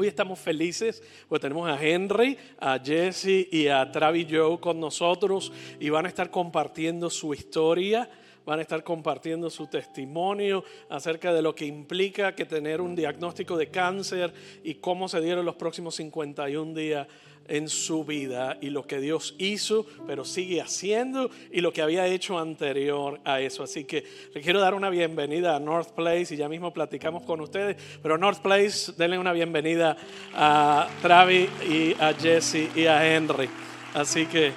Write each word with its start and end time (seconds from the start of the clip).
Hoy 0.00 0.06
estamos 0.06 0.38
felices 0.38 1.02
porque 1.28 1.42
tenemos 1.42 1.68
a 1.68 1.78
Henry, 1.78 2.34
a 2.58 2.78
Jesse 2.82 3.46
y 3.52 3.68
a 3.68 3.92
Travis 3.92 4.28
Joe 4.30 4.58
con 4.58 4.80
nosotros 4.80 5.52
y 5.78 5.90
van 5.90 6.06
a 6.06 6.08
estar 6.08 6.30
compartiendo 6.30 7.10
su 7.10 7.34
historia, 7.34 8.08
van 8.46 8.60
a 8.60 8.62
estar 8.62 8.82
compartiendo 8.82 9.50
su 9.50 9.66
testimonio 9.66 10.64
acerca 10.88 11.34
de 11.34 11.42
lo 11.42 11.54
que 11.54 11.66
implica 11.66 12.34
que 12.34 12.46
tener 12.46 12.80
un 12.80 12.96
diagnóstico 12.96 13.58
de 13.58 13.68
cáncer 13.68 14.32
y 14.64 14.76
cómo 14.76 15.06
se 15.06 15.20
dieron 15.20 15.44
los 15.44 15.56
próximos 15.56 15.96
51 15.96 16.72
días 16.72 17.06
en 17.50 17.68
su 17.68 18.04
vida 18.04 18.56
y 18.60 18.70
lo 18.70 18.86
que 18.86 19.00
Dios 19.00 19.34
hizo, 19.38 19.84
pero 20.06 20.24
sigue 20.24 20.62
haciendo 20.62 21.30
y 21.50 21.60
lo 21.60 21.72
que 21.72 21.82
había 21.82 22.06
hecho 22.06 22.38
anterior 22.38 23.20
a 23.24 23.40
eso. 23.40 23.64
Así 23.64 23.84
que 23.84 24.04
le 24.32 24.40
quiero 24.40 24.60
dar 24.60 24.74
una 24.74 24.88
bienvenida 24.88 25.56
a 25.56 25.60
North 25.60 25.90
Place 25.90 26.34
y 26.34 26.36
ya 26.36 26.48
mismo 26.48 26.72
platicamos 26.72 27.24
con 27.24 27.40
ustedes, 27.40 27.76
pero 28.02 28.16
North 28.16 28.40
Place, 28.40 28.92
denle 28.96 29.18
una 29.18 29.32
bienvenida 29.32 29.96
a 30.32 30.88
Travis 31.02 31.50
y 31.68 31.94
a 32.00 32.14
Jesse 32.14 32.70
y 32.74 32.86
a 32.86 33.14
Henry. 33.14 33.50
Así 33.94 34.26
que 34.26 34.52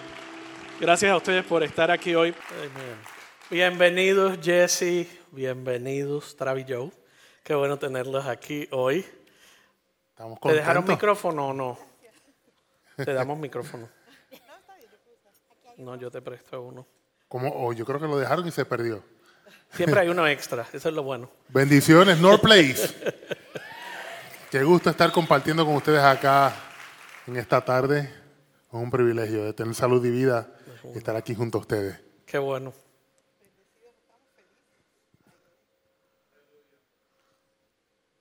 gracias 0.80 1.12
a 1.12 1.18
ustedes 1.18 1.44
por 1.44 1.63
estar 1.63 1.90
aquí 1.90 2.13
hoy. 2.13 2.34
Bienvenidos 3.49 4.38
Jesse, 4.41 5.07
bienvenidos 5.32 6.35
Travis 6.35 6.66
Joe. 6.70 6.91
Qué 7.44 7.55
bueno 7.55 7.77
tenerlos 7.77 8.27
aquí 8.27 8.68
hoy. 8.71 9.04
Estamos 10.12 10.40
¿Te 10.40 10.54
dejaron 10.54 10.85
micrófono 10.88 11.48
o 11.48 11.54
no? 11.54 11.93
Te 12.96 13.14
damos 13.14 13.38
micrófono. 13.38 13.90
No, 15.78 15.96
yo 15.96 16.12
te 16.12 16.22
presto 16.22 16.62
uno. 16.62 16.86
Como, 17.28 17.50
oh, 17.50 17.74
yo 17.74 17.86
creo 17.86 18.00
que 18.00 18.08
lo 18.08 18.18
dejaron 18.18 18.48
y 18.48 18.52
se 18.52 18.66
perdió. 18.66 19.04
Siempre 19.72 20.02
hay 20.02 20.10
uno 20.10 20.28
extra, 20.28 20.68
eso 20.72 20.90
es 20.90 20.94
lo 20.96 21.02
bueno. 21.02 21.32
Bendiciones, 21.50 22.20
North 22.20 22.42
Place. 22.42 22.94
Qué 24.52 24.64
gusto 24.64 24.92
estar 24.92 25.12
compartiendo 25.12 25.66
con 25.66 25.76
ustedes 25.76 26.04
acá 26.04 26.54
en 27.26 27.38
esta 27.38 27.60
tarde. 27.66 28.02
Es 28.02 28.74
un 28.74 28.92
privilegio 28.92 29.46
de 29.46 29.54
tener 29.54 29.74
salud 29.74 30.05
y 30.05 30.12
vida 30.12 30.48
y 30.94 30.98
estar 30.98 31.16
aquí 31.16 31.34
junto 31.34 31.57
a 31.57 31.62
ustedes. 31.62 32.00
Qué 32.26 32.38
bueno. 32.38 32.72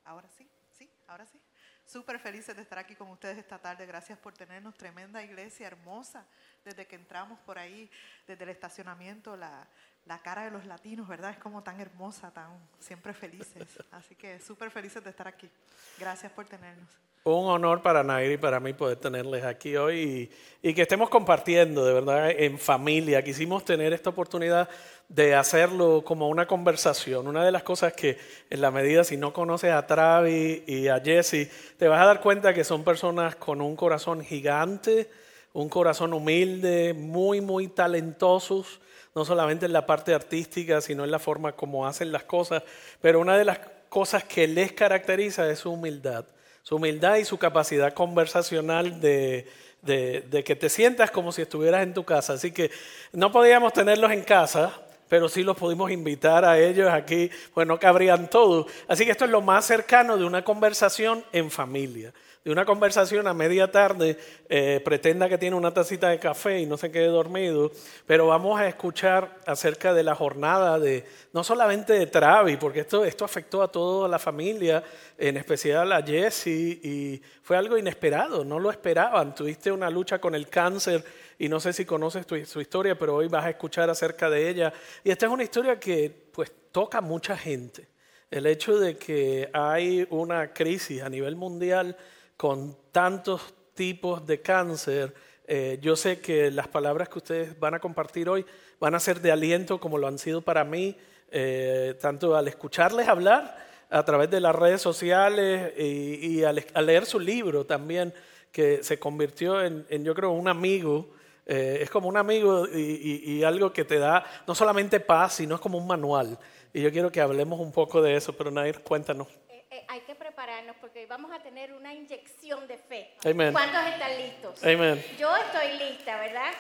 Ahora 0.05 0.29
sí, 0.37 0.49
sí, 0.79 0.89
ahora 1.07 1.27
sí. 1.27 1.39
Súper 1.87 2.19
felices 2.19 2.57
de 2.57 2.63
estar 2.63 2.79
aquí 2.79 2.95
con 2.95 3.09
ustedes 3.11 3.39
esta 3.39 3.59
tarde. 3.59 3.85
Gracias 3.87 4.19
por 4.19 4.33
tenernos. 4.33 4.75
Tremenda 4.77 5.23
iglesia, 5.23 5.67
hermosa. 5.67 6.27
Desde 6.65 6.87
que 6.87 6.97
entramos 6.97 7.39
por 7.41 7.59
ahí, 7.59 7.91
desde 8.27 8.45
el 8.45 8.51
estacionamiento, 8.51 9.37
la, 9.37 9.67
la 10.07 10.19
cara 10.21 10.45
de 10.45 10.51
los 10.51 10.65
latinos, 10.65 11.07
¿verdad? 11.07 11.33
Es 11.33 11.39
como 11.39 11.63
tan 11.63 11.81
hermosa, 11.81 12.31
tan 12.31 12.59
siempre 12.81 13.13
felices. 13.13 13.79
Así 13.91 14.15
que 14.15 14.41
súper 14.41 14.71
felices 14.71 15.03
de 15.05 15.11
estar 15.11 15.29
aquí. 15.29 15.51
Gracias 15.99 16.33
por 16.33 16.47
tenernos. 16.47 16.91
Un 17.25 17.49
honor 17.49 17.83
para 17.83 18.03
Nair 18.03 18.33
y 18.33 18.37
para 18.37 18.59
mí 18.59 18.73
poder 18.73 18.97
tenerles 18.97 19.45
aquí 19.45 19.77
hoy 19.77 20.29
y, 20.61 20.75
que 20.75 20.83
estemos 20.83 21.09
compartiendo 21.09 21.85
de 21.85 21.95
verdad 21.95 22.33
en 22.33 22.59
familia. 22.59 23.23
Quisimos 23.23 23.65
tener 23.65 23.93
esta 23.93 24.11
oportunidad 24.11 24.69
de 25.09 25.37
hacerlo 25.37 26.03
como 26.05 26.29
una 26.29 26.49
conversación. 26.49 27.29
Una 27.29 27.45
de 27.45 27.53
las 27.53 27.63
cosas 27.63 27.93
que 27.93 28.19
en 28.51 28.61
la 28.61 28.73
medida 28.73 29.05
si 29.05 29.17
no 29.17 29.33
conoces 29.33 29.71
a 29.71 29.87
Travis 29.87 30.63
y 30.67 30.89
a 30.89 30.99
Jesse, 30.99 31.49
te 31.79 31.87
vas 31.87 32.03
a 32.03 32.07
dar 32.07 32.21
cuenta 32.21 32.53
que 32.53 32.65
son 32.65 32.83
personas 32.83 33.37
con 33.37 33.61
un 33.61 33.77
corazón 33.77 34.25
gigante, 34.25 35.09
un 35.53 35.69
corazón 35.69 36.15
humilde, 36.15 36.93
muy, 36.93 37.41
muy 37.41 37.69
talentosos, 37.69 38.81
no 39.15 39.25
solamente 39.25 39.67
en 39.67 39.73
la 39.73 39.87
parte 39.87 40.13
artística, 40.13 40.81
sino 40.81 41.05
en 41.05 41.13
la 41.13 41.21
forma 41.21 41.53
como 41.53 41.87
hacen 41.87 42.11
las 42.11 42.25
cosas. 42.25 42.65
Pero 43.01 43.21
una 43.21 43.39
de 43.39 43.45
las 43.45 43.61
cosas 43.89 44.25
que 44.25 44.49
les 44.49 44.73
caracteriza 44.73 45.49
es 45.49 45.61
su 45.61 45.71
humildad 45.71 46.25
su 46.63 46.77
humildad 46.77 47.17
y 47.17 47.25
su 47.25 47.39
capacidad 47.39 47.93
conversacional 47.93 49.01
de, 49.01 49.49
de, 49.83 50.45
que 50.45 50.57
te 50.57 50.69
sientas 50.69 51.11
como 51.11 51.33
si 51.33 51.43
estuvieras 51.43 51.83
en 51.83 51.95
tu 51.95 52.05
casa. 52.05 52.35
Así 52.35 52.53
que 52.53 52.71
no 53.13 53.33
podíamos 53.33 53.73
tenerlos 53.73 54.13
en 54.13 54.23
casa, 54.23 54.73
pero 55.09 55.29
sí 55.29 55.43
los 55.43 55.57
pudimos 55.57 55.91
invitar 55.91 56.45
a 56.45 56.59
ellos 56.59 56.91
aquí, 56.91 57.31
pues 57.53 57.67
no 57.67 57.79
cabrían 57.79 58.31
todos. 58.31 58.67
Así 58.89 59.05
que 59.05 59.11
esto 59.11 59.25
es 59.25 59.31
lo 59.31 59.43
más 59.43 59.67
cercano 59.67 60.17
de 60.17 60.25
una 60.25 60.45
conversación 60.45 61.25
en 61.33 61.51
familia. 61.51 62.13
De 62.45 62.51
una 62.51 62.65
conversación 62.65 63.29
a 63.29 63.35
media 63.35 63.71
tarde, 63.71 64.19
eh, 64.49 64.81
pretenda 64.85 65.29
que 65.29 65.39
tiene 65.39 65.55
una 65.55 65.73
tacita 65.73 66.09
de 66.09 66.19
café 66.19 66.59
y 66.59 66.67
no 66.67 66.77
se 66.77 66.91
quede 66.91 67.07
dormido, 67.07 67.71
pero 68.05 68.27
vamos 68.27 68.59
a 68.59 68.67
escuchar 68.67 69.39
acerca 69.47 69.95
de 69.95 70.03
la 70.03 70.17
jornada 70.17 70.81
de, 70.81 71.05
no 71.33 71.45
solamente 71.45 71.93
de 71.93 72.07
Travis, 72.09 72.57
porque 72.57 72.81
esto, 72.81 73.05
esto 73.05 73.25
afectó 73.25 73.63
a 73.63 73.71
toda 73.71 74.09
la 74.09 74.19
familia, 74.19 74.83
en 75.17 75.37
especial 75.37 75.93
a 75.93 76.03
Jesse, 76.03 76.49
y 76.49 77.23
fue 77.45 77.57
algo 77.57 77.79
inesperado, 77.79 78.45
no 78.45 78.59
lo 78.59 78.73
esperaban. 78.73 79.37
Tuviste 79.37 79.71
una 79.71 79.89
lucha 79.89 80.21
con 80.21 80.35
el 80.35 80.49
cáncer 80.49 81.05
y 81.39 81.49
no 81.49 81.61
sé 81.61 81.73
si 81.73 81.85
conoces 81.85 82.27
tu, 82.27 82.45
su 82.45 82.61
historia, 82.61 82.99
pero 82.99 83.15
hoy 83.15 83.29
vas 83.29 83.45
a 83.45 83.51
escuchar 83.51 83.89
acerca 83.89 84.29
de 84.29 84.49
ella. 84.49 84.73
Y 85.05 85.13
esta 85.13 85.27
es 85.27 85.33
una 85.33 85.45
historia 85.45 85.79
que 85.79 86.11
pues 86.33 86.51
toca 86.73 86.99
a 86.99 87.03
mucha 87.03 87.37
gente. 87.37 87.87
El 88.29 88.47
hecho 88.47 88.81
de 88.81 88.97
que 88.97 89.49
hay 89.53 90.05
una 90.11 90.53
crisis 90.53 91.03
a 91.03 91.09
nivel 91.09 91.37
mundial 91.37 91.97
con 92.37 92.77
tantos 92.91 93.55
tipos 93.75 94.27
de 94.27 94.41
cáncer, 94.41 95.15
eh, 95.47 95.79
yo 95.83 95.97
sé 95.97 96.21
que 96.21 96.51
las 96.51 96.69
palabras 96.69 97.09
que 97.09 97.19
ustedes 97.19 97.59
van 97.59 97.75
a 97.75 97.81
compartir 97.81 98.29
hoy 98.29 98.47
van 98.79 98.95
a 98.95 99.01
ser 99.01 99.21
de 99.21 99.33
aliento 99.33 99.81
como 99.81 99.99
lo 99.99 100.07
han 100.07 100.19
sido 100.19 100.41
para 100.41 100.65
mí, 100.65 100.97
eh, 101.31 101.97
tanto 102.01 102.37
al 102.37 102.49
escucharles 102.49 103.09
hablar 103.09 103.57
a 103.91 104.05
través 104.05 104.31
de 104.31 104.41
las 104.41 104.55
redes 104.55 104.81
sociales 104.81 105.73
y, 105.79 106.43
al, 106.45 106.65
leer 106.87 107.05
su 107.05 107.21
libro 107.21 107.67
también, 107.67 108.15
que 108.51 108.83
se 108.83 108.99
convirtió 108.99 109.63
en, 109.63 109.87
yo 110.05 110.15
creo, 110.15 110.31
un 110.31 110.49
amigo. 110.49 111.11
Eh, 111.45 111.81
es 111.83 111.91
como 111.91 112.09
un 112.09 112.17
amigo 112.17 112.67
y, 112.69 113.21
y, 113.25 113.43
algo 113.43 113.73
que 113.73 113.85
te 113.85 113.99
da 113.99 114.25
no 114.47 114.55
solamente 114.55 115.01
paz, 115.01 115.35
sino 115.35 115.57
es 115.57 115.61
como 115.61 115.77
un 115.77 115.87
manual. 115.87 116.39
Y 116.73 116.81
yo 116.81 116.91
quiero 116.91 117.13
que 117.13 117.21
hablemos 117.21 117.61
un 117.61 117.73
poco 117.73 118.01
de 118.01 118.15
eso, 118.15 118.33
pero 118.33 118.51
Nair, 118.51 118.81
cuéntanos. 118.81 119.29
Eh, 119.73 119.87
hay 119.89 120.01
que 120.01 120.15
prepararnos 120.15 120.77
porque 120.77 120.99
hoy 120.99 121.07
vamos 121.07 121.33
a 121.33 121.39
tener 121.39 121.73
una 121.73 121.95
inyección 121.95 122.69
de 122.69 122.77
fe. 122.77 123.15
Amen. 123.25 123.53
¿Cuántos 123.53 123.87
están 123.87 124.19
listos? 124.19 124.63
Amen. 124.63 125.03
Yo 125.19 125.35
estoy 125.35 125.79
lista, 125.79 126.19
¿verdad? 126.19 126.51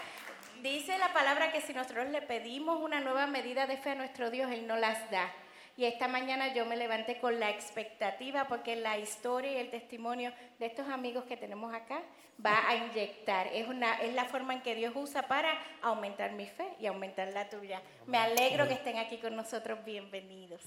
Dice 0.62 0.96
la 0.96 1.12
palabra 1.12 1.52
que 1.52 1.60
si 1.60 1.74
nosotros 1.74 2.08
le 2.08 2.22
pedimos 2.22 2.80
una 2.80 3.00
nueva 3.00 3.26
medida 3.26 3.66
de 3.66 3.76
fe 3.76 3.90
a 3.90 3.94
nuestro 3.96 4.30
Dios, 4.30 4.50
Él 4.50 4.66
no 4.66 4.76
las 4.76 5.10
da. 5.10 5.30
Y 5.76 5.84
esta 5.84 6.08
mañana 6.08 6.54
yo 6.54 6.64
me 6.64 6.74
levanté 6.74 7.18
con 7.18 7.38
la 7.38 7.50
expectativa 7.50 8.48
porque 8.48 8.76
la 8.76 8.96
historia 8.96 9.52
y 9.52 9.56
el 9.56 9.70
testimonio 9.70 10.32
de 10.58 10.64
estos 10.64 10.88
amigos 10.88 11.24
que 11.24 11.36
tenemos 11.36 11.74
acá 11.74 12.00
va 12.44 12.66
a 12.66 12.76
inyectar. 12.76 13.46
Es, 13.48 13.68
una, 13.68 14.00
es 14.00 14.14
la 14.14 14.24
forma 14.24 14.54
en 14.54 14.62
que 14.62 14.74
Dios 14.74 14.94
usa 14.96 15.28
para 15.28 15.52
aumentar 15.82 16.32
mi 16.32 16.46
fe 16.46 16.66
y 16.80 16.86
aumentar 16.86 17.28
la 17.34 17.50
tuya. 17.50 17.82
Me 18.06 18.16
alegro 18.16 18.66
que 18.66 18.74
estén 18.74 18.96
aquí 18.96 19.18
con 19.18 19.36
nosotros. 19.36 19.84
Bienvenidos. 19.84 20.62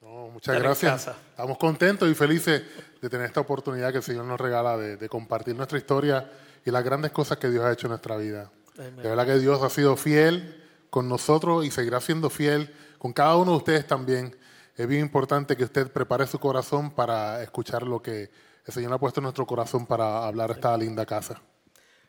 No, 0.00 0.28
muchas 0.28 0.58
gracias. 0.60 1.08
Estamos 1.30 1.58
contentos 1.58 2.08
y 2.08 2.14
felices 2.14 2.62
de 3.00 3.10
tener 3.10 3.26
esta 3.26 3.40
oportunidad 3.40 3.90
que 3.90 3.98
el 3.98 4.02
Señor 4.02 4.24
nos 4.24 4.40
regala 4.40 4.76
de, 4.76 4.96
de 4.96 5.08
compartir 5.08 5.56
nuestra 5.56 5.78
historia 5.78 6.30
y 6.64 6.70
las 6.70 6.84
grandes 6.84 7.10
cosas 7.12 7.38
que 7.38 7.48
Dios 7.48 7.64
ha 7.64 7.72
hecho 7.72 7.86
en 7.86 7.90
nuestra 7.90 8.16
vida. 8.16 8.50
Amen. 8.78 8.96
De 8.96 9.08
verdad 9.08 9.26
que 9.26 9.38
Dios 9.38 9.62
ha 9.62 9.70
sido 9.70 9.96
fiel 9.96 10.64
con 10.90 11.08
nosotros 11.08 11.64
y 11.64 11.70
seguirá 11.70 12.00
siendo 12.00 12.30
fiel 12.30 12.74
con 12.98 13.12
cada 13.12 13.36
uno 13.36 13.52
de 13.52 13.56
ustedes 13.58 13.86
también. 13.86 14.36
Es 14.76 14.86
bien 14.86 15.00
importante 15.00 15.56
que 15.56 15.64
usted 15.64 15.90
prepare 15.90 16.26
su 16.26 16.38
corazón 16.38 16.92
para 16.92 17.42
escuchar 17.42 17.82
lo 17.82 18.00
que 18.00 18.30
el 18.64 18.72
Señor 18.72 18.92
ha 18.92 18.98
puesto 18.98 19.20
en 19.20 19.24
nuestro 19.24 19.46
corazón 19.46 19.86
para 19.86 20.26
hablar 20.26 20.50
esta 20.50 20.76
linda 20.76 21.04
casa. 21.04 21.40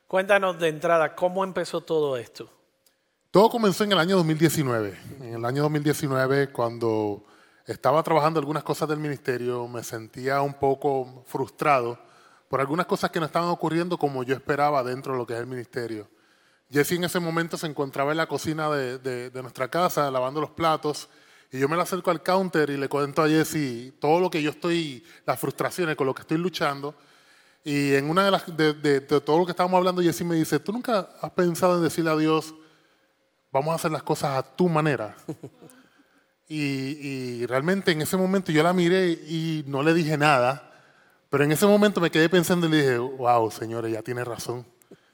Cuéntanos 0.07 0.59
de 0.59 0.67
entrada, 0.67 1.16
¿cómo 1.16 1.44
empezó 1.44 1.81
todo 1.81 2.17
esto? 2.17 2.50
Todo 3.31 3.50
comenzó 3.50 3.83
en 3.83 3.91
el 3.91 4.00
año 4.00 4.17
2019. 4.17 4.97
En 5.21 5.35
el 5.35 5.45
año 5.45 5.63
2019, 5.63 6.51
cuando 6.51 7.25
estaba 7.72 8.02
trabajando 8.02 8.40
algunas 8.40 8.63
cosas 8.63 8.90
del 8.90 9.00
ministerio, 9.00 9.68
me 9.68 9.84
sentía 9.84 10.41
un 10.41 10.56
poco 10.56 11.24
frustrado 11.28 12.00
por 12.47 12.59
algunas 12.59 12.88
cosas 12.88 13.12
que 13.12 13.19
no 13.19 13.27
estaban 13.27 13.50
ocurriendo 13.50 13.98
como 13.98 14.24
yo 14.24 14.36
esperaba 14.36 14.83
dentro 14.83 15.13
de 15.13 15.19
lo 15.19 15.27
que 15.27 15.33
es 15.33 15.39
el 15.39 15.45
ministerio. 15.45 16.10
Jesse 16.71 16.94
en 16.94 17.04
ese 17.04 17.19
momento 17.19 17.57
se 17.57 17.68
encontraba 17.68 18.12
en 18.12 18.18
la 18.18 18.27
cocina 18.27 18.69
de, 18.71 18.98
de, 19.30 19.42
nuestra 19.42 19.68
casa 19.69 20.10
lavando 20.10 20.42
los 20.42 20.50
platos 20.50 21.10
y 21.51 21.60
yo 21.60 21.69
me 21.69 21.75
le 21.75 21.83
acerco 21.83 22.10
al 22.10 22.24
counter 22.24 22.71
y 22.71 22.77
le 22.77 22.89
cuento 22.89 23.21
a 23.21 23.27
Jesse 23.27 23.94
todo 24.00 24.19
lo 24.19 24.31
que 24.31 24.42
yo 24.42 24.50
estoy, 24.50 25.04
las 25.25 25.39
frustraciones 25.39 25.95
con 25.95 26.07
lo 26.07 26.16
que 26.16 26.21
estoy 26.21 26.38
luchando. 26.38 26.95
Y 27.63 27.94
en 27.94 28.10
una 28.10 28.25
de 28.25 28.31
las, 28.31 28.57
de, 28.57 28.74
de, 28.74 29.01
todo 29.01 29.38
lo 29.38 29.45
que 29.45 29.51
estábamos 29.51 29.77
hablando, 29.77 30.01
Jesse 30.01 30.24
me 30.24 30.36
dice, 30.36 30.60
¿tú 30.60 30.71
nunca 30.71 31.10
has 31.21 31.31
pensado 31.31 31.77
en 31.77 31.83
decirle 31.83 32.10
a 32.10 32.18
Dios, 32.18 32.56
vamos 33.51 33.74
a 33.74 33.75
hacer 33.75 33.92
las 33.92 34.04
cosas 34.04 34.38
a 34.38 34.44
tu 34.44 34.69
manera? 34.69 35.16
Y, 36.51 37.46
realmente 37.46 37.92
en 37.92 38.01
ese 38.01 38.18
momento 38.18 38.51
yo 38.51 38.63
la 38.63 38.74
miré 38.74 39.12
y 39.12 39.63
no 39.68 39.84
le 39.84 39.94
dije 39.94 40.18
nada, 40.18 40.74
pero 41.30 41.44
en 41.44 41.51
ese 41.51 41.68
momento 41.68 42.01
me 42.01 42.10
quedé 42.10 42.28
pensando 42.28 42.66
y 42.66 42.72
le 42.72 42.78
dije, 42.78 42.98
wow, 42.98 43.51
señores, 43.51 43.94
ya 43.94 44.01
tienes 44.01 44.28
razón. 44.28 44.66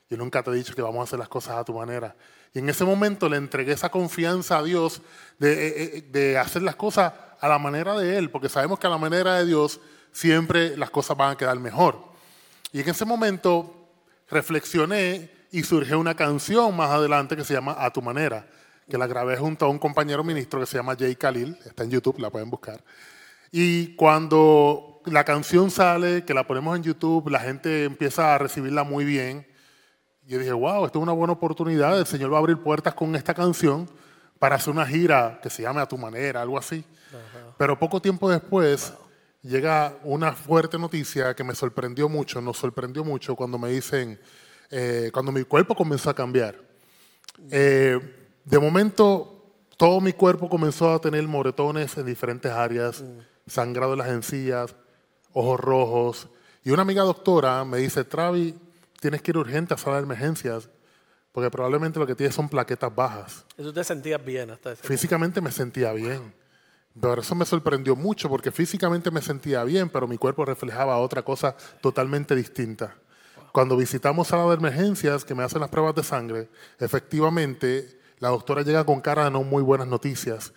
Yo 0.09 0.15
nunca 0.15 0.41
te 0.41 0.51
he 0.51 0.53
dicho 0.53 0.73
que 0.73 0.81
vamos 0.81 1.01
a 1.01 1.03
hacer 1.03 1.19
las 1.19 1.27
cosas 1.27 1.57
a 1.57 1.65
tu 1.65 1.73
manera. 1.73 2.15
Y 2.53 2.59
en 2.59 2.69
ese 2.69 2.85
momento 2.85 3.27
le 3.27 3.35
entregué 3.35 3.73
esa 3.73 3.89
confianza 3.89 4.59
a 4.59 4.63
Dios 4.63 5.01
de, 5.37 6.05
de, 6.09 6.37
hacer 6.37 6.61
las 6.61 6.77
cosas 6.77 7.11
a 7.41 7.47
la 7.49 7.59
manera 7.59 7.97
de 7.97 8.17
Él, 8.17 8.31
porque 8.31 8.47
sabemos 8.47 8.79
que 8.79 8.87
a 8.87 8.91
la 8.91 8.97
manera 8.97 9.35
de 9.35 9.45
Dios 9.45 9.81
siempre 10.13 10.77
las 10.77 10.89
cosas 10.89 11.17
van 11.17 11.31
a 11.31 11.37
quedar 11.37 11.59
mejor. 11.59 11.99
Y 12.71 12.79
en 12.79 12.87
ese 12.87 13.03
momento 13.03 13.89
reflexioné 14.29 15.31
y 15.51 15.63
surgió 15.63 15.99
una 15.99 16.15
canción 16.15 16.75
más 16.77 16.91
adelante 16.91 17.35
que 17.35 17.43
se 17.43 17.53
llama 17.53 17.75
A 17.77 17.91
tu 17.91 18.01
manera, 18.01 18.47
que 18.89 18.97
la 18.97 19.07
grabé 19.07 19.37
junto 19.37 19.65
a 19.65 19.69
un 19.69 19.79
compañero 19.79 20.23
ministro 20.23 20.59
que 20.59 20.65
se 20.65 20.77
llama 20.77 20.95
Jay 20.97 21.15
Khalil, 21.15 21.57
está 21.65 21.83
en 21.83 21.91
YouTube, 21.91 22.19
la 22.19 22.29
pueden 22.29 22.49
buscar. 22.49 22.83
Y 23.51 23.95
cuando 23.95 25.01
la 25.05 25.23
canción 25.23 25.71
sale, 25.71 26.23
que 26.25 26.33
la 26.33 26.45
ponemos 26.45 26.75
en 26.75 26.83
YouTube, 26.83 27.29
la 27.29 27.39
gente 27.39 27.85
empieza 27.85 28.35
a 28.35 28.37
recibirla 28.37 28.83
muy 28.83 29.05
bien. 29.05 29.47
Yo 30.27 30.39
dije, 30.39 30.51
wow, 30.51 30.85
esto 30.85 30.99
es 30.99 31.03
una 31.03 31.13
buena 31.13 31.33
oportunidad, 31.33 31.97
el 31.99 32.05
Señor 32.05 32.31
va 32.33 32.37
a 32.37 32.39
abrir 32.39 32.57
puertas 32.57 32.93
con 32.93 33.15
esta 33.15 33.33
canción 33.33 33.89
para 34.39 34.55
hacer 34.55 34.73
una 34.73 34.85
gira 34.85 35.39
que 35.41 35.49
se 35.49 35.63
llame 35.63 35.81
A 35.81 35.87
tu 35.87 35.97
manera, 35.97 36.41
algo 36.41 36.57
así. 36.57 36.83
Pero 37.57 37.79
poco 37.79 38.01
tiempo 38.01 38.29
después 38.29 38.93
llega 39.41 39.97
una 40.03 40.33
fuerte 40.33 40.77
noticia 40.77 41.33
que 41.35 41.43
me 41.43 41.55
sorprendió 41.55 42.09
mucho, 42.09 42.41
nos 42.41 42.57
sorprendió 42.57 43.03
mucho 43.03 43.35
cuando 43.35 43.57
me 43.57 43.69
dicen, 43.69 44.19
eh, 44.71 45.11
cuando 45.13 45.31
mi 45.31 45.43
cuerpo 45.43 45.75
comenzó 45.75 46.09
a 46.09 46.15
cambiar. 46.15 46.59
Eh, 47.51 48.24
de 48.45 48.59
momento, 48.59 49.53
todo 49.77 49.99
mi 49.99 50.13
cuerpo 50.13 50.49
comenzó 50.49 50.93
a 50.93 50.99
tener 50.99 51.27
moretones 51.27 51.97
en 51.97 52.05
diferentes 52.05 52.51
áreas, 52.51 53.03
sangrado 53.47 53.93
en 53.93 53.99
las 53.99 54.09
encías, 54.09 54.75
ojos 55.33 55.59
rojos. 55.59 56.29
Y 56.63 56.71
una 56.71 56.83
amiga 56.83 57.03
doctora 57.03 57.65
me 57.65 57.79
dice, 57.79 58.03
Travi, 58.03 58.55
tienes 59.01 59.21
que 59.21 59.31
ir 59.31 59.37
urgente 59.37 59.73
a 59.73 59.77
sala 59.77 59.97
de 59.97 60.03
emergencias 60.03 60.69
porque 61.35 61.51
probablemente 61.51 61.99
lo 61.99 62.07
que 62.07 62.15
tienes 62.15 62.33
son 62.33 62.47
plaquetas 62.47 62.95
bajas. 62.95 63.45
¿Y 63.57 63.63
tú 63.63 63.73
te 63.73 63.83
sentías 63.83 64.23
bien 64.23 64.51
hasta 64.51 64.71
ese 64.71 64.87
Físicamente 64.87 65.41
me 65.41 65.51
sentía 65.51 65.91
bien. 65.91 66.33
Pero 67.01 67.19
eso 67.19 67.35
me 67.35 67.43
sorprendió 67.43 67.93
mucho 67.97 68.29
porque 68.29 68.51
físicamente 68.51 69.11
me 69.11 69.21
sentía 69.21 69.61
bien, 69.65 69.89
pero 69.89 70.07
mi 70.07 70.17
cuerpo 70.17 70.45
reflejaba 70.45 70.97
otra 70.97 71.23
cosa 71.23 71.57
totalmente 71.81 72.37
distinta. 72.37 72.95
Cuando 73.51 73.75
visitamos 73.75 74.29
sala 74.29 74.45
de 74.45 74.55
emergencias, 74.55 75.25
que 75.25 75.35
me 75.35 75.43
hacen 75.43 75.59
las 75.59 75.69
pruebas 75.69 75.93
de 75.95 76.03
sangre, 76.03 76.47
efectivamente 76.79 77.94
la 78.19 78.29
doctora 78.29 78.61
llega 78.61 78.83
con 78.85 79.01
cara 79.01 79.25
de 79.25 79.31
no 79.31 79.43
muy 79.43 79.61
buenas 79.63 79.87
noticias 79.87 80.53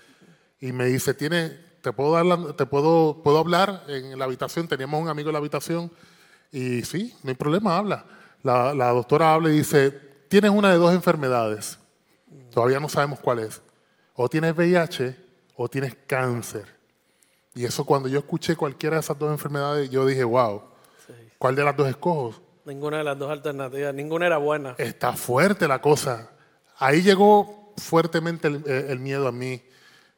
y 0.61 0.73
me 0.73 0.87
dice, 0.87 1.15
¿Tiene, 1.15 1.51
te 1.83 1.93
puedo 1.93 2.13
dar 2.13 2.27
la- 2.27 2.53
te 2.55 2.67
puedo, 2.67 3.23
puedo 3.23 3.39
hablar 3.39 3.85
en 3.89 4.19
la 4.19 4.25
habitación. 4.25 4.67
Teníamos 4.69 5.01
un 5.03 5.09
amigo 5.09 5.29
en 5.29 5.33
la 5.35 5.39
habitación 5.39 5.91
y 6.53 6.83
sí, 6.83 7.15
no 7.23 7.31
hay 7.31 7.37
problema, 7.37 7.77
habla. 7.77 8.05
La, 8.43 8.75
la 8.75 8.89
doctora 8.91 9.35
habla 9.35 9.51
y 9.51 9.59
dice, 9.59 9.91
tienes 10.29 10.51
una 10.51 10.71
de 10.71 10.77
dos 10.79 10.93
enfermedades. 10.95 11.79
Todavía 12.53 12.81
no 12.81 12.89
sabemos 12.89 13.19
cuál 13.21 13.41
es. 13.41 13.61
O 14.15 14.29
tienes 14.29 14.55
VIH 14.57 15.17
o 15.57 15.69
tienes 15.69 15.97
cáncer. 16.07 16.65
Y 17.55 17.65
eso 17.65 17.85
cuando 17.85 18.09
yo 18.09 18.19
escuché 18.21 18.55
cualquiera 18.57 18.97
de 18.97 19.01
esas 19.01 19.19
dos 19.19 19.31
enfermedades, 19.31 19.91
yo 19.91 20.07
dije, 20.07 20.23
wow, 20.25 20.63
¿cuál 21.39 21.55
de 21.57 21.65
las 21.65 21.77
dos 21.77 21.89
escojo? 21.89 22.35
Ninguna 22.65 22.99
de 22.99 23.05
las 23.05 23.19
dos 23.19 23.31
alternativas, 23.31 23.95
ninguna 23.95 24.27
era 24.27 24.37
buena. 24.39 24.75
Está 24.79 25.13
fuerte 25.15 25.67
la 25.67 25.81
cosa. 25.81 26.31
Ahí 26.79 27.03
llegó 27.03 27.75
fuertemente 27.77 28.49
el, 28.49 28.65
eh, 28.67 28.87
el 28.89 28.99
miedo 28.99 29.29
a 29.29 29.33
mí. 29.33 29.63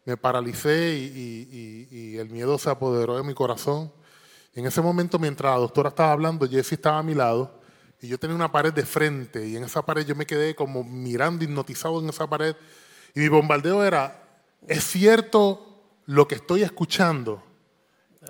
Me 0.05 0.17
paralicé 0.17 0.97
y 0.97 2.17
el 2.17 2.31
miedo 2.31 2.59
se 2.59 2.71
apoderó 2.71 3.17
de 3.17 3.23
mi 3.23 3.35
corazón. 3.35 3.93
En 4.55 4.67
ese 4.67 4.81
momento, 4.81 5.19
mientras 5.19 5.53
la 5.53 5.61
doctora 5.61 5.91
estaba 5.91 6.13
hablando, 6.13 6.49
Jesse 6.49 6.73
estaba 6.73 6.99
a 6.99 7.03
mi 7.03 7.15
lado 7.15 7.61
y 8.01 8.09
yo 8.09 8.19
tenía 8.19 8.35
una 8.35 8.51
pared 8.51 8.73
de 8.73 8.85
frente 8.85 9.47
y 9.47 9.57
en 9.57 9.65
esa 9.65 9.83
pared 9.83 10.05
yo 10.05 10.17
me 10.17 10.27
quedé 10.27 10.55
como 10.55 10.83
mirando, 10.83 11.45
hipnotizado 11.45 12.01
en 12.01 12.09
esa 12.09 12.27
pared. 12.27 12.57
Y 13.15 13.21
mi 13.21 13.29
bombardeo 13.29 13.85
era, 13.85 14.23
¿es 14.67 14.85
cierto 14.85 15.99
lo 16.07 16.27
que 16.27 16.37
estoy 16.37 16.63
escuchando? 16.63 17.43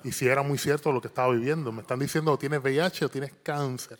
Y 0.04 0.12
si 0.12 0.26
era 0.26 0.42
muy 0.42 0.58
cierto 0.58 0.92
lo 0.92 1.00
que 1.00 1.08
estaba 1.08 1.32
viviendo. 1.32 1.72
Me 1.72 1.82
están 1.82 1.98
diciendo 1.98 2.32
o 2.32 2.38
tienes 2.38 2.60
VIH 2.60 3.06
o 3.06 3.08
tienes 3.08 3.32
cáncer. 3.42 3.98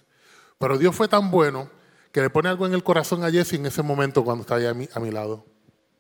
Pero 0.59 0.77
Dios 0.77 0.95
fue 0.95 1.09
tan 1.09 1.31
bueno 1.31 1.71
que 2.13 2.21
le 2.21 2.31
pone 2.31 2.49
algo 2.49 2.67
en 2.67 2.75
el 2.75 2.83
corazón 2.83 3.25
a 3.25 3.31
Jesse 3.31 3.55
en 3.55 3.67
ese 3.67 3.83
momento 3.83 4.25
cuando 4.25 4.43
está 4.43 4.57
ahí 4.57 4.67
a 4.67 4.75
mi, 4.75 4.89
a 4.93 5.01
mi 5.01 5.11
lado. 5.11 5.47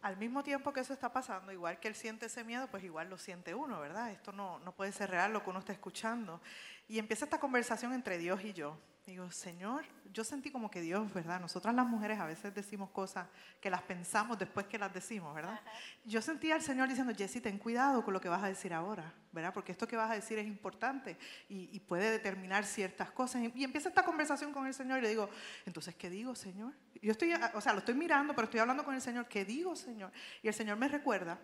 Al 0.03 0.17
mismo 0.17 0.43
tiempo 0.43 0.73
que 0.73 0.81
eso 0.81 0.93
está 0.93 1.13
pasando, 1.13 1.53
igual 1.53 1.79
que 1.79 1.89
él 1.89 1.95
siente 1.95 2.27
ese 2.27 2.43
miedo, 2.43 2.67
pues 2.71 2.83
igual 2.83 3.11
lo 3.11 3.19
siente 3.19 3.55
uno, 3.55 3.81
¿verdad? 3.81 4.11
Esto 4.11 4.33
no, 4.33 4.59
no 4.61 4.73
puede 4.73 4.93
ser 4.93 5.11
real 5.11 5.33
lo 5.33 5.45
que 5.45 5.51
uno 5.51 5.59
está 5.59 5.73
escuchando. 5.73 6.41
Y 6.89 6.99
empieza 6.99 7.27
esta 7.27 7.39
conversación 7.39 7.93
entre 7.93 8.19
Dios 8.19 8.43
y 8.43 8.53
yo. 8.53 8.77
Digo, 9.11 9.29
Señor, 9.33 9.85
yo 10.13 10.23
sentí 10.23 10.53
como 10.53 10.71
que 10.71 10.81
Dios, 10.81 11.13
¿verdad? 11.13 11.41
Nosotras 11.41 11.75
las 11.75 11.85
mujeres 11.85 12.21
a 12.21 12.27
veces 12.27 12.55
decimos 12.55 12.91
cosas 12.91 13.27
que 13.61 13.69
las 13.69 13.83
pensamos 13.83 14.39
después 14.39 14.69
que 14.69 14.79
las 14.79 14.95
decimos, 14.95 15.35
¿verdad? 15.35 15.61
Yo 16.05 16.23
sentía 16.23 16.55
al 16.55 16.63
Señor 16.63 16.89
diciendo, 16.89 17.13
Jessy, 17.13 17.41
ten 17.41 17.59
cuidado 17.59 18.05
con 18.05 18.15
lo 18.15 18.21
que 18.21 18.29
vas 18.29 18.45
a 18.45 18.47
decir 18.47 18.73
ahora, 18.73 19.13
¿verdad? 19.33 19.53
Porque 19.53 19.73
esto 19.73 19.89
que 19.89 19.97
vas 19.97 20.13
a 20.13 20.15
decir 20.15 20.39
es 20.39 20.47
importante 20.47 21.19
y, 21.49 21.69
y 21.73 21.81
puede 21.81 22.09
determinar 22.09 22.65
ciertas 22.65 23.11
cosas. 23.11 23.43
Y, 23.43 23.53
y 23.57 23.65
empieza 23.65 23.89
esta 23.89 24.05
conversación 24.05 24.53
con 24.53 24.65
el 24.69 24.75
Señor 24.75 25.01
y 25.01 25.03
le 25.03 25.09
digo, 25.09 25.29
entonces, 25.67 25.97
¿qué 25.97 26.09
digo, 26.09 26.37
Señor? 26.37 26.73
Yo 27.03 27.11
estoy, 27.11 27.35
o 27.55 27.61
sea, 27.61 27.73
lo 27.73 27.81
estoy 27.81 27.95
mirando, 27.95 28.33
pero 28.33 28.45
estoy 28.45 28.61
hablando 28.61 28.85
con 28.85 28.95
el 28.95 29.03
Señor, 29.03 29.27
¿qué 29.27 29.45
digo, 29.45 29.75
Señor? 29.75 30.13
Y 30.41 30.47
el 30.47 30.55
Señor 30.55 30.77
me 30.77 30.87
recuerda 30.87 31.37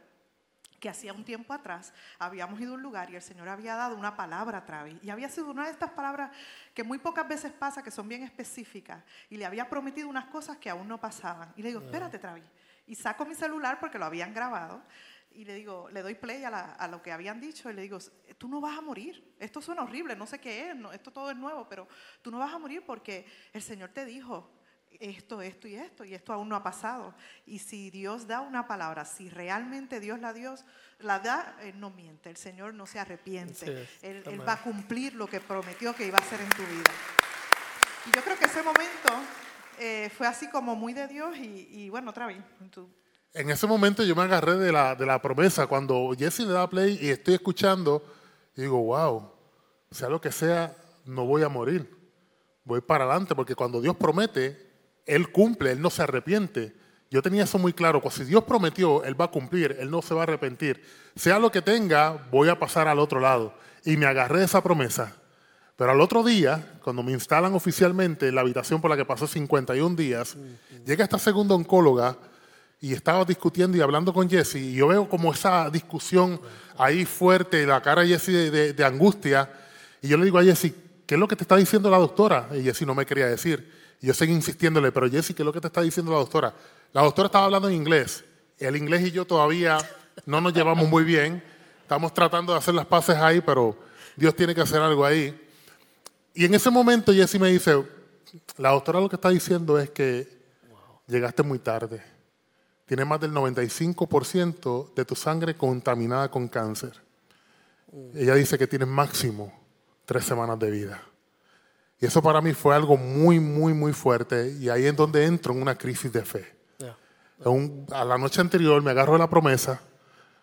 que 0.80 0.88
hacía 0.88 1.12
un 1.12 1.24
tiempo 1.24 1.52
atrás 1.52 1.92
habíamos 2.18 2.60
ido 2.60 2.72
a 2.72 2.74
un 2.74 2.82
lugar 2.82 3.10
y 3.10 3.16
el 3.16 3.22
Señor 3.22 3.48
había 3.48 3.74
dado 3.76 3.96
una 3.96 4.16
palabra 4.16 4.58
a 4.58 4.64
Travis. 4.66 4.96
Y 5.02 5.10
había 5.10 5.28
sido 5.28 5.50
una 5.50 5.64
de 5.64 5.70
estas 5.70 5.90
palabras 5.90 6.30
que 6.74 6.82
muy 6.84 6.98
pocas 6.98 7.26
veces 7.26 7.52
pasa, 7.52 7.82
que 7.82 7.90
son 7.90 8.08
bien 8.08 8.22
específicas. 8.22 9.02
Y 9.30 9.36
le 9.36 9.46
había 9.46 9.68
prometido 9.68 10.08
unas 10.08 10.26
cosas 10.26 10.56
que 10.58 10.68
aún 10.70 10.86
no 10.88 10.98
pasaban. 11.00 11.52
Y 11.56 11.62
le 11.62 11.68
digo, 11.68 11.80
espérate, 11.80 12.18
Travis. 12.18 12.44
Y 12.86 12.94
saco 12.94 13.24
mi 13.26 13.34
celular 13.34 13.80
porque 13.80 13.98
lo 13.98 14.04
habían 14.04 14.32
grabado. 14.34 14.82
Y 15.32 15.44
le 15.44 15.54
digo, 15.54 15.88
le 15.90 16.00
doy 16.02 16.14
play 16.14 16.44
a, 16.44 16.50
la- 16.50 16.72
a 16.74 16.88
lo 16.88 17.02
que 17.02 17.12
habían 17.12 17.40
dicho 17.40 17.68
y 17.70 17.74
le 17.74 17.82
digo, 17.82 17.98
tú 18.38 18.48
no 18.48 18.60
vas 18.60 18.78
a 18.78 18.80
morir. 18.80 19.34
Esto 19.38 19.60
suena 19.60 19.82
horrible, 19.82 20.16
no 20.16 20.26
sé 20.26 20.38
qué 20.40 20.70
es, 20.70 20.76
no- 20.76 20.92
esto 20.92 21.12
todo 21.12 21.30
es 21.30 21.36
nuevo, 21.36 21.68
pero 21.68 21.86
tú 22.22 22.30
no 22.30 22.38
vas 22.38 22.54
a 22.54 22.58
morir 22.58 22.84
porque 22.86 23.26
el 23.52 23.60
Señor 23.60 23.90
te 23.90 24.04
dijo 24.06 24.50
esto, 25.00 25.42
esto 25.42 25.68
y 25.68 25.74
esto, 25.76 26.04
y 26.04 26.14
esto 26.14 26.32
aún 26.32 26.48
no 26.48 26.56
ha 26.56 26.62
pasado. 26.62 27.14
Y 27.46 27.58
si 27.58 27.90
Dios 27.90 28.26
da 28.26 28.40
una 28.40 28.66
palabra, 28.66 29.04
si 29.04 29.28
realmente 29.28 30.00
Dios 30.00 30.18
la, 30.20 30.32
Dios, 30.32 30.64
la 30.98 31.18
da, 31.18 31.56
Él 31.62 31.78
no 31.80 31.90
miente, 31.90 32.30
el 32.30 32.36
Señor 32.36 32.74
no 32.74 32.86
se 32.86 32.98
arrepiente. 32.98 33.82
Es, 33.82 33.88
él, 34.02 34.40
va 34.46 34.54
a 34.54 34.62
cumplir 34.62 35.14
lo 35.14 35.26
que 35.26 35.40
prometió 35.40 35.94
que 35.94 36.06
iba 36.06 36.18
a 36.18 36.20
hacer 36.20 36.40
en 36.40 36.48
tu 36.50 36.62
vida. 36.62 36.90
Y 38.06 38.14
yo 38.16 38.22
creo 38.22 38.38
que 38.38 38.44
ese 38.46 38.62
momento 38.62 39.12
eh, 39.78 40.10
fue 40.16 40.26
así 40.26 40.48
como 40.50 40.74
muy 40.76 40.92
de 40.92 41.06
Dios 41.08 41.36
y, 41.36 41.68
y 41.70 41.88
bueno, 41.90 42.10
otra 42.10 42.26
vez. 42.26 42.38
tú- 42.70 42.88
En 43.34 43.50
ese 43.50 43.66
momento 43.66 44.02
yo 44.04 44.14
me 44.16 44.22
agarré 44.22 44.56
de 44.56 44.72
la, 44.72 44.94
de 44.94 45.04
la 45.06 45.20
promesa. 45.20 45.66
Cuando 45.66 46.12
Jesse 46.16 46.40
le 46.40 46.52
da 46.52 46.68
play 46.68 46.98
y 47.00 47.10
estoy 47.10 47.34
escuchando, 47.34 48.02
y 48.56 48.62
digo, 48.62 48.80
wow, 48.82 49.32
sea 49.90 50.08
lo 50.08 50.20
que 50.20 50.32
sea, 50.32 50.74
no 51.04 51.26
voy 51.26 51.42
a 51.42 51.48
morir. 51.48 51.94
Voy 52.64 52.80
para 52.80 53.04
adelante, 53.04 53.34
porque 53.34 53.54
cuando 53.54 53.80
Dios 53.80 53.94
promete, 53.96 54.65
Él 55.06 55.30
cumple, 55.30 55.70
Él 55.72 55.80
no 55.80 55.90
se 55.90 56.02
arrepiente. 56.02 56.74
Yo 57.10 57.22
tenía 57.22 57.44
eso 57.44 57.58
muy 57.58 57.72
claro. 57.72 58.00
pues 58.02 58.14
Si 58.16 58.24
Dios 58.24 58.44
prometió, 58.44 59.04
Él 59.04 59.18
va 59.18 59.26
a 59.26 59.30
cumplir, 59.30 59.76
Él 59.78 59.90
no 59.90 60.02
se 60.02 60.12
va 60.14 60.20
a 60.20 60.24
arrepentir. 60.24 60.82
Sea 61.14 61.38
lo 61.38 61.50
que 61.52 61.62
tenga, 61.62 62.26
voy 62.30 62.48
a 62.48 62.58
pasar 62.58 62.88
al 62.88 62.98
otro 62.98 63.20
lado. 63.20 63.54
Y 63.84 63.96
me 63.96 64.06
agarré 64.06 64.42
esa 64.44 64.62
promesa. 64.62 65.14
Pero 65.76 65.90
al 65.92 66.00
otro 66.00 66.24
día, 66.24 66.78
cuando 66.82 67.02
me 67.02 67.12
instalan 67.12 67.54
oficialmente 67.54 68.28
en 68.28 68.34
la 68.34 68.40
habitación 68.40 68.80
por 68.80 68.90
la 68.90 68.96
que 68.96 69.04
pasó 69.04 69.26
51 69.26 69.94
días, 69.94 70.36
llega 70.86 71.04
esta 71.04 71.18
segunda 71.18 71.54
oncóloga 71.54 72.16
y 72.80 72.92
estaba 72.94 73.24
discutiendo 73.24 73.76
y 73.76 73.82
hablando 73.82 74.12
con 74.12 74.28
Jesse 74.28 74.56
y 74.56 74.72
yo 74.74 74.88
veo 74.88 75.08
como 75.08 75.32
esa 75.32 75.68
discusión 75.70 76.40
ahí 76.78 77.04
fuerte, 77.04 77.66
la 77.66 77.80
cara 77.82 78.02
de 78.02 78.08
Jesse 78.08 78.26
de, 78.32 78.50
de- 78.50 78.72
de 78.72 78.84
angustia 78.84 79.50
y 80.02 80.08
yo 80.08 80.16
le 80.16 80.24
digo 80.24 80.38
a 80.38 80.44
Jesse, 80.44 80.72
¿qué 81.06 81.14
es 81.14 81.18
lo 81.20 81.28
que 81.28 81.36
te 81.36 81.44
está 81.44 81.56
diciendo 81.56 81.90
la 81.90 81.98
doctora? 81.98 82.48
Y 82.54 82.62
Jesse 82.62 82.82
no 82.86 82.94
me 82.94 83.04
quería 83.06 83.26
decir. 83.26 83.70
Yo 84.00 84.14
seguí 84.14 84.32
insistiéndole, 84.32 84.92
pero 84.92 85.10
Jesse, 85.10 85.34
¿qué 85.34 85.42
es 85.42 85.46
lo 85.46 85.52
que 85.52 85.60
te 85.60 85.66
está 85.66 85.80
diciendo 85.80 86.12
la 86.12 86.18
doctora? 86.18 86.54
La 86.92 87.02
doctora 87.02 87.26
estaba 87.26 87.46
hablando 87.46 87.68
en 87.68 87.74
inglés. 87.74 88.24
El 88.58 88.76
inglés 88.76 89.06
y 89.06 89.10
yo 89.10 89.24
todavía 89.24 89.78
no 90.24 90.40
nos 90.40 90.52
llevamos 90.52 90.88
muy 90.88 91.04
bien. 91.04 91.42
Estamos 91.82 92.12
tratando 92.14 92.52
de 92.52 92.58
hacer 92.58 92.74
las 92.74 92.86
paces 92.86 93.16
ahí, 93.16 93.40
pero 93.40 93.76
Dios 94.16 94.34
tiene 94.34 94.54
que 94.54 94.60
hacer 94.60 94.80
algo 94.80 95.04
ahí. 95.04 95.38
Y 96.34 96.44
en 96.44 96.54
ese 96.54 96.70
momento 96.70 97.12
Jesse 97.12 97.38
me 97.38 97.48
dice, 97.48 97.84
la 98.58 98.70
doctora 98.70 99.00
lo 99.00 99.08
que 99.08 99.16
está 99.16 99.30
diciendo 99.30 99.78
es 99.78 99.90
que 99.90 100.28
llegaste 101.06 101.42
muy 101.42 101.58
tarde. 101.58 102.02
Tienes 102.86 103.06
más 103.06 103.20
del 103.20 103.32
95% 103.32 104.94
de 104.94 105.04
tu 105.04 105.14
sangre 105.14 105.56
contaminada 105.56 106.30
con 106.30 106.46
cáncer. 106.48 106.92
Ella 108.14 108.34
dice 108.34 108.58
que 108.58 108.66
tienes 108.66 108.88
máximo 108.88 109.52
tres 110.04 110.24
semanas 110.24 110.58
de 110.58 110.70
vida. 110.70 111.02
Y 112.00 112.06
eso 112.06 112.20
para 112.22 112.40
mí 112.40 112.52
fue 112.52 112.74
algo 112.74 112.96
muy, 112.96 113.40
muy, 113.40 113.72
muy 113.72 113.92
fuerte. 113.92 114.54
Y 114.60 114.68
ahí 114.68 114.84
es 114.84 114.94
donde 114.96 115.24
entro 115.24 115.52
en 115.54 115.62
una 115.62 115.76
crisis 115.76 116.12
de 116.12 116.22
fe. 116.22 116.44
Un- 117.44 117.86
a 117.92 118.04
la 118.04 118.18
noche 118.18 118.40
anterior 118.40 118.82
me 118.82 118.90
agarro 118.90 119.12
de 119.14 119.18
la 119.18 119.28
promesa, 119.30 119.80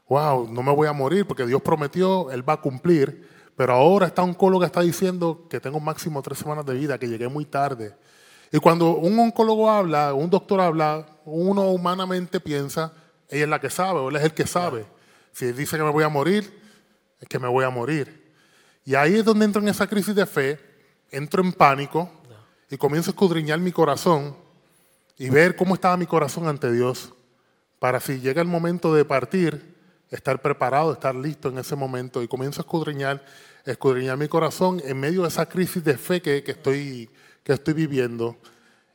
wow, 0.08 0.48
no 0.52 0.62
me 0.64 0.72
voy 0.74 0.88
a 0.88 0.94
morir 0.94 1.26
porque 1.26 1.46
Dios 1.46 1.62
prometió, 1.62 2.30
Él 2.32 2.48
va 2.48 2.54
a 2.54 2.62
cumplir, 2.62 3.28
pero 3.56 3.74
ahora 3.74 4.08
esta 4.08 4.22
oncóloga 4.24 4.66
está 4.68 4.82
diciendo 4.82 5.48
que 5.50 5.60
tengo 5.60 5.80
máximo 5.80 6.22
tres 6.22 6.40
semanas 6.40 6.66
de 6.66 6.74
vida, 6.74 6.98
que 7.00 7.08
llegué 7.08 7.28
muy 7.28 7.46
tarde. 7.46 7.96
Y 8.52 8.60
cuando 8.60 8.96
un 8.98 9.18
oncólogo 9.20 9.70
habla, 9.72 10.14
un 10.14 10.30
doctor 10.30 10.62
habla, 10.62 11.08
uno 11.26 11.70
humanamente 11.72 12.40
piensa, 12.40 12.94
ella 13.30 13.44
es 13.46 13.50
la 13.50 13.60
que 13.60 13.70
sabe, 13.72 14.00
o 14.00 14.10
él 14.10 14.16
es 14.18 14.24
el 14.24 14.34
que 14.34 14.46
sabe. 14.46 14.86
Si 15.32 15.46
él 15.46 15.56
dice 15.56 15.78
que 15.78 15.84
me 15.84 15.90
voy 15.90 16.04
a 16.04 16.10
morir, 16.10 16.62
es 17.20 17.28
que 17.28 17.40
me 17.40 17.48
voy 17.48 17.64
a 17.66 17.70
morir. 17.72 18.32
Y 18.86 18.94
ahí 18.94 19.16
es 19.16 19.26
donde 19.26 19.46
entro 19.46 19.62
en 19.62 19.68
esa 19.70 19.88
crisis 19.88 20.14
de 20.14 20.26
fe 20.28 20.60
entro 21.14 21.44
en 21.44 21.54
pánico 21.54 22.10
y 22.70 22.78
comienzo 22.78 23.12
a 23.12 23.14
escudriñar 23.14 23.60
mi 23.60 23.72
corazón 23.72 24.36
y 25.18 25.30
ver 25.30 25.56
cómo 25.56 25.76
estaba 25.76 25.96
mi 25.96 26.08
corazón 26.08 26.48
ante 26.48 26.72
Dios 26.72 27.14
para 27.80 28.00
si 28.00 28.20
llega 28.20 28.42
el 28.42 28.48
momento 28.48 28.94
de 28.94 29.06
partir, 29.06 29.76
estar 30.10 30.42
preparado, 30.42 30.94
estar 30.94 31.14
listo 31.14 31.50
en 31.50 31.60
ese 31.60 31.76
momento 31.76 32.24
y 32.24 32.28
comienzo 32.28 32.62
a 32.62 32.64
escudriñar, 32.64 33.24
escudriñar 33.66 34.18
mi 34.18 34.28
corazón 34.28 34.82
en 34.84 35.00
medio 35.00 35.22
de 35.22 35.28
esa 35.28 35.48
crisis 35.48 35.84
de 35.84 35.98
fe 35.98 36.22
que, 36.22 36.44
que 36.44 36.52
estoy, 36.52 37.10
que 37.44 37.54
estoy 37.54 37.74
viviendo. 37.74 38.38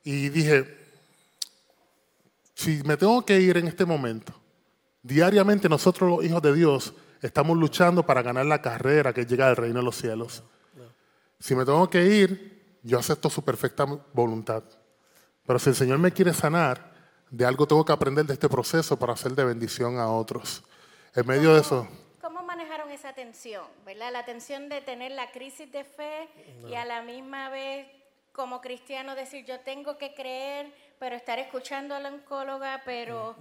Y 0.02 0.28
dije, 0.30 0.76
si 2.54 2.82
me 2.84 2.96
tengo 2.96 3.25
que 3.25 3.40
ir 3.40 3.58
en 3.58 3.68
este 3.68 3.84
momento, 3.84 4.32
diariamente 5.02 5.68
nosotros 5.68 6.10
los 6.10 6.25
hijos 6.25 6.42
de 6.42 6.54
Dios 6.54 6.94
estamos 7.22 7.56
luchando 7.56 8.04
para 8.04 8.22
ganar 8.22 8.46
la 8.46 8.60
carrera 8.60 9.12
que 9.12 9.26
llega 9.26 9.48
al 9.48 9.56
reino 9.56 9.78
de 9.78 9.84
los 9.84 9.96
cielos. 9.96 10.42
Si 11.38 11.54
me 11.54 11.64
tengo 11.64 11.88
que 11.88 12.04
ir, 12.04 12.78
yo 12.83 12.99
acepto 12.99 13.30
su 13.30 13.45
perfecta 13.45 13.85
voluntad. 14.12 14.62
Pero 15.47 15.59
si 15.59 15.71
el 15.71 15.76
Señor 15.76 15.99
me 15.99 16.12
quiere 16.12 16.35
sanar, 16.35 16.92
de 17.30 17.45
algo 17.45 17.66
tengo 17.66 17.85
que 17.85 17.92
aprender 17.92 18.25
de 18.26 18.35
este 18.35 18.49
proceso 18.49 18.99
para 18.99 19.12
hacer 19.12 19.33
de 19.33 19.45
bendición 19.45 19.99
a 19.99 20.09
otros. 20.09 20.62
En 21.14 21.26
medio 21.26 21.54
de 21.54 21.61
eso, 21.61 21.88
¿Cómo 22.21 22.42
manejaron 22.42 22.90
esa 22.90 23.12
tensión? 23.14 23.64
¿Verdad? 23.87 24.12
La 24.12 24.25
tensión 24.25 24.68
de 24.68 24.80
tener 24.80 25.12
la 25.12 25.30
crisis 25.30 25.71
de 25.73 25.85
fe 25.85 26.28
y 26.68 26.75
a 26.75 26.85
la 26.85 27.02
misma 27.02 27.49
vez, 27.49 27.87
como 28.33 28.61
cristiano, 28.61 29.14
decir 29.14 29.45
yo 29.47 29.61
tengo 29.61 29.97
que 29.97 30.14
creer, 30.14 30.73
pero 30.99 31.16
estar 31.16 31.38
escuchando 31.38 31.95
a 31.95 32.00
la 32.00 32.11
oncóloga, 32.11 32.83
pero 32.85 33.37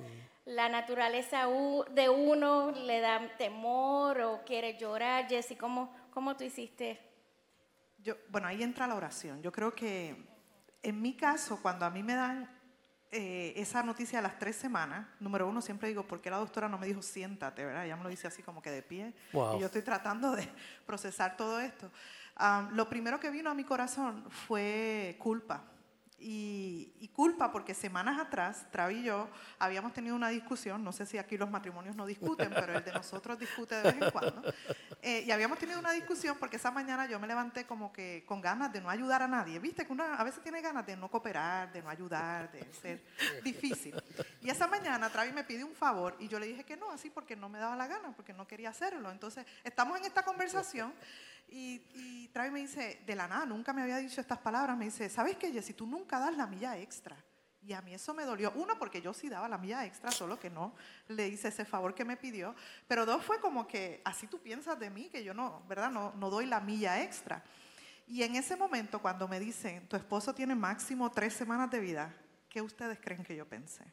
la 0.46 0.70
naturaleza 0.70 1.48
de 1.92 2.10
uno 2.10 2.72
le 2.72 3.02
da 3.02 3.20
temor 3.38 4.22
o 4.22 4.42
quiere 4.46 4.78
llorar. 4.78 5.28
Jessy, 5.28 5.56
¿cómo, 5.56 5.94
cómo 6.12 6.38
tú 6.38 6.46
hiciste? 6.46 7.07
Yo, 8.08 8.16
bueno, 8.30 8.48
ahí 8.48 8.64
entra 8.64 8.88
la 8.88 8.96
oración. 8.96 9.42
Yo 9.42 9.52
creo 9.52 9.76
que 9.76 10.16
en 10.82 11.02
mi 11.02 11.18
caso, 11.18 11.60
cuando 11.62 11.86
a 11.86 11.90
mí 11.90 12.04
me 12.04 12.16
dan 12.16 12.50
eh, 13.12 13.52
esa 13.58 13.84
noticia 13.84 14.20
a 14.20 14.22
las 14.22 14.40
tres 14.40 14.56
semanas, 14.56 15.06
número 15.20 15.46
uno, 15.46 15.62
siempre 15.62 15.90
digo, 15.90 16.08
¿por 16.08 16.22
qué 16.22 16.30
la 16.30 16.38
doctora 16.38 16.70
no 16.70 16.78
me 16.78 16.88
dijo 16.88 17.02
siéntate? 17.02 17.66
¿verdad? 17.66 17.86
Ella 17.86 17.98
me 17.98 18.04
lo 18.04 18.10
dice 18.10 18.26
así 18.26 18.42
como 18.42 18.62
que 18.62 18.72
de 18.72 18.82
pie. 18.82 19.14
Wow. 19.34 19.58
Y 19.58 19.60
yo 19.60 19.66
estoy 19.66 19.82
tratando 19.82 20.32
de 20.32 20.48
procesar 20.86 21.36
todo 21.36 21.60
esto. 21.60 21.92
Ah, 22.38 22.70
lo 22.72 22.88
primero 22.88 23.20
que 23.20 23.30
vino 23.30 23.50
a 23.50 23.54
mi 23.54 23.66
corazón 23.66 24.24
fue 24.30 25.18
culpa. 25.20 25.66
Y, 26.20 26.94
y 27.00 27.10
culpa 27.10 27.52
porque 27.52 27.76
semanas 27.76 28.20
atrás, 28.20 28.66
Travi 28.72 28.96
y 28.96 29.04
yo 29.04 29.30
habíamos 29.60 29.94
tenido 29.94 30.16
una 30.16 30.30
discusión, 30.30 30.84
no 30.84 30.92
sé 30.92 31.06
si 31.06 31.20
aquí 31.20 31.38
los 31.38 31.50
matrimonios 31.50 31.96
no 31.96 32.08
discuten, 32.08 32.50
pero 32.50 32.76
el 32.76 32.84
de 32.84 32.92
nosotros 32.92 33.38
discute 33.38 33.76
de 33.76 33.84
vez 33.84 34.02
en 34.02 34.12
cuando. 34.12 34.42
Eh, 35.04 35.24
y 35.28 35.32
habíamos 35.32 35.60
tenido 35.60 35.80
una 35.80 35.92
discusión 35.92 36.36
porque 36.40 36.56
esa 36.56 36.72
mañana 36.72 37.08
yo 37.08 37.20
me 37.20 37.28
levanté 37.28 37.66
como 37.66 37.94
que 37.94 38.24
con 38.26 38.42
ganas 38.42 38.74
de 38.74 38.82
no 38.82 38.90
ayudar 38.90 39.22
a 39.22 39.28
nadie. 39.28 39.60
Viste 39.60 39.86
que 39.86 39.94
uno 39.94 40.04
a 40.04 40.24
veces 40.24 40.42
tiene 40.42 40.60
ganas 40.60 40.86
de 40.86 40.98
no 40.98 41.10
cooperar, 41.10 41.72
de 41.72 41.84
no 41.84 41.90
ayudar, 41.90 42.52
de 42.52 42.74
ser 42.74 43.04
difícil. 43.44 43.96
Y 44.42 44.50
esa 44.50 44.68
mañana 44.68 45.10
Travi 45.10 45.32
me 45.32 45.44
pide 45.44 45.64
un 45.64 45.74
favor 45.74 46.16
y 46.20 46.28
yo 46.28 46.40
le 46.40 46.48
dije 46.48 46.64
que 46.64 46.78
no, 46.78 46.92
así 46.92 47.10
porque 47.10 47.36
no 47.36 47.50
me 47.50 47.60
daba 47.60 47.76
la 47.76 47.88
gana, 47.88 48.14
porque 48.16 48.34
no 48.34 48.48
quería 48.48 48.70
hacerlo. 48.70 49.12
Entonces, 49.12 49.46
estamos 49.64 49.98
en 50.00 50.06
esta 50.06 50.24
conversación 50.24 50.94
y, 51.50 51.82
y 51.96 52.28
Travi 52.30 52.52
me 52.52 52.60
dice, 52.60 53.02
de 53.06 53.16
la 53.16 53.28
nada, 53.28 53.46
nunca 53.46 53.74
me 53.74 53.82
había 53.82 53.98
dicho 53.98 54.22
estas 54.22 54.38
palabras, 54.40 54.78
me 54.78 54.86
dice, 54.86 55.10
¿sabes 55.10 55.38
qué, 55.38 55.52
Jessy? 55.52 55.74
Tú 55.74 55.88
nunca 55.88 56.20
das 56.20 56.36
la 56.38 56.46
milla 56.46 56.78
extra. 56.78 57.18
Y 57.68 57.74
a 57.74 57.82
mí 57.82 57.94
eso 57.94 58.14
me 58.14 58.24
dolió. 58.24 58.54
Uno, 58.56 58.80
porque 58.80 59.02
yo 59.02 59.14
sí 59.14 59.28
daba 59.28 59.50
la 59.50 59.58
milla 59.58 59.84
extra, 59.86 60.10
solo 60.12 60.40
que 60.40 60.50
no 60.50 60.74
le 61.10 61.28
hice 61.28 61.50
ese 61.50 61.66
favor 61.66 61.94
que 61.94 62.06
me 62.06 62.16
pidió. 62.16 62.56
Pero 62.88 63.06
dos, 63.06 63.24
fue 63.26 63.42
como 63.42 63.68
que 63.68 64.02
así 64.06 64.26
tú 64.28 64.40
piensas 64.40 64.80
de 64.80 64.90
mí, 64.90 65.10
que 65.10 65.22
yo 65.22 65.34
no, 65.34 65.64
¿verdad? 65.68 65.92
No, 65.92 66.14
no 66.16 66.30
doy 66.30 66.46
la 66.46 66.62
milla 66.62 67.04
extra. 67.04 67.44
Y 68.08 68.24
en 68.24 68.36
ese 68.38 68.56
momento, 68.56 69.02
cuando 69.02 69.28
me 69.28 69.38
dicen, 69.38 69.86
tu 69.90 69.98
esposo 69.98 70.34
tiene 70.34 70.56
máximo 70.56 71.12
tres 71.12 71.34
semanas 71.34 71.70
de 71.70 71.82
vida, 71.82 72.16
¿qué 72.50 72.62
ustedes 72.62 73.00
creen 73.00 73.24
que 73.24 73.36
yo 73.36 73.48
pensé? 73.48 73.86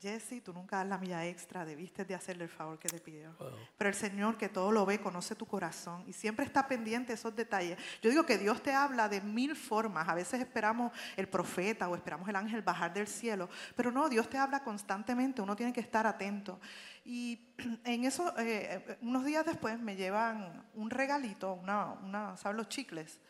Jesse, 0.00 0.40
tú 0.44 0.52
nunca 0.52 0.76
das 0.76 0.86
la 0.86 0.98
milla 0.98 1.26
extra, 1.26 1.64
debiste 1.64 2.04
de 2.04 2.14
hacerle 2.14 2.44
el 2.44 2.50
favor 2.50 2.78
que 2.78 2.88
te 2.88 3.00
pidió. 3.00 3.34
Pero 3.76 3.90
el 3.90 3.96
Señor 3.96 4.36
que 4.36 4.48
todo 4.48 4.70
lo 4.70 4.86
ve, 4.86 5.00
conoce 5.00 5.34
tu 5.34 5.44
corazón 5.44 6.04
y 6.06 6.12
siempre 6.12 6.44
está 6.44 6.68
pendiente 6.68 7.08
de 7.08 7.14
esos 7.14 7.34
detalles. 7.34 7.78
Yo 8.00 8.10
digo 8.10 8.24
que 8.24 8.38
Dios 8.38 8.62
te 8.62 8.72
habla 8.72 9.08
de 9.08 9.20
mil 9.20 9.56
formas. 9.56 10.08
A 10.08 10.14
veces 10.14 10.40
esperamos 10.40 10.92
el 11.16 11.28
profeta 11.28 11.88
o 11.88 11.96
esperamos 11.96 12.28
el 12.28 12.36
ángel 12.36 12.62
bajar 12.62 12.94
del 12.94 13.08
cielo, 13.08 13.48
pero 13.74 13.90
no, 13.90 14.08
Dios 14.08 14.30
te 14.30 14.38
habla 14.38 14.62
constantemente, 14.62 15.42
uno 15.42 15.56
tiene 15.56 15.72
que 15.72 15.80
estar 15.80 16.06
atento. 16.06 16.60
Y 17.04 17.52
en 17.84 18.04
eso, 18.04 18.32
eh, 18.38 18.98
unos 19.02 19.24
días 19.24 19.44
después 19.44 19.80
me 19.80 19.96
llevan 19.96 20.64
un 20.74 20.90
regalito, 20.90 21.54
una, 21.54 21.86
una, 21.86 22.36
¿sabes 22.36 22.56
los 22.56 22.68
chicles? 22.68 23.20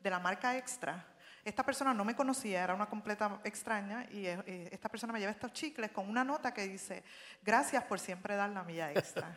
De 0.00 0.10
la 0.10 0.18
marca 0.18 0.58
Extra. 0.58 1.06
Esta 1.48 1.62
persona 1.62 1.94
no 1.94 2.04
me 2.04 2.14
conocía, 2.14 2.62
era 2.62 2.74
una 2.74 2.84
completa 2.84 3.40
extraña, 3.42 4.06
y 4.10 4.26
eh, 4.26 4.38
eh, 4.46 4.68
esta 4.70 4.90
persona 4.90 5.14
me 5.14 5.18
lleva 5.18 5.32
estos 5.32 5.50
chicles 5.54 5.90
con 5.90 6.06
una 6.06 6.22
nota 6.22 6.52
que 6.52 6.68
dice, 6.68 7.02
gracias 7.42 7.82
por 7.84 7.98
siempre 7.98 8.36
dar 8.36 8.50
la 8.50 8.62
milla 8.64 8.92
extra. 8.92 9.34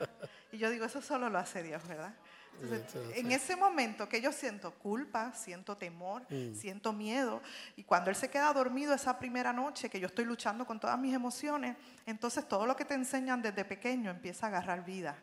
y 0.51 0.58
yo 0.58 0.70
digo, 0.70 0.84
eso 0.84 1.01
solo 1.01 1.30
lo 1.30 1.39
hace 1.39 1.63
Dios, 1.63 1.88
¿verdad? 1.88 2.13
Entonces, 2.62 3.15
en 3.15 3.32
ese 3.32 3.56
momento 3.56 4.10
que 4.10 4.20
yo 4.20 4.34
siento 4.34 4.72
culpa, 4.72 5.34
siento 5.34 5.77
temor, 5.77 6.27
siento 6.53 6.91
miedo, 6.91 7.41
y 7.77 7.84
cuando 7.86 8.10
Él 8.10 8.18
se 8.18 8.30
queda 8.30 8.51
dormido 8.51 8.94
esa 8.94 9.18
primera 9.18 9.53
noche, 9.53 9.89
que 9.89 10.00
yo 10.00 10.08
estoy 10.08 10.25
luchando 10.25 10.65
con 10.65 10.82
todas 10.82 11.00
mis 11.00 11.15
emociones, 11.15 11.77
entonces 12.06 12.46
todo 12.46 12.65
lo 12.65 12.75
que 12.75 12.84
te 12.84 12.94
enseñan 12.94 13.41
desde 13.41 13.63
pequeño 13.63 14.12
empieza 14.12 14.48
a 14.48 14.50
agarrar 14.50 14.84
vida. 14.84 15.15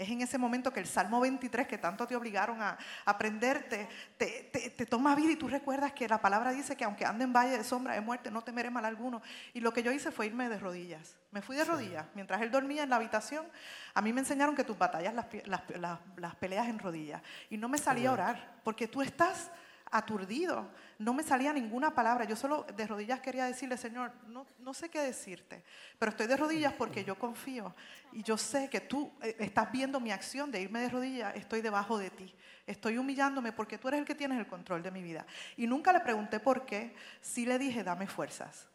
Es 0.00 0.08
en 0.08 0.22
ese 0.22 0.38
momento 0.38 0.72
que 0.72 0.80
el 0.80 0.86
Salmo 0.86 1.20
23, 1.20 1.66
que 1.66 1.76
tanto 1.76 2.06
te 2.06 2.16
obligaron 2.16 2.62
a 2.62 2.78
aprenderte, 3.04 3.86
te, 4.16 4.48
te, 4.50 4.70
te, 4.70 4.86
toma 4.86 5.14
vida 5.14 5.32
y 5.32 5.36
tú 5.36 5.46
recuerdas 5.46 5.92
que 5.92 6.08
la 6.08 6.22
palabra 6.22 6.52
dice 6.52 6.74
que 6.74 6.84
aunque 6.84 7.04
ande 7.04 7.24
en 7.24 7.34
valle 7.34 7.58
de 7.58 7.64
sombra 7.64 7.92
de 7.92 8.00
muerte, 8.00 8.30
no 8.30 8.42
temeré 8.42 8.70
mal 8.70 8.86
alguno. 8.86 9.20
Y 9.52 9.60
lo 9.60 9.74
que 9.74 9.82
yo 9.82 9.92
hice 9.92 10.10
fue 10.10 10.24
irme 10.24 10.48
de 10.48 10.58
rodillas. 10.58 11.18
Me 11.32 11.42
fui 11.42 11.54
de 11.54 11.66
rodillas. 11.66 12.06
Mientras 12.14 12.40
él 12.40 12.50
dormía 12.50 12.82
en 12.82 12.88
la 12.88 12.96
habitación, 12.96 13.46
a 13.92 14.00
mí 14.00 14.10
me 14.14 14.20
enseñaron 14.20 14.56
que 14.56 14.64
tus 14.64 14.78
batallas 14.78 15.12
las, 15.12 15.26
las, 15.44 15.60
las, 15.78 15.98
las 16.16 16.34
peleas 16.36 16.66
en 16.68 16.78
rodillas. 16.78 17.20
Y 17.50 17.58
no 17.58 17.68
me 17.68 17.76
salía 17.76 18.08
a 18.08 18.12
orar, 18.14 18.54
porque 18.64 18.88
tú 18.88 19.02
estás 19.02 19.50
aturdido. 19.90 20.68
No 20.98 21.14
me 21.14 21.22
salía 21.22 21.52
ninguna 21.52 21.94
palabra. 21.94 22.24
Yo 22.24 22.36
solo 22.36 22.66
de 22.76 22.86
rodillas 22.86 23.20
quería 23.20 23.44
decirle, 23.46 23.76
Señor, 23.76 24.12
no, 24.26 24.46
no 24.58 24.74
sé 24.74 24.88
qué 24.88 25.00
decirte, 25.00 25.62
pero 25.98 26.10
estoy 26.10 26.26
de 26.26 26.36
rodillas 26.36 26.72
porque 26.72 27.04
yo 27.04 27.18
confío 27.18 27.74
y 28.12 28.22
yo 28.22 28.36
sé 28.36 28.68
que 28.68 28.80
tú 28.80 29.12
eh, 29.22 29.36
estás 29.38 29.70
viendo 29.72 30.00
mi 30.00 30.10
acción 30.10 30.50
de 30.50 30.60
irme 30.60 30.80
de 30.80 30.88
rodillas, 30.88 31.34
estoy 31.36 31.60
debajo 31.60 31.98
de 31.98 32.10
ti. 32.10 32.34
Estoy 32.66 32.98
humillándome 32.98 33.52
porque 33.52 33.78
tú 33.78 33.88
eres 33.88 34.00
el 34.00 34.06
que 34.06 34.14
tienes 34.14 34.38
el 34.38 34.46
control 34.46 34.82
de 34.82 34.90
mi 34.90 35.02
vida. 35.02 35.26
Y 35.56 35.66
nunca 35.66 35.92
le 35.92 36.00
pregunté 36.00 36.38
por 36.38 36.66
qué, 36.66 36.94
sí 37.20 37.44
le 37.44 37.58
dije, 37.58 37.82
dame 37.82 38.06
fuerzas. 38.06 38.68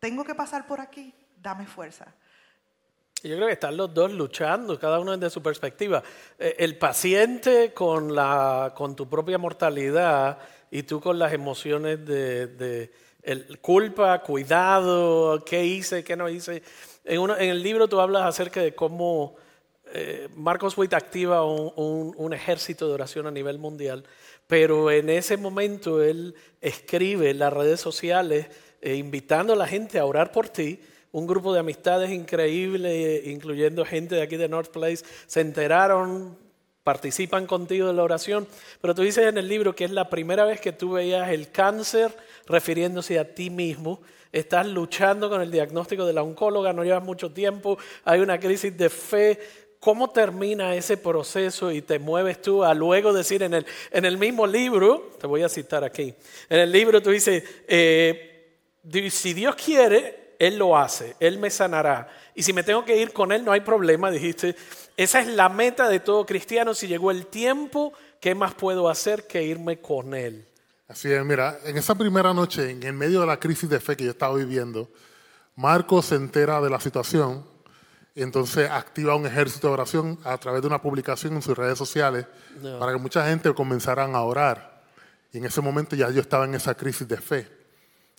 Tengo 0.00 0.24
que 0.24 0.34
pasar 0.34 0.66
por 0.66 0.80
aquí, 0.80 1.14
dame 1.40 1.66
fuerza. 1.66 2.12
Yo 3.22 3.36
creo 3.36 3.46
que 3.46 3.52
están 3.52 3.76
los 3.76 3.94
dos 3.94 4.10
luchando, 4.12 4.78
cada 4.78 4.98
uno 4.98 5.16
desde 5.16 5.30
su 5.30 5.42
perspectiva. 5.42 6.02
Eh, 6.38 6.56
El 6.58 6.76
paciente 6.76 7.72
con, 7.72 8.14
la, 8.14 8.72
con 8.74 8.96
tu 8.96 9.08
propia 9.08 9.38
mortalidad 9.38 10.38
y 10.72 10.82
tú 10.82 11.00
con 11.00 11.18
las 11.20 11.32
emociones 11.32 12.04
de, 12.04 12.48
de 12.48 12.90
el, 13.22 13.60
culpa, 13.60 14.20
cuidado, 14.22 15.44
qué 15.44 15.64
hice, 15.64 16.02
qué 16.02 16.16
no 16.16 16.28
hice. 16.28 16.64
En, 17.04 17.20
uno, 17.20 17.36
en 17.36 17.50
el 17.50 17.62
libro 17.62 17.86
tú 17.86 18.00
hablas 18.00 18.24
acerca 18.24 18.60
de 18.60 18.74
cómo 18.74 19.36
eh, 19.92 20.28
Marcos 20.34 20.76
Witt 20.76 20.94
activa 20.94 21.44
un, 21.44 21.72
un, 21.76 22.14
un 22.16 22.32
ejército 22.32 22.88
de 22.88 22.94
oración 22.94 23.28
a 23.28 23.30
nivel 23.30 23.58
mundial, 23.58 24.02
pero 24.48 24.90
en 24.90 25.08
ese 25.10 25.36
momento 25.36 26.02
él 26.02 26.34
escribe 26.60 27.30
en 27.30 27.38
las 27.38 27.52
redes 27.52 27.80
sociales 27.80 28.48
eh, 28.80 28.96
invitando 28.96 29.52
a 29.52 29.56
la 29.56 29.68
gente 29.68 30.00
a 30.00 30.06
orar 30.06 30.32
por 30.32 30.48
ti 30.48 30.80
un 31.12 31.26
grupo 31.26 31.52
de 31.52 31.60
amistades 31.60 32.10
increíble, 32.10 33.22
incluyendo 33.26 33.84
gente 33.84 34.14
de 34.14 34.22
aquí 34.22 34.36
de 34.36 34.48
North 34.48 34.70
Place, 34.70 35.04
se 35.26 35.40
enteraron, 35.40 36.36
participan 36.82 37.46
contigo 37.46 37.86
de 37.86 37.92
la 37.92 38.02
oración, 38.02 38.48
pero 38.80 38.94
tú 38.94 39.02
dices 39.02 39.26
en 39.26 39.38
el 39.38 39.46
libro 39.46 39.74
que 39.74 39.84
es 39.84 39.90
la 39.90 40.08
primera 40.08 40.44
vez 40.44 40.60
que 40.60 40.72
tú 40.72 40.92
veías 40.92 41.30
el 41.30 41.50
cáncer 41.50 42.16
refiriéndose 42.46 43.18
a 43.18 43.34
ti 43.34 43.50
mismo, 43.50 44.00
estás 44.32 44.66
luchando 44.66 45.28
con 45.28 45.42
el 45.42 45.50
diagnóstico 45.50 46.06
de 46.06 46.14
la 46.14 46.22
oncóloga, 46.22 46.72
no 46.72 46.82
llevas 46.82 47.04
mucho 47.04 47.30
tiempo, 47.30 47.78
hay 48.04 48.20
una 48.20 48.40
crisis 48.40 48.76
de 48.76 48.88
fe. 48.88 49.38
¿Cómo 49.78 50.10
termina 50.10 50.76
ese 50.76 50.96
proceso 50.96 51.72
y 51.72 51.82
te 51.82 51.98
mueves 51.98 52.40
tú 52.40 52.62
a 52.62 52.72
luego 52.72 53.12
decir 53.12 53.42
en 53.42 53.52
el, 53.52 53.66
en 53.90 54.04
el 54.04 54.16
mismo 54.16 54.46
libro, 54.46 55.10
te 55.20 55.26
voy 55.26 55.42
a 55.42 55.48
citar 55.48 55.82
aquí, 55.82 56.14
en 56.48 56.60
el 56.60 56.70
libro 56.70 57.02
tú 57.02 57.10
dices, 57.10 57.42
eh, 57.66 58.60
si 59.10 59.34
Dios 59.34 59.56
quiere, 59.56 60.21
él 60.46 60.58
lo 60.58 60.76
hace, 60.76 61.14
Él 61.20 61.38
me 61.38 61.50
sanará. 61.50 62.08
Y 62.34 62.42
si 62.42 62.52
me 62.52 62.64
tengo 62.64 62.84
que 62.84 62.96
ir 62.96 63.12
con 63.12 63.30
Él, 63.30 63.44
no 63.44 63.52
hay 63.52 63.60
problema, 63.60 64.10
dijiste. 64.10 64.56
Esa 64.96 65.20
es 65.20 65.28
la 65.28 65.48
meta 65.48 65.88
de 65.88 66.00
todo 66.00 66.26
cristiano. 66.26 66.74
Si 66.74 66.88
llegó 66.88 67.12
el 67.12 67.26
tiempo, 67.26 67.92
¿qué 68.20 68.34
más 68.34 68.52
puedo 68.54 68.88
hacer 68.88 69.26
que 69.28 69.44
irme 69.44 69.80
con 69.80 70.14
Él? 70.14 70.44
Así 70.88 71.12
es, 71.12 71.24
mira, 71.24 71.58
en 71.64 71.78
esa 71.78 71.94
primera 71.94 72.34
noche, 72.34 72.70
en 72.70 72.82
el 72.82 72.92
medio 72.92 73.20
de 73.20 73.26
la 73.28 73.38
crisis 73.38 73.70
de 73.70 73.78
fe 73.78 73.96
que 73.96 74.04
yo 74.04 74.10
estaba 74.10 74.34
viviendo, 74.36 74.88
Marcos 75.54 76.06
se 76.06 76.16
entera 76.16 76.60
de 76.60 76.70
la 76.70 76.80
situación 76.80 77.46
y 78.14 78.22
entonces 78.22 78.68
activa 78.68 79.14
un 79.14 79.26
ejército 79.26 79.68
de 79.68 79.74
oración 79.74 80.18
a 80.24 80.36
través 80.38 80.60
de 80.60 80.66
una 80.66 80.82
publicación 80.82 81.34
en 81.34 81.42
sus 81.42 81.56
redes 81.56 81.78
sociales 81.78 82.26
No. 82.60 82.78
para 82.80 82.92
que 82.92 82.98
mucha 82.98 83.24
gente 83.28 83.54
comenzaran 83.54 84.14
a 84.16 84.22
orar. 84.22 84.82
y 85.32 85.38
en 85.38 85.44
ese 85.46 85.60
momento 85.60 85.94
ya 85.96 86.10
yo 86.10 86.20
estaba 86.20 86.44
en 86.46 86.54
esa 86.56 86.74
crisis 86.74 87.06
de 87.06 87.16
fe. 87.16 87.61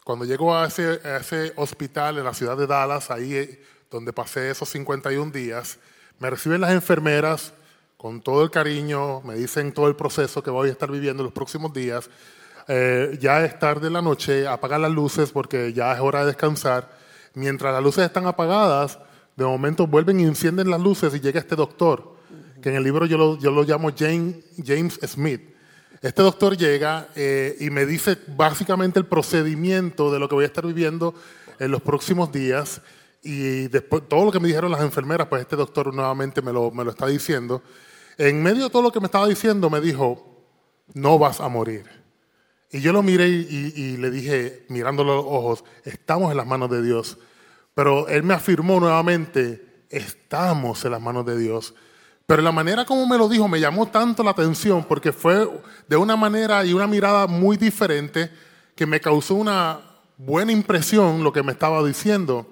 Cuando 0.03 0.25
llego 0.25 0.53
a 0.53 0.67
ese, 0.67 1.53
hospital 1.55 2.17
en 2.17 2.25
la 2.25 2.33
ciudad 2.33 2.57
de 2.57 2.67
Dallas, 2.67 3.09
ahí 3.09 3.35
eh, 3.35 3.63
donde 3.89 4.11
pasé 4.11 4.49
esos 4.49 4.67
51 4.69 5.31
días, 5.31 5.79
me 6.19 6.29
reciben 6.29 6.59
las 6.59 6.71
enfermeras 6.71 7.53
con 7.95 8.21
todo 8.21 8.43
el 8.43 8.51
cariño, 8.51 9.21
me 9.21 9.35
dicen 9.35 9.71
todo 9.71 9.87
el 9.87 9.95
proceso 9.95 10.43
que 10.43 10.49
voy 10.49 10.67
a 10.67 10.71
estar 10.73 10.91
viviendo 10.91 11.23
los 11.23 11.31
próximos 11.31 11.71
días. 11.73 12.09
Eh, 12.67 13.17
ya 13.21 13.45
es 13.45 13.57
tarde 13.57 13.87
en 13.87 13.93
la 13.93 14.01
noche, 14.01 14.45
apagar 14.45 14.81
las 14.81 14.91
luces 14.91 15.31
porque 15.31 15.71
ya 15.71 15.93
es 15.93 16.01
hora 16.01 16.21
de 16.21 16.27
descansar. 16.27 16.97
Mientras 17.33 17.73
las 17.73 17.81
luces 17.81 18.03
están 18.03 18.27
apagadas, 18.27 18.99
de 19.37 19.45
momento 19.45 19.87
vuelven 19.87 20.19
y 20.19 20.23
encienden 20.23 20.69
las 20.69 20.81
luces 20.81 21.15
y 21.15 21.21
llega 21.21 21.39
este 21.39 21.55
doctor, 21.55 22.17
que 22.61 22.69
en 22.69 22.75
el 22.75 22.83
libro 22.83 23.05
yo 23.05 23.17
lo, 23.17 23.63
llamo 23.63 23.89
James 23.97 24.99
Smith. 25.07 25.52
Este 26.03 26.21
doctor 26.21 26.57
llega 26.57 27.07
eh, 27.15 27.55
y 27.61 27.69
me 27.69 27.85
dice 27.85 28.17
básicamente 28.35 28.99
el 28.99 29.05
procedimiento 29.05 30.11
de 30.11 30.19
lo 30.19 30.27
que 30.27 30.35
voy 30.35 30.43
a 30.43 30.47
estar 30.47 30.67
viviendo 30.67 31.15
en 31.59 31.71
los 31.71 31.81
próximos 31.81 32.29
días. 32.29 32.81
Y 33.21 33.69
después, 33.69 34.03
todo 34.09 34.25
lo 34.25 34.31
que 34.33 34.41
me 34.41 34.49
dijeron 34.49 34.69
las 34.69 34.81
enfermeras, 34.81 35.27
pues 35.27 35.43
este 35.43 35.55
doctor 35.55 35.93
nuevamente 35.93 36.41
me 36.41 36.51
lo, 36.51 36.71
me 36.71 36.83
lo 36.83 36.91
está 36.91 37.07
diciendo. 37.07 37.63
En 38.17 38.43
medio 38.43 38.65
de 38.65 38.69
todo 38.69 38.81
lo 38.81 38.91
que 38.91 38.99
me 38.99 39.05
estaba 39.05 39.25
diciendo, 39.29 39.69
me 39.69 39.79
dijo, 39.79 40.43
no 40.93 41.17
vas 41.17 41.39
a 41.39 41.47
morir. 41.47 41.85
Y 42.69 42.81
yo 42.81 42.91
lo 42.91 43.01
miré 43.01 43.29
y, 43.29 43.71
y 43.73 43.95
le 43.95 44.11
dije, 44.11 44.65
mirándolo 44.67 45.15
los 45.15 45.25
ojos, 45.25 45.63
estamos 45.85 46.31
en 46.31 46.35
las 46.35 46.45
manos 46.45 46.69
de 46.69 46.81
Dios. 46.81 47.17
Pero 47.75 48.09
él 48.09 48.23
me 48.23 48.33
afirmó 48.33 48.77
nuevamente, 48.81 49.85
estamos 49.89 50.83
en 50.83 50.91
las 50.91 51.01
manos 51.01 51.25
de 51.25 51.37
Dios. 51.37 51.73
Pero 52.25 52.41
la 52.41 52.51
manera 52.51 52.85
como 52.85 53.05
me 53.05 53.17
lo 53.17 53.27
dijo 53.27 53.47
me 53.47 53.59
llamó 53.59 53.87
tanto 53.87 54.23
la 54.23 54.31
atención 54.31 54.83
porque 54.83 55.11
fue 55.11 55.47
de 55.87 55.97
una 55.97 56.15
manera 56.15 56.63
y 56.65 56.73
una 56.73 56.87
mirada 56.87 57.27
muy 57.27 57.57
diferente 57.57 58.31
que 58.75 58.85
me 58.85 59.01
causó 59.01 59.35
una 59.35 59.79
buena 60.17 60.51
impresión 60.51 61.23
lo 61.23 61.33
que 61.33 61.43
me 61.43 61.51
estaba 61.51 61.83
diciendo. 61.83 62.47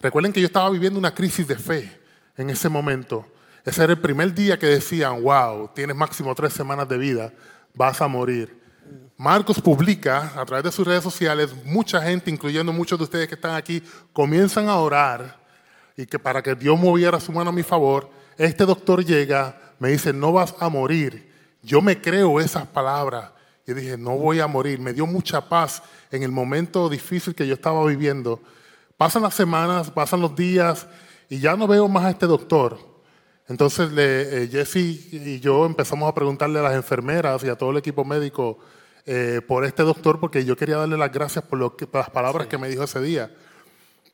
Recuerden 0.00 0.32
que 0.32 0.40
yo 0.40 0.46
estaba 0.46 0.70
viviendo 0.70 0.98
una 0.98 1.14
crisis 1.14 1.48
de 1.48 1.56
fe 1.56 2.00
en 2.36 2.50
ese 2.50 2.68
momento. 2.68 3.26
Ese 3.64 3.82
era 3.82 3.94
el 3.94 3.98
primer 3.98 4.32
día 4.32 4.58
que 4.58 4.66
decían, 4.66 5.22
wow, 5.22 5.70
tienes 5.74 5.96
máximo 5.96 6.32
tres 6.34 6.52
semanas 6.52 6.88
de 6.88 6.98
vida, 6.98 7.32
vas 7.74 8.00
a 8.00 8.06
morir. 8.06 8.62
Marcos 9.16 9.60
publica 9.60 10.32
a 10.36 10.44
través 10.44 10.64
de 10.64 10.72
sus 10.72 10.86
redes 10.86 11.02
sociales, 11.02 11.52
mucha 11.64 12.00
gente, 12.00 12.30
incluyendo 12.30 12.72
muchos 12.72 12.98
de 12.98 13.04
ustedes 13.04 13.26
que 13.26 13.34
están 13.34 13.56
aquí, 13.56 13.82
comienzan 14.12 14.68
a 14.68 14.76
orar 14.76 15.40
y 15.96 16.06
que 16.06 16.18
para 16.18 16.42
que 16.42 16.54
Dios 16.54 16.78
moviera 16.78 17.18
su 17.18 17.32
mano 17.32 17.50
a 17.50 17.52
mi 17.52 17.64
favor 17.64 18.08
este 18.38 18.64
doctor 18.64 19.04
llega, 19.04 19.60
me 19.78 19.90
dice, 19.90 20.12
no 20.12 20.32
vas 20.32 20.54
a 20.58 20.68
morir. 20.68 21.32
Yo 21.62 21.80
me 21.80 22.00
creo 22.00 22.40
esas 22.40 22.66
palabras. 22.66 23.30
Y 23.66 23.72
dije, 23.72 23.96
no 23.96 24.16
voy 24.16 24.40
a 24.40 24.46
morir. 24.46 24.78
Me 24.78 24.92
dio 24.92 25.06
mucha 25.06 25.48
paz 25.48 25.82
en 26.10 26.22
el 26.22 26.30
momento 26.30 26.88
difícil 26.88 27.34
que 27.34 27.46
yo 27.46 27.54
estaba 27.54 27.84
viviendo. 27.86 28.40
Pasan 28.96 29.22
las 29.22 29.34
semanas, 29.34 29.90
pasan 29.90 30.20
los 30.20 30.34
días 30.36 30.86
y 31.28 31.38
ya 31.38 31.56
no 31.56 31.66
veo 31.66 31.88
más 31.88 32.04
a 32.04 32.10
este 32.10 32.26
doctor. 32.26 32.78
Entonces 33.48 33.92
le, 33.92 34.44
eh, 34.44 34.48
Jesse 34.48 34.76
y 34.76 35.40
yo 35.40 35.66
empezamos 35.66 36.08
a 36.08 36.14
preguntarle 36.14 36.58
a 36.58 36.62
las 36.62 36.74
enfermeras 36.74 37.44
y 37.44 37.48
a 37.48 37.56
todo 37.56 37.70
el 37.70 37.76
equipo 37.76 38.04
médico 38.04 38.58
eh, 39.04 39.40
por 39.46 39.64
este 39.64 39.84
doctor 39.84 40.18
porque 40.18 40.44
yo 40.44 40.56
quería 40.56 40.78
darle 40.78 40.96
las 40.96 41.12
gracias 41.12 41.44
por, 41.44 41.58
lo 41.58 41.76
que, 41.76 41.86
por 41.86 42.00
las 42.00 42.10
palabras 42.10 42.48
que 42.48 42.58
me 42.58 42.68
dijo 42.68 42.82
ese 42.82 43.00
día. 43.00 43.30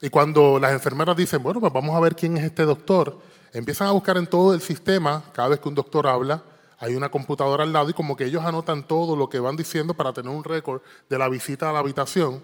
Y 0.03 0.11
cuando 0.11 0.59
las 0.59 0.73
enfermeras 0.73 1.17
dicen, 1.17 1.43
bueno, 1.43 1.61
pues 1.61 1.73
vamos 1.73 1.97
a 1.97 2.01
ver 2.01 2.17
quién 2.17 2.37
es 2.37 2.45
este 2.45 2.65
doctor, 2.65 3.21
empiezan 3.53 3.89
a 3.89 3.93
buscar 3.93 4.17
en 4.17 4.27
todo 4.27 4.55
el 4.55 4.61
sistema, 4.61 5.23
cada 5.33 5.49
vez 5.49 5.61
que 5.61 5.69
un 5.69 5.75
doctor 5.75 6.07
habla, 6.07 6.43
hay 6.79 6.97
una 6.97 7.11
computadora 7.11 7.63
al 7.63 7.73
lado 7.73 7.91
y 7.91 7.93
como 7.93 8.17
que 8.17 8.25
ellos 8.25 8.45
anotan 8.45 8.87
todo 8.87 9.15
lo 9.15 9.29
que 9.29 9.39
van 9.39 9.55
diciendo 9.55 9.95
para 9.95 10.13
tener 10.13 10.31
un 10.31 10.43
récord 10.43 10.83
de 11.09 11.17
la 11.17 11.29
visita 11.29 11.71
a 11.71 11.73
la 11.73 11.79
habitación. 11.79 12.43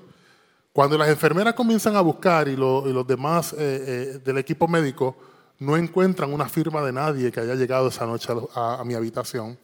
Cuando 0.73 0.97
las 0.97 1.09
enfermeras 1.09 1.55
comienzan 1.55 1.97
a 1.97 2.01
buscar 2.01 2.47
y, 2.47 2.55
los 2.55 3.07
demás 3.07 3.53
eh, 3.55 3.57
eh, 3.59 4.21
del 4.25 4.39
equipo 4.39 4.69
médico 4.69 5.17
no 5.59 5.77
encuentran 5.77 6.33
una 6.33 6.49
firma 6.49 6.83
de 6.83 6.93
nadie 6.93 7.33
que 7.33 7.41
haya 7.41 7.57
llegado 7.57 7.89
esa 7.89 8.07
noche 8.07 8.33
a, 8.55 8.83
mi 8.85 8.95
habitación, 8.95 9.59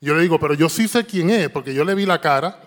yo 0.00 0.14
le 0.14 0.22
digo, 0.22 0.38
pero 0.38 0.54
yo 0.54 0.68
sí 0.68 0.86
sé 0.86 1.04
quién 1.04 1.30
es, 1.30 1.48
porque 1.48 1.74
yo 1.74 1.84
le 1.84 1.94
vi 1.94 2.06
la 2.06 2.20
cara 2.20 2.60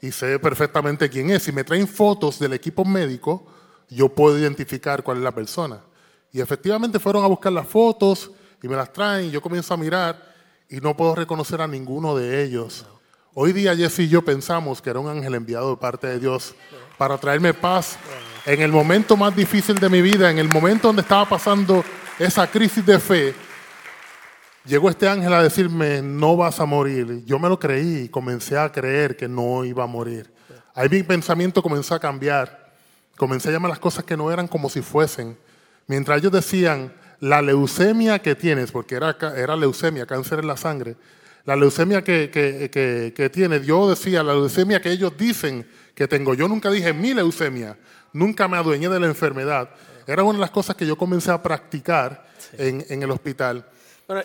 y 0.00 0.12
sé 0.12 0.38
perfectamente 0.38 1.08
quién 1.10 1.30
es. 1.30 1.42
Si 1.42 1.52
me 1.52 1.64
traen 1.64 1.88
fotos 1.88 2.38
del 2.38 2.52
equipo 2.52 2.84
médico, 2.84 3.44
yo 3.88 4.08
puedo 4.08 4.38
identificar 4.38 5.02
cuál 5.02 5.18
es 5.18 5.22
la 5.24 5.32
persona. 5.32 5.80
Y 6.32 6.40
efectivamente 6.40 6.98
fueron 6.98 7.22
a 7.24 7.26
buscar 7.26 7.52
las 7.52 7.66
fotos 7.66 8.30
y 8.62 8.68
me 8.68 8.74
las 8.74 8.90
traen 8.90 9.26
y 9.26 9.30
yo 9.30 9.42
comienzo 9.42 9.74
a 9.74 9.76
mirar 9.76 10.34
y 10.68 10.80
no 10.80 10.96
puedo 10.96 11.14
reconocer 11.14 11.60
a 11.60 11.66
ninguno 11.66 12.16
de 12.16 12.42
ellos. 12.42 12.86
Hoy 13.34 13.52
día 13.52 13.76
Jesse 13.76 14.00
y 14.00 14.08
yo 14.08 14.24
pensamos 14.24 14.80
que 14.80 14.88
era 14.88 14.98
un 14.98 15.08
ángel 15.08 15.34
enviado 15.34 15.70
de 15.70 15.76
parte 15.76 16.06
de 16.06 16.18
Dios 16.18 16.54
para 16.96 17.18
traerme 17.18 17.52
paz 17.52 17.98
en 18.46 18.62
el 18.62 18.72
momento 18.72 19.14
más 19.14 19.36
difícil 19.36 19.78
de 19.78 19.90
mi 19.90 20.00
vida, 20.00 20.30
en 20.30 20.38
el 20.38 20.48
momento 20.48 20.88
donde 20.88 21.02
estaba 21.02 21.28
pasando 21.28 21.84
esa 22.18 22.46
crisis 22.46 22.84
de 22.84 22.98
fe. 22.98 23.34
Llegó 24.64 24.88
este 24.88 25.06
ángel 25.06 25.34
a 25.34 25.42
decirme, 25.42 26.00
no 26.00 26.36
vas 26.36 26.60
a 26.60 26.64
morir. 26.64 27.24
Yo 27.26 27.38
me 27.38 27.48
lo 27.50 27.58
creí 27.58 28.04
y 28.04 28.08
comencé 28.08 28.56
a 28.56 28.72
creer 28.72 29.16
que 29.16 29.28
no 29.28 29.64
iba 29.66 29.84
a 29.84 29.88
morir. 29.88 30.32
Ahí 30.74 30.88
mi 30.88 31.02
pensamiento 31.02 31.62
comenzó 31.62 31.94
a 31.94 31.98
cambiar. 31.98 32.72
Comencé 33.18 33.50
a 33.50 33.52
llamar 33.52 33.70
las 33.70 33.78
cosas 33.78 34.04
que 34.04 34.16
no 34.16 34.30
eran 34.30 34.48
como 34.48 34.70
si 34.70 34.80
fuesen. 34.80 35.36
Mientras 35.92 36.20
ellos 36.20 36.32
decían, 36.32 36.90
la 37.20 37.42
leucemia 37.42 38.18
que 38.20 38.34
tienes, 38.34 38.72
porque 38.72 38.94
era, 38.94 39.14
era 39.36 39.54
leucemia, 39.54 40.06
cáncer 40.06 40.38
en 40.38 40.46
la 40.46 40.56
sangre, 40.56 40.96
la 41.44 41.54
leucemia 41.54 42.02
que, 42.02 42.30
que, 42.30 43.12
que, 43.14 43.28
tienes, 43.28 43.66
yo 43.66 43.90
decía, 43.90 44.22
la 44.22 44.32
leucemia 44.32 44.80
que 44.80 44.90
ellos 44.90 45.12
dicen 45.18 45.66
que 45.94 46.08
tengo. 46.08 46.32
Yo 46.32 46.48
nunca 46.48 46.70
dije 46.70 46.94
mi 46.94 47.12
leucemia, 47.12 47.76
nunca 48.14 48.48
me 48.48 48.56
adueñé 48.56 48.88
de 48.88 49.00
la 49.00 49.06
enfermedad. 49.06 49.68
Era 50.06 50.22
una 50.22 50.38
de 50.38 50.40
las 50.40 50.50
cosas 50.50 50.76
que 50.76 50.86
yo 50.86 50.96
comencé 50.96 51.30
a 51.30 51.42
practicar 51.42 52.24
en, 52.56 52.86
en, 52.88 53.02
el 53.02 53.10
hospital. 53.10 53.62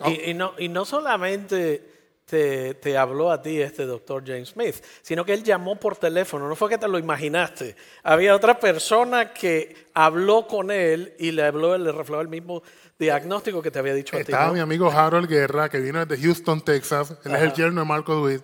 y, 0.06 0.32
y, 0.32 0.34
no, 0.36 0.53
y 0.58 0.69
no 0.69 0.86
solamente 0.86 1.97
te, 2.28 2.98
habló 2.98 3.32
a 3.32 3.42
ti 3.42 3.62
este 3.62 3.86
doctor 3.86 4.22
James 4.26 4.50
Smith, 4.50 4.76
sino 5.02 5.24
que 5.24 5.34
él 5.34 5.44
llamó 5.44 5.78
por 5.78 5.96
teléfono, 5.96 6.50
no 6.50 6.56
fue 6.56 6.70
que 6.70 6.78
te 6.78 6.88
lo 6.88 7.00
imaginaste. 7.00 7.76
Había 8.04 8.36
otra 8.36 8.60
persona 8.60 9.32
que 9.32 9.88
habló 9.94 10.46
con 10.46 10.70
él 10.70 11.13
y 11.20 11.32
le 11.32 11.44
habló, 11.44 11.78
le 11.78 11.90
reflejó 11.90 12.20
el 12.20 12.28
mismo 12.28 12.63
diagnóstico 13.00 13.62
que 13.62 13.72
te 13.72 13.80
había 13.80 13.94
dicho 13.94 14.18
a 14.18 14.20
ti. 14.20 14.32
Estaba 14.34 14.52
mi 14.52 14.60
amigo 14.60 14.92
Harold 14.92 15.30
Guerra, 15.30 15.70
que 15.70 15.80
vino 15.80 16.06
desde 16.06 16.22
Houston, 16.22 16.60
Texas. 16.62 17.16
Él 17.24 17.34
es 17.34 17.42
el 17.44 17.54
yerno 17.54 17.82
de 17.82 17.88
Marco 17.88 18.16
Duit. 18.16 18.42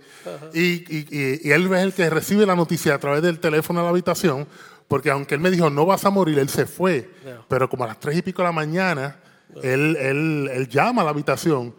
Y, 0.54 1.52
él 1.52 1.74
es 1.74 1.82
el 1.84 1.94
que 1.94 2.10
recibe 2.10 2.46
la 2.46 2.56
noticia 2.56 2.96
a 2.96 3.00
través 3.00 3.22
del 3.22 3.40
teléfono 3.40 3.82
a 3.82 3.84
la 3.84 3.90
habitación, 3.90 4.48
porque 4.88 5.10
aunque 5.10 5.36
él 5.36 5.42
me 5.42 5.52
dijo, 5.52 5.70
no 5.70 5.86
vas 5.86 6.06
a 6.06 6.10
morir, 6.10 6.40
él 6.40 6.48
se 6.48 6.66
fue. 6.66 7.10
Pero 7.50 7.70
como 7.70 7.84
a 7.84 7.88
las 7.88 8.00
tres 8.00 8.18
y 8.18 8.22
pico 8.22 8.44
de 8.44 8.48
la 8.48 8.54
mañana, 8.54 9.20
él, 9.62 9.98
él, 10.00 10.50
él 10.54 10.70
llama 10.70 11.02
a 11.02 11.06
la 11.06 11.12
habitación 11.12 11.76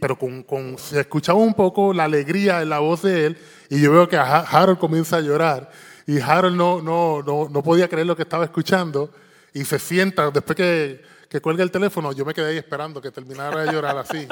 pero 0.00 0.18
con, 0.18 0.42
con, 0.42 0.78
se 0.78 1.00
escuchaba 1.00 1.38
un 1.38 1.54
poco 1.54 1.92
la 1.92 2.04
alegría 2.04 2.62
en 2.62 2.70
la 2.70 2.78
voz 2.78 3.02
de 3.02 3.26
él 3.26 3.38
y 3.68 3.80
yo 3.80 3.92
veo 3.92 4.08
que 4.08 4.16
Harold 4.16 4.78
comienza 4.78 5.16
a 5.16 5.20
llorar 5.20 5.70
y 6.06 6.18
Harold 6.20 6.56
no, 6.56 6.82
no, 6.82 7.22
no, 7.22 7.48
no 7.48 7.62
podía 7.62 7.88
creer 7.88 8.06
lo 8.06 8.16
que 8.16 8.22
estaba 8.22 8.44
escuchando 8.44 9.12
y 9.52 9.64
se 9.64 9.78
sienta, 9.78 10.30
después 10.30 10.56
que, 10.56 11.02
que 11.28 11.40
cuelga 11.40 11.62
el 11.62 11.70
teléfono, 11.70 12.12
yo 12.12 12.24
me 12.24 12.34
quedé 12.34 12.50
ahí 12.50 12.56
esperando 12.56 13.00
que 13.00 13.10
terminara 13.10 13.64
de 13.64 13.72
llorar 13.72 13.98
así. 13.98 14.26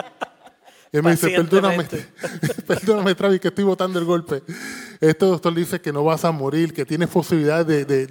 Y 0.93 0.97
él 0.97 1.03
me 1.03 1.11
dice, 1.11 1.31
perdóname, 1.31 1.87
perdóname, 2.67 3.15
Travis, 3.15 3.41
que 3.41 3.49
estoy 3.49 3.65
botando 3.65 3.99
el 3.99 4.05
golpe. 4.05 4.43
Este 5.01 5.27
doctor 5.27 5.55
dice 5.55 5.81
que 5.81 5.93
no 5.93 6.03
vas 6.03 6.25
a 6.25 6.33
morir, 6.33 6.73
que 6.73 6.87
tienes 6.87 7.09
posibilidad 7.09 7.65
de, 7.65 7.85
de, 7.85 8.07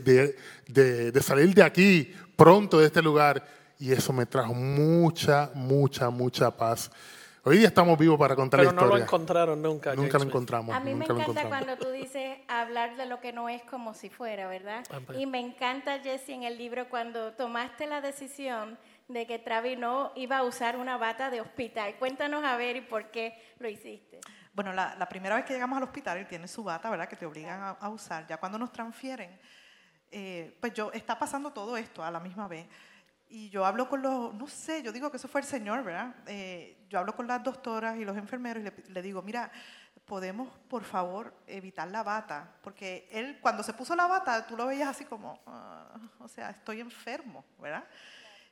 de, 0.67 1.11
de, 1.11 1.21
salir 1.21 1.53
de 1.55 1.63
aquí 1.63 2.13
pronto 2.35 2.79
de 2.79 2.85
este 2.85 3.01
lugar. 3.01 3.43
Y 3.79 3.91
eso 3.91 4.11
me 4.11 4.25
trajo 4.25 4.53
mucha, 4.53 5.51
mucha, 5.53 6.09
mucha 6.09 6.49
paz. 6.55 6.91
Hoy 7.43 7.59
día 7.59 7.67
estamos 7.67 7.97
vivos 7.97 8.19
para 8.19 8.35
contar 8.35 8.59
la 8.59 8.65
historia. 8.65 8.79
Pero 8.79 8.91
no 8.91 8.97
lo 8.97 9.03
encontraron 9.03 9.61
nunca. 9.61 9.95
Nunca 9.95 10.17
lo 10.17 10.25
encontramos. 10.25 10.75
A 10.75 10.79
mí 10.79 10.93
me 10.93 11.05
encanta 11.05 11.47
cuando 11.47 11.77
tú 11.77 11.89
dices 11.91 12.39
hablar 12.47 12.97
de 12.97 13.05
lo 13.05 13.21
que 13.21 13.31
no 13.31 13.47
es 13.47 13.63
como 13.63 13.93
si 13.93 14.09
fuera, 14.09 14.47
¿verdad? 14.47 14.83
Ah, 14.89 14.99
pues. 15.05 15.19
Y 15.19 15.25
me 15.25 15.39
encanta, 15.39 15.99
Jesse, 15.99 16.29
en 16.29 16.43
el 16.43 16.57
libro 16.57 16.89
cuando 16.89 17.33
tomaste 17.33 17.87
la 17.87 18.01
decisión 18.01 18.77
de 19.07 19.25
que 19.25 19.39
Travis 19.39 19.77
no 19.77 20.11
iba 20.15 20.39
a 20.39 20.43
usar 20.43 20.75
una 20.75 20.97
bata 20.97 21.29
de 21.29 21.39
hospital. 21.39 21.95
Cuéntanos 21.99 22.43
a 22.43 22.57
ver 22.57 22.75
y 22.75 22.81
por 22.81 23.11
qué 23.11 23.41
lo 23.59 23.69
hiciste. 23.69 24.19
Bueno, 24.53 24.73
la, 24.73 25.07
primera 25.07 25.35
vez 25.35 25.45
que 25.45 25.53
llegamos 25.53 25.77
al 25.77 25.83
hospital, 25.83 26.17
él 26.17 26.27
tiene 26.27 26.47
su 26.47 26.63
bata, 26.63 26.89
¿verdad? 26.89 27.07
Que 27.07 27.15
te 27.15 27.25
obligan 27.25 27.77
a, 27.79 27.89
usar. 27.89 28.25
Ya 28.27 28.37
cuando 28.37 28.57
nos 28.57 28.71
transfieren, 28.71 29.39
eh, 30.11 30.57
pues 30.59 30.73
yo, 30.73 30.91
está 30.91 31.17
pasando 31.17 31.51
todo 31.51 31.77
esto 31.77 32.03
a 32.03 32.11
la 32.11 32.19
misma 32.19 32.47
vez. 32.47 32.67
Y 33.29 33.49
yo 33.49 33.65
hablo 33.65 33.89
con 33.89 34.01
los, 34.01 34.33
no 34.33 34.47
sé, 34.47 34.81
yo 34.81 34.91
digo 34.91 35.11
que 35.11 35.17
eso 35.17 35.27
fue 35.27 35.41
el 35.41 35.47
Señor, 35.47 35.83
¿verdad? 35.83 36.15
Eh, 36.27 36.77
yo 36.89 36.99
hablo 36.99 37.15
con 37.15 37.27
las 37.27 37.43
doctoras 37.43 37.97
y 37.97 38.05
los 38.05 38.15
enfermeros 38.15 38.63
y 38.63 38.91
le, 38.91 39.01
digo, 39.01 39.21
mira, 39.21 39.51
podemos 40.05 40.47
por 40.69 40.83
favor 40.83 41.33
evitar 41.45 41.89
la 41.89 42.03
bata, 42.03 42.49
porque 42.61 43.09
él 43.11 43.39
cuando 43.41 43.63
se 43.63 43.73
puso 43.73 43.95
la 43.95 44.07
bata, 44.07 44.47
tú 44.47 44.55
lo 44.55 44.65
veías 44.65 44.87
así 44.87 45.03
como, 45.03 45.41
ah, 45.45 45.97
o 46.19 46.27
sea, 46.27 46.51
estoy 46.51 46.79
enfermo, 46.79 47.43
¿verdad? 47.59 47.83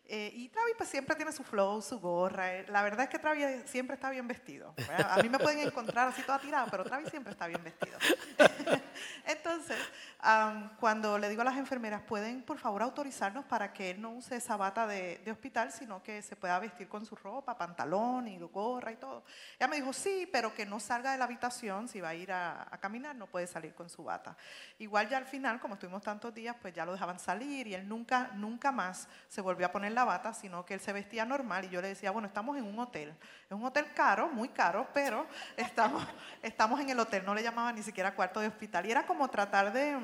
Eh, 0.07 0.31
y 0.35 0.49
Travis 0.49 0.75
pues 0.77 0.89
siempre 0.89 1.15
tiene 1.15 1.31
su 1.31 1.43
flow, 1.43 1.81
su 1.81 1.99
gorra. 1.99 2.53
eh. 2.53 2.65
La 2.69 2.83
verdad 2.83 3.05
es 3.05 3.09
que 3.09 3.17
Travis 3.17 3.45
siempre 3.65 3.95
está 3.95 4.09
bien 4.09 4.27
vestido. 4.27 4.73
¿verdad? 4.77 5.19
A 5.19 5.23
mí 5.23 5.29
me 5.29 5.39
pueden 5.39 5.59
encontrar 5.59 6.09
así 6.09 6.21
toda 6.21 6.39
tirada, 6.39 6.67
pero 6.69 6.83
Travis 6.83 7.09
siempre 7.09 7.31
está 7.31 7.47
bien 7.47 7.63
vestido. 7.63 7.97
Entonces, 9.27 9.77
am, 10.19 10.75
cuando 10.77 11.17
le 11.17 11.27
digo 11.29 11.41
a 11.41 11.45
las 11.45 11.57
enfermeras, 11.57 12.03
¿pueden 12.03 12.43
por 12.43 12.59
favor 12.59 12.83
autorizarnos 12.83 13.45
para 13.45 13.73
que 13.73 13.91
él 13.91 14.01
no 14.01 14.11
use 14.11 14.35
esa 14.35 14.55
bata 14.55 14.85
de, 14.85 15.17
de 15.25 15.31
hospital, 15.31 15.71
sino 15.71 16.03
que 16.03 16.21
se 16.21 16.35
pueda 16.35 16.59
vestir 16.59 16.87
con 16.87 17.05
su 17.05 17.15
ropa, 17.15 17.57
pantalón 17.57 18.27
y 18.27 18.37
gorra 18.37 18.91
y 18.91 18.97
todo? 18.97 19.23
Ella 19.57 19.67
me 19.67 19.77
dijo, 19.77 19.91
sí, 19.91 20.29
pero 20.31 20.53
que 20.53 20.65
no 20.65 20.79
salga 20.79 21.11
de 21.11 21.17
la 21.17 21.25
habitación, 21.25 21.87
si 21.87 21.99
va 21.99 22.09
a 22.09 22.15
ir 22.15 22.31
a, 22.31 22.67
a 22.69 22.77
caminar, 22.79 23.15
no 23.15 23.27
puede 23.27 23.47
salir 23.47 23.73
con 23.73 23.89
su 23.89 24.03
bata. 24.03 24.37
Igual 24.77 25.09
ya 25.09 25.17
al 25.17 25.25
final, 25.25 25.59
como 25.59 25.73
estuvimos 25.73 26.03
tantos 26.03 26.33
días, 26.33 26.55
pues 26.61 26.73
ya 26.73 26.85
lo 26.85 26.93
dejaban 26.93 27.19
salir 27.19 27.67
y 27.67 27.73
él 27.73 27.87
nunca, 27.87 28.29
nunca 28.35 28.71
más 28.71 29.07
se 29.27 29.41
volvió 29.41 29.65
a 29.65 29.71
poner 29.71 29.94
la 29.95 30.03
bata, 30.03 30.33
sino 30.33 30.65
que 30.65 30.75
él 30.75 30.79
se 30.79 30.93
vestía 30.93 31.25
normal 31.25 31.65
y 31.65 31.69
yo 31.69 31.81
le 31.81 31.87
decía, 31.87 32.11
bueno, 32.11 32.27
estamos 32.27 32.57
en 32.57 32.65
un 32.65 32.77
hotel. 32.77 33.15
Es 33.45 33.51
un 33.51 33.63
hotel 33.63 33.87
caro, 33.95 34.27
muy 34.27 34.49
caro, 34.49 34.87
pero 34.93 35.25
estamos, 35.57 36.05
estamos 36.43 36.79
en 36.79 36.89
el 36.89 36.99
hotel, 36.99 37.25
no 37.25 37.33
le 37.33 37.41
llamaban 37.41 37.75
ni 37.75 37.81
siquiera 37.81 38.13
cuarto 38.13 38.39
de 38.39 38.47
hospital. 38.47 38.85
Y 38.85 38.91
era 38.91 39.07
como 39.07 39.27
tratar 39.29 39.73
de, 39.73 39.97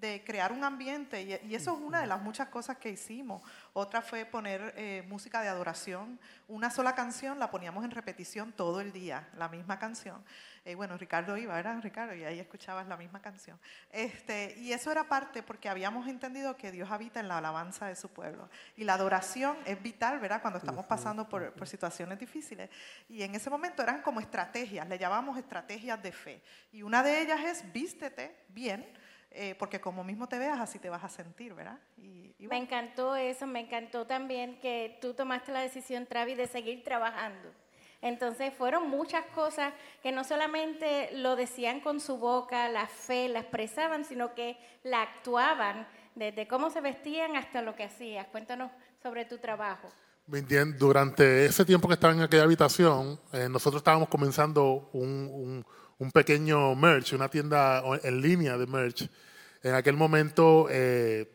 de 0.00 0.22
crear 0.24 0.52
un 0.52 0.64
ambiente 0.64 1.22
y, 1.22 1.50
y 1.50 1.54
eso 1.54 1.72
es 1.72 1.80
una 1.80 2.00
de 2.00 2.06
las 2.06 2.20
muchas 2.22 2.48
cosas 2.48 2.78
que 2.78 2.90
hicimos. 2.90 3.42
Otra 3.72 4.02
fue 4.02 4.24
poner 4.24 4.74
eh, 4.76 5.04
música 5.08 5.42
de 5.42 5.48
adoración. 5.48 6.18
Una 6.48 6.70
sola 6.70 6.94
canción 6.94 7.38
la 7.38 7.50
poníamos 7.50 7.84
en 7.84 7.90
repetición 7.90 8.52
todo 8.52 8.80
el 8.80 8.92
día, 8.92 9.28
la 9.36 9.48
misma 9.48 9.78
canción. 9.78 10.24
Eh, 10.64 10.74
bueno, 10.74 10.98
Ricardo 10.98 11.36
iba, 11.36 11.54
¿verdad, 11.54 11.80
Ricardo? 11.82 12.14
Y 12.14 12.24
ahí 12.24 12.38
escuchabas 12.38 12.86
la 12.88 12.96
misma 12.96 13.22
canción. 13.22 13.58
Este, 13.90 14.54
y 14.58 14.72
eso 14.72 14.90
era 14.90 15.04
parte 15.04 15.42
porque 15.42 15.68
habíamos 15.68 16.08
entendido 16.08 16.56
que 16.56 16.70
Dios 16.70 16.90
habita 16.90 17.20
en 17.20 17.28
la 17.28 17.38
alabanza 17.38 17.86
de 17.86 17.96
su 17.96 18.08
pueblo. 18.08 18.50
Y 18.76 18.84
la 18.84 18.94
adoración 18.94 19.56
es 19.64 19.80
vital, 19.82 20.18
¿verdad? 20.18 20.42
Cuando 20.42 20.58
estamos 20.58 20.84
pasando 20.86 21.28
por, 21.28 21.52
por 21.54 21.68
situaciones 21.68 22.18
difíciles. 22.18 22.68
Y 23.08 23.22
en 23.22 23.34
ese 23.34 23.48
momento 23.48 23.82
eran 23.82 24.02
como 24.02 24.20
estrategias, 24.20 24.88
le 24.88 24.98
llamamos 24.98 25.38
estrategias 25.38 26.02
de 26.02 26.12
fe. 26.12 26.42
Y 26.72 26.82
una 26.82 27.02
de 27.02 27.22
ellas 27.22 27.40
es 27.40 27.72
vístete 27.72 28.36
bien, 28.48 28.86
eh, 29.30 29.54
porque 29.58 29.80
como 29.80 30.04
mismo 30.04 30.28
te 30.28 30.38
veas, 30.38 30.58
así 30.60 30.78
te 30.78 30.88
vas 30.90 31.04
a 31.04 31.08
sentir, 31.08 31.54
¿verdad? 31.54 31.78
Y, 31.96 32.34
y 32.38 32.42
Me 32.42 32.48
bueno, 32.48 32.62
encantó 32.64 33.16
eso, 33.16 33.46
me 33.46 33.60
encantó 33.60 34.06
también 34.06 34.58
que 34.60 34.98
tú 35.00 35.14
tomaste 35.14 35.52
la 35.52 35.60
decisión, 35.60 36.06
Travis, 36.06 36.36
de 36.36 36.46
seguir 36.46 36.82
trabajando. 36.84 37.50
Entonces 38.00 38.54
fueron 38.54 38.88
muchas 38.88 39.24
cosas 39.34 39.72
que 40.02 40.12
no 40.12 40.22
solamente 40.22 41.10
lo 41.14 41.34
decían 41.34 41.80
con 41.80 42.00
su 42.00 42.16
boca, 42.18 42.68
la 42.68 42.86
fe, 42.86 43.28
la 43.28 43.40
expresaban, 43.40 44.04
sino 44.04 44.34
que 44.34 44.56
la 44.84 45.02
actuaban, 45.02 45.86
desde 46.14 46.46
cómo 46.46 46.70
se 46.70 46.80
vestían 46.80 47.36
hasta 47.36 47.60
lo 47.60 47.74
que 47.74 47.84
hacías. 47.84 48.26
Cuéntanos 48.28 48.70
sobre 49.02 49.24
tu 49.24 49.38
trabajo. 49.38 49.88
Durante 50.78 51.46
ese 51.46 51.64
tiempo 51.64 51.88
que 51.88 51.94
estaba 51.94 52.12
en 52.12 52.20
aquella 52.20 52.42
habitación, 52.44 53.18
eh, 53.32 53.48
nosotros 53.48 53.80
estábamos 53.80 54.08
comenzando 54.08 54.90
un, 54.92 55.28
un- 55.32 55.66
un 55.98 56.10
pequeño 56.12 56.74
merch, 56.74 57.12
una 57.12 57.28
tienda 57.28 57.82
en 58.02 58.20
línea 58.20 58.56
de 58.56 58.66
merch. 58.66 59.08
En 59.62 59.74
aquel 59.74 59.96
momento, 59.96 60.66
eh, 60.70 61.28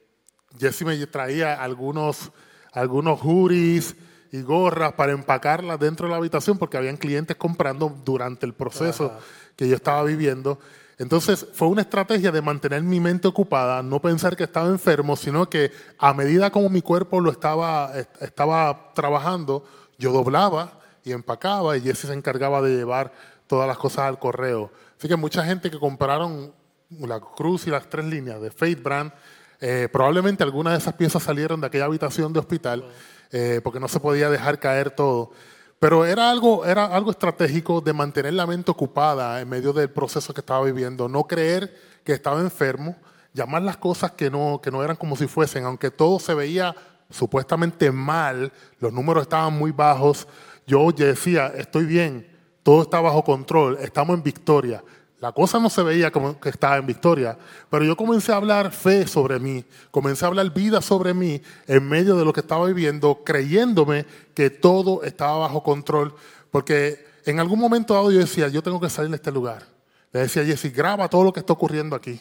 Jesse 0.58 0.84
me 0.84 1.06
traía 1.08 1.62
algunos, 1.62 2.32
algunos 2.72 3.20
hoodies 3.22 3.96
y 4.32 4.42
gorras 4.42 4.94
para 4.94 5.12
empacarlas 5.12 5.80
dentro 5.80 6.08
de 6.08 6.12
la 6.12 6.18
habitación 6.18 6.58
porque 6.58 6.78
habían 6.78 6.98
clientes 6.98 7.36
comprando 7.36 7.90
durante 8.04 8.46
el 8.46 8.54
proceso 8.54 9.12
que 9.56 9.68
yo 9.68 9.76
estaba 9.76 10.04
viviendo. 10.04 10.60
Entonces 10.98 11.46
fue 11.54 11.68
una 11.68 11.82
estrategia 11.82 12.32
de 12.32 12.42
mantener 12.42 12.82
mi 12.84 13.00
mente 13.00 13.28
ocupada, 13.28 13.84
no 13.84 14.00
pensar 14.00 14.36
que 14.38 14.44
estaba 14.44 14.70
enfermo, 14.70 15.16
sino 15.16 15.50
que 15.50 15.72
a 15.98 16.14
medida 16.14 16.52
como 16.52 16.70
mi 16.70 16.82
cuerpo 16.82 17.20
lo 17.20 17.32
estaba, 17.32 17.92
est- 17.98 18.22
estaba 18.22 18.92
trabajando, 18.94 19.66
yo 19.98 20.12
doblaba 20.12 20.80
y 21.04 21.12
empacaba 21.12 21.76
y 21.78 21.82
Jesse 21.82 22.08
se 22.08 22.14
encargaba 22.14 22.62
de 22.62 22.76
llevar 22.78 23.12
todas 23.48 23.68
las 23.68 23.78
cosas 23.78 24.06
al 24.06 24.20
correo. 24.20 24.72
Así 24.98 25.08
que 25.08 25.16
mucha 25.16 25.44
gente 25.44 25.70
que 25.70 25.80
compraron 25.80 26.54
la 27.00 27.20
cruz 27.20 27.68
y 27.68 27.70
las 27.70 27.90
tres 27.90 28.06
líneas 28.06 28.42
de 28.42 28.52
Faith 28.52 28.82
Brand, 28.82 29.12
eh, 29.60 29.88
probablemente 29.92 30.44
algunas 30.44 30.74
de 30.74 30.80
esas 30.80 30.94
piezas 30.94 31.24
salieron 31.24 31.62
de 31.62 31.68
aquella 31.68 31.86
habitación 31.86 32.34
de 32.34 32.40
hospital 32.40 32.86
eh, 33.32 33.62
porque 33.64 33.80
no 33.80 33.88
se 33.88 34.00
podía 34.00 34.30
dejar 34.30 34.60
caer 34.60 34.92
todo. 34.92 35.32
Pero 35.80 36.06
era 36.06 36.30
algo, 36.30 36.66
era 36.66 36.86
algo 36.86 37.12
estratégico 37.12 37.82
de 37.82 37.92
mantener 37.92 38.34
la 38.34 38.46
mente 38.46 38.72
ocupada 38.72 39.42
en 39.42 39.50
medio 39.50 39.74
del 39.74 39.90
proceso 39.90 40.34
que 40.34 40.42
estaba 40.42 40.64
viviendo, 40.64 41.10
no 41.10 41.24
creer 41.24 41.76
que 42.04 42.14
estaba 42.14 42.40
enfermo, 42.40 42.96
llamar 43.34 43.64
las 43.64 43.78
cosas 43.78 44.12
que 44.12 44.30
no, 44.30 44.62
que 44.62 44.72
no 44.72 44.84
eran 44.84 44.96
como 44.96 45.16
si 45.16 45.28
fuesen, 45.28 45.66
aunque 45.66 45.92
todo 45.92 46.20
se 46.20 46.34
veía 46.34 46.76
supuestamente 47.10 47.92
mal, 47.92 48.52
los 48.80 48.94
números 48.94 49.24
estaban 49.24 49.54
muy 49.54 49.72
bajos, 49.72 50.28
yo 50.66 50.92
decía, 50.92 51.48
estoy 51.48 51.86
bien, 51.86 52.33
todo 52.64 52.82
está 52.82 53.00
bajo 53.02 53.24
control, 53.24 53.78
estamos 53.82 54.16
en 54.18 54.24
victoria. 54.24 54.84
La 55.20 55.32
cosa 55.32 55.58
no 55.60 55.70
se 55.70 55.84
veía 55.84 56.12
como 56.12 56.38
que 56.38 56.50
estaba 56.50 56.76
en 56.76 56.86
victoria, 56.86 57.38
pero 57.70 57.86
yo 57.86 57.96
comencé 57.96 58.34
a 58.34 58.36
hablar 58.36 58.74
fe 58.74 59.08
sobre 59.08 59.40
mí, 59.40 59.64
comencé 59.90 60.26
a 60.26 60.28
hablar 60.28 60.54
vida 60.54 60.82
sobre 60.82 61.14
mí 61.14 61.42
en 61.66 61.88
medio 61.88 62.18
de 62.18 62.26
lo 62.26 62.34
que 62.34 62.42
estaba 62.42 62.66
viviendo, 62.66 63.22
creyéndome 63.24 64.06
que 64.34 64.50
todo 64.50 65.02
estaba 65.04 65.38
bajo 65.38 65.64
control, 65.64 66.14
porque 66.52 67.06
en 67.26 67.40
algún 67.40 67.58
momento 67.58 67.94
dado 67.94 68.12
yo 68.12 68.20
decía, 68.20 68.50
yo 68.50 68.62
tengo 68.62 68.82
que 68.82 68.90
salir 68.90 69.12
de 69.12 69.16
este 69.16 69.32
lugar. 69.32 69.64
Le 70.12 70.20
decía 70.20 70.42
a 70.42 70.46
Jesse, 70.46 70.76
graba 70.76 71.08
todo 71.08 71.24
lo 71.24 71.32
que 71.32 71.40
está 71.40 71.54
ocurriendo 71.54 71.96
aquí. 71.96 72.20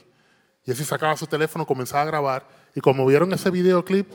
Jesse 0.64 0.86
sacaba 0.86 1.16
su 1.16 1.26
teléfono, 1.26 1.66
comenzaba 1.66 2.02
a 2.02 2.06
grabar, 2.06 2.46
y 2.72 2.80
como 2.80 3.04
vieron 3.04 3.32
ese 3.32 3.50
videoclip, 3.50 4.08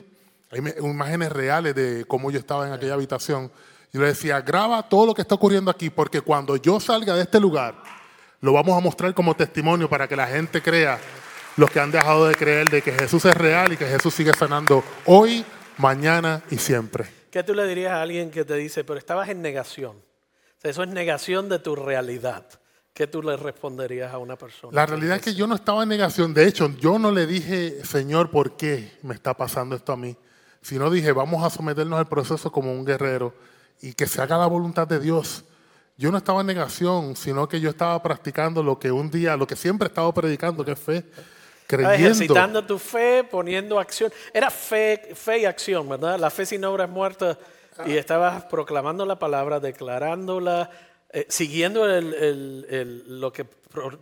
hay 0.50 0.62
imágenes 0.80 1.32
reales 1.34 1.76
de 1.76 2.06
cómo 2.06 2.32
yo 2.32 2.40
estaba 2.40 2.66
en 2.66 2.74
aquella 2.74 2.94
habitación, 2.94 3.52
yo 3.94 4.02
le 4.02 4.08
decía, 4.08 4.42
graba 4.42 4.88
todo 4.88 5.06
lo 5.06 5.14
que 5.14 5.22
está 5.22 5.36
ocurriendo 5.36 5.72
aquí, 5.72 5.90
porque 5.90 6.22
cuando 6.22 6.58
yo 6.58 6.80
salga 6.80 7.16
de 7.16 7.24
este 7.24 7.40
lugar, 7.40 7.76
lo 8.42 8.54
vamos 8.54 8.78
a 8.78 8.82
mostrar 8.82 9.14
como 9.14 9.36
testimonio 9.36 9.90
para 9.90 10.08
que 10.08 10.16
la 10.16 10.28
gente 10.28 10.62
crea, 10.62 11.00
los 11.56 11.72
que 11.72 11.80
han 11.80 11.92
dejado 11.92 12.28
de 12.28 12.36
creer 12.36 12.70
de 12.70 12.82
que 12.82 12.92
Jesús 12.92 13.26
es 13.26 13.36
real 13.36 13.74
y 13.74 13.78
que 13.78 13.86
Jesús 13.86 14.14
sigue 14.14 14.34
sanando 14.34 14.84
hoy, 15.06 15.44
mañana 15.78 16.44
y 16.52 16.58
siempre. 16.58 17.06
¿Qué 17.32 17.44
tú 17.44 17.54
le 17.54 17.66
dirías 17.68 17.94
a 17.94 18.02
alguien 18.02 18.30
que 18.30 18.46
te 18.46 18.56
dice, 18.56 18.84
pero 18.84 19.00
estabas 19.00 19.30
en 19.30 19.42
negación? 19.42 19.98
O 19.98 20.62
sea, 20.62 20.72
eso 20.72 20.84
es 20.84 20.90
negación 20.90 21.50
de 21.50 21.60
tu 21.60 21.76
realidad. 21.76 22.46
¿Qué 22.94 23.06
tú 23.06 23.22
le 23.22 23.38
responderías 23.38 24.12
a 24.12 24.18
una 24.18 24.36
persona? 24.36 24.74
La 24.74 24.86
realidad 24.86 25.18
es 25.18 25.22
que 25.22 25.36
yo 25.36 25.46
no 25.46 25.54
estaba 25.54 25.84
en 25.84 25.90
negación. 25.90 26.34
De 26.34 26.48
hecho, 26.48 26.70
yo 26.80 26.98
no 26.98 27.12
le 27.12 27.28
dije, 27.28 27.86
Señor, 27.86 28.32
¿por 28.32 28.58
qué 28.58 28.98
me 29.04 29.14
está 29.14 29.36
pasando 29.36 29.76
esto 29.76 29.94
a 29.94 29.98
mí? 29.98 30.18
Sino 30.62 30.90
dije, 30.90 31.12
vamos 31.12 31.44
a 31.44 31.52
someternos 31.52 32.00
al 32.00 32.08
proceso 32.08 32.52
como 32.52 32.72
un 32.72 32.84
guerrero 32.84 33.36
y 33.82 33.94
que 33.94 34.08
se 34.08 34.22
haga 34.22 34.38
la 34.38 34.48
voluntad 34.48 34.88
de 34.88 35.00
Dios. 35.00 35.44
Yo 35.98 36.12
no 36.12 36.18
estaba 36.20 36.42
en 36.42 36.48
negación, 36.48 37.16
sino 37.16 37.48
que 37.48 37.60
yo 37.60 37.70
estaba 37.72 38.02
practicando 38.04 38.62
lo 38.62 38.78
que 38.78 38.92
un 38.92 39.10
día, 39.10 39.36
lo 39.36 39.48
que 39.48 39.56
siempre 39.56 39.88
he 39.88 39.90
estado 39.90 40.14
predicando, 40.14 40.64
que 40.64 40.74
es 40.74 40.80
fe, 40.80 41.04
creyendo. 41.66 41.94
ejercitando 41.96 42.64
tu 42.66 42.78
fe, 42.78 43.24
poniendo 43.24 43.80
acción. 43.80 44.12
Era 44.34 44.50
fe, 44.52 45.12
fe 45.16 45.40
y 45.40 45.46
acción, 45.46 45.90
¿verdad? 45.90 46.20
La 46.20 46.30
fe 46.30 46.46
sin 46.46 46.64
obra 46.66 46.86
es 46.86 46.90
muerta. 46.90 47.38
Y 47.86 47.96
estabas 47.98 48.44
proclamando 48.46 49.06
la 49.06 49.18
palabra, 49.20 49.60
declarándola, 49.60 50.70
eh, 51.12 51.26
siguiendo 51.30 51.86
el- 51.86 52.14
el- 52.14 52.66
el- 52.70 53.20
lo 53.22 53.32
que 53.32 53.46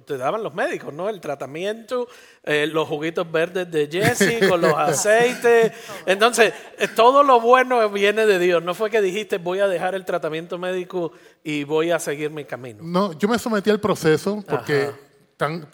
te 0.06 0.18
daban 0.18 0.44
los 0.44 0.54
médicos, 0.54 0.94
¿no? 0.94 1.10
El 1.10 1.20
tratamiento, 1.20 2.08
eh, 2.44 2.68
los 2.68 2.88
juguitos 2.88 3.30
verdes 3.32 3.70
de 3.72 3.88
Jesse 3.92 4.40
con 4.50 4.62
los 4.62 4.74
aceites. 4.74 5.72
Entonces, 6.06 6.54
eh, 6.78 6.88
todo 6.96 7.24
lo 7.24 7.40
bueno 7.42 7.90
viene 7.90 8.26
de 8.26 8.40
Dios. 8.40 8.64
No 8.64 8.74
fue 8.74 8.90
que 8.90 9.02
dijiste 9.02 9.38
voy 9.38 9.60
a 9.60 9.68
dejar 9.68 9.96
el 9.96 10.06
tratamiento 10.06 10.58
médico 10.58 11.12
y 11.44 11.64
voy 11.64 11.92
a 11.92 12.00
seguir 12.00 12.30
mi 12.32 12.46
camino. 12.46 12.84
No, 12.84 13.14
yo 13.14 13.28
me 13.28 13.40
sometí 13.40 13.70
al 13.70 13.80
proceso 13.80 14.44
porque 14.48 14.84
Ajá. 14.84 14.98
tan- 15.38 15.68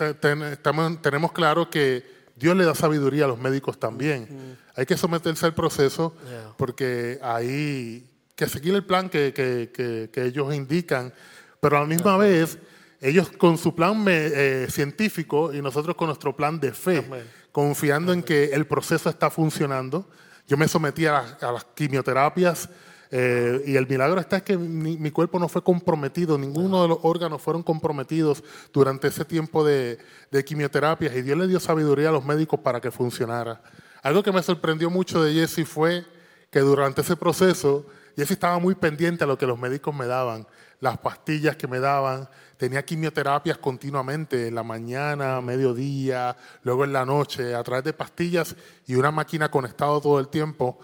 estamos- 0.53 1.01
tenemos 1.01 1.31
claro 1.31 1.69
que 1.69 2.03
Dios 2.35 2.55
le 2.55 2.65
da 2.65 2.73
sabiduría 2.73 3.25
a 3.25 3.27
los 3.27 3.37
médicos 3.37 3.77
también. 3.79 4.57
Hay 4.75 4.85
que 4.85 4.97
someterse 4.97 5.45
al 5.45 5.53
proceso 5.53 6.15
Yeah. 6.27 6.53
porque 6.57 7.19
hay 7.21 8.07
que 8.35 8.47
seguir 8.47 8.73
el 8.73 8.83
plan 8.85 9.09
que, 9.09 9.31
que- 9.33 9.69
que- 9.71 10.09
que 10.11 10.25
ellos 10.25 10.51
indican, 10.55 11.13
pero 11.59 11.77
a 11.77 11.81
la 11.81 11.85
misma 11.85 12.17
vez 12.17 12.57
ellos 13.01 13.29
con 13.31 13.57
su 13.57 13.75
plan 13.75 14.01
me- 14.03 14.27
eh, 14.27 14.67
científico 14.69 15.53
y 15.53 15.61
nosotros 15.61 15.95
con 15.95 16.07
nuestro 16.07 16.35
plan 16.35 16.59
de 16.59 16.71
fe, 16.71 16.99
Amén. 16.99 17.23
confiando 17.51 18.13
en 18.13 18.21
que 18.23 18.45
el 18.53 18.65
proceso 18.65 19.09
está 19.09 19.29
funcionando. 19.29 20.07
Yo 20.47 20.55
me 20.57 20.67
sometí 20.67 21.05
a 21.07 21.13
las, 21.13 21.43
a 21.43 21.51
las 21.51 21.63
quimioterapias 21.65 22.69
eh, 23.13 23.61
y 23.65 23.75
el 23.75 23.87
milagro 23.87 24.19
está 24.21 24.37
es 24.37 24.43
que 24.43 24.57
mi, 24.57 24.97
mi 24.97 25.11
cuerpo 25.11 25.37
no 25.39 25.49
fue 25.49 25.61
comprometido, 25.63 26.37
ninguno 26.37 26.81
de 26.81 26.87
los 26.87 26.99
órganos 27.01 27.41
fueron 27.41 27.61
comprometidos 27.63 28.43
durante 28.71 29.07
ese 29.09 29.25
tiempo 29.25 29.65
de, 29.65 29.97
de 30.31 30.45
quimioterapias 30.45 31.13
y 31.15 31.21
Dios 31.21 31.37
le 31.37 31.47
dio 31.47 31.59
sabiduría 31.59 32.09
a 32.09 32.11
los 32.13 32.23
médicos 32.23 32.59
para 32.61 32.79
que 32.79 32.89
funcionara. 32.91 33.61
Algo 34.01 34.23
que 34.23 34.31
me 34.31 34.41
sorprendió 34.41 34.89
mucho 34.89 35.21
de 35.23 35.33
Jesse 35.33 35.67
fue 35.67 36.05
que 36.49 36.59
durante 36.61 37.01
ese 37.01 37.15
proceso 37.17 37.85
Jesse 38.15 38.31
estaba 38.31 38.59
muy 38.59 38.75
pendiente 38.75 39.23
a 39.23 39.27
lo 39.27 39.37
que 39.37 39.45
los 39.45 39.59
médicos 39.59 39.93
me 39.95 40.05
daban, 40.05 40.47
las 40.81 40.97
pastillas 40.97 41.55
que 41.55 41.67
me 41.67 41.79
daban, 41.79 42.27
tenía 42.57 42.83
quimioterapias 42.83 43.57
continuamente, 43.59 44.47
en 44.47 44.55
la 44.55 44.63
mañana, 44.63 45.39
mediodía, 45.41 46.35
luego 46.63 46.83
en 46.83 46.91
la 46.91 47.05
noche, 47.05 47.55
a 47.55 47.63
través 47.63 47.85
de 47.85 47.93
pastillas 47.93 48.55
y 48.87 48.95
una 48.95 49.11
máquina 49.11 49.49
conectada 49.49 50.01
todo 50.01 50.19
el 50.19 50.27
tiempo. 50.27 50.77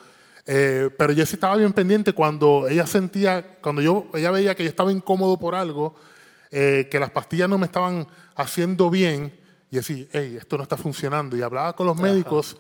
Eh, 0.46 0.90
pero 0.98 1.14
Jessie 1.14 1.36
estaba 1.36 1.58
bien 1.58 1.74
pendiente 1.74 2.14
cuando 2.14 2.68
ella 2.70 2.88
sentía, 2.88 3.58
cuando 3.62 3.82
yo, 3.82 4.08
ella 4.14 4.32
veía 4.32 4.56
que 4.56 4.64
yo 4.64 4.70
estaba 4.70 4.92
incómodo 4.92 5.38
por 5.38 5.56
algo, 5.56 5.96
eh, 6.52 6.88
que 6.90 7.00
las 7.00 7.12
pastillas 7.12 7.50
no 7.50 7.58
me 7.58 7.66
estaban 7.66 8.08
haciendo 8.36 8.90
bien, 8.90 9.38
y 9.70 9.76
decía, 9.76 10.06
hey, 10.14 10.38
esto 10.40 10.56
no 10.58 10.64
está 10.64 10.78
funcionando. 10.78 11.36
Y 11.36 11.42
hablaba 11.42 11.76
con 11.76 11.88
los 11.88 11.98
médicos 11.98 12.56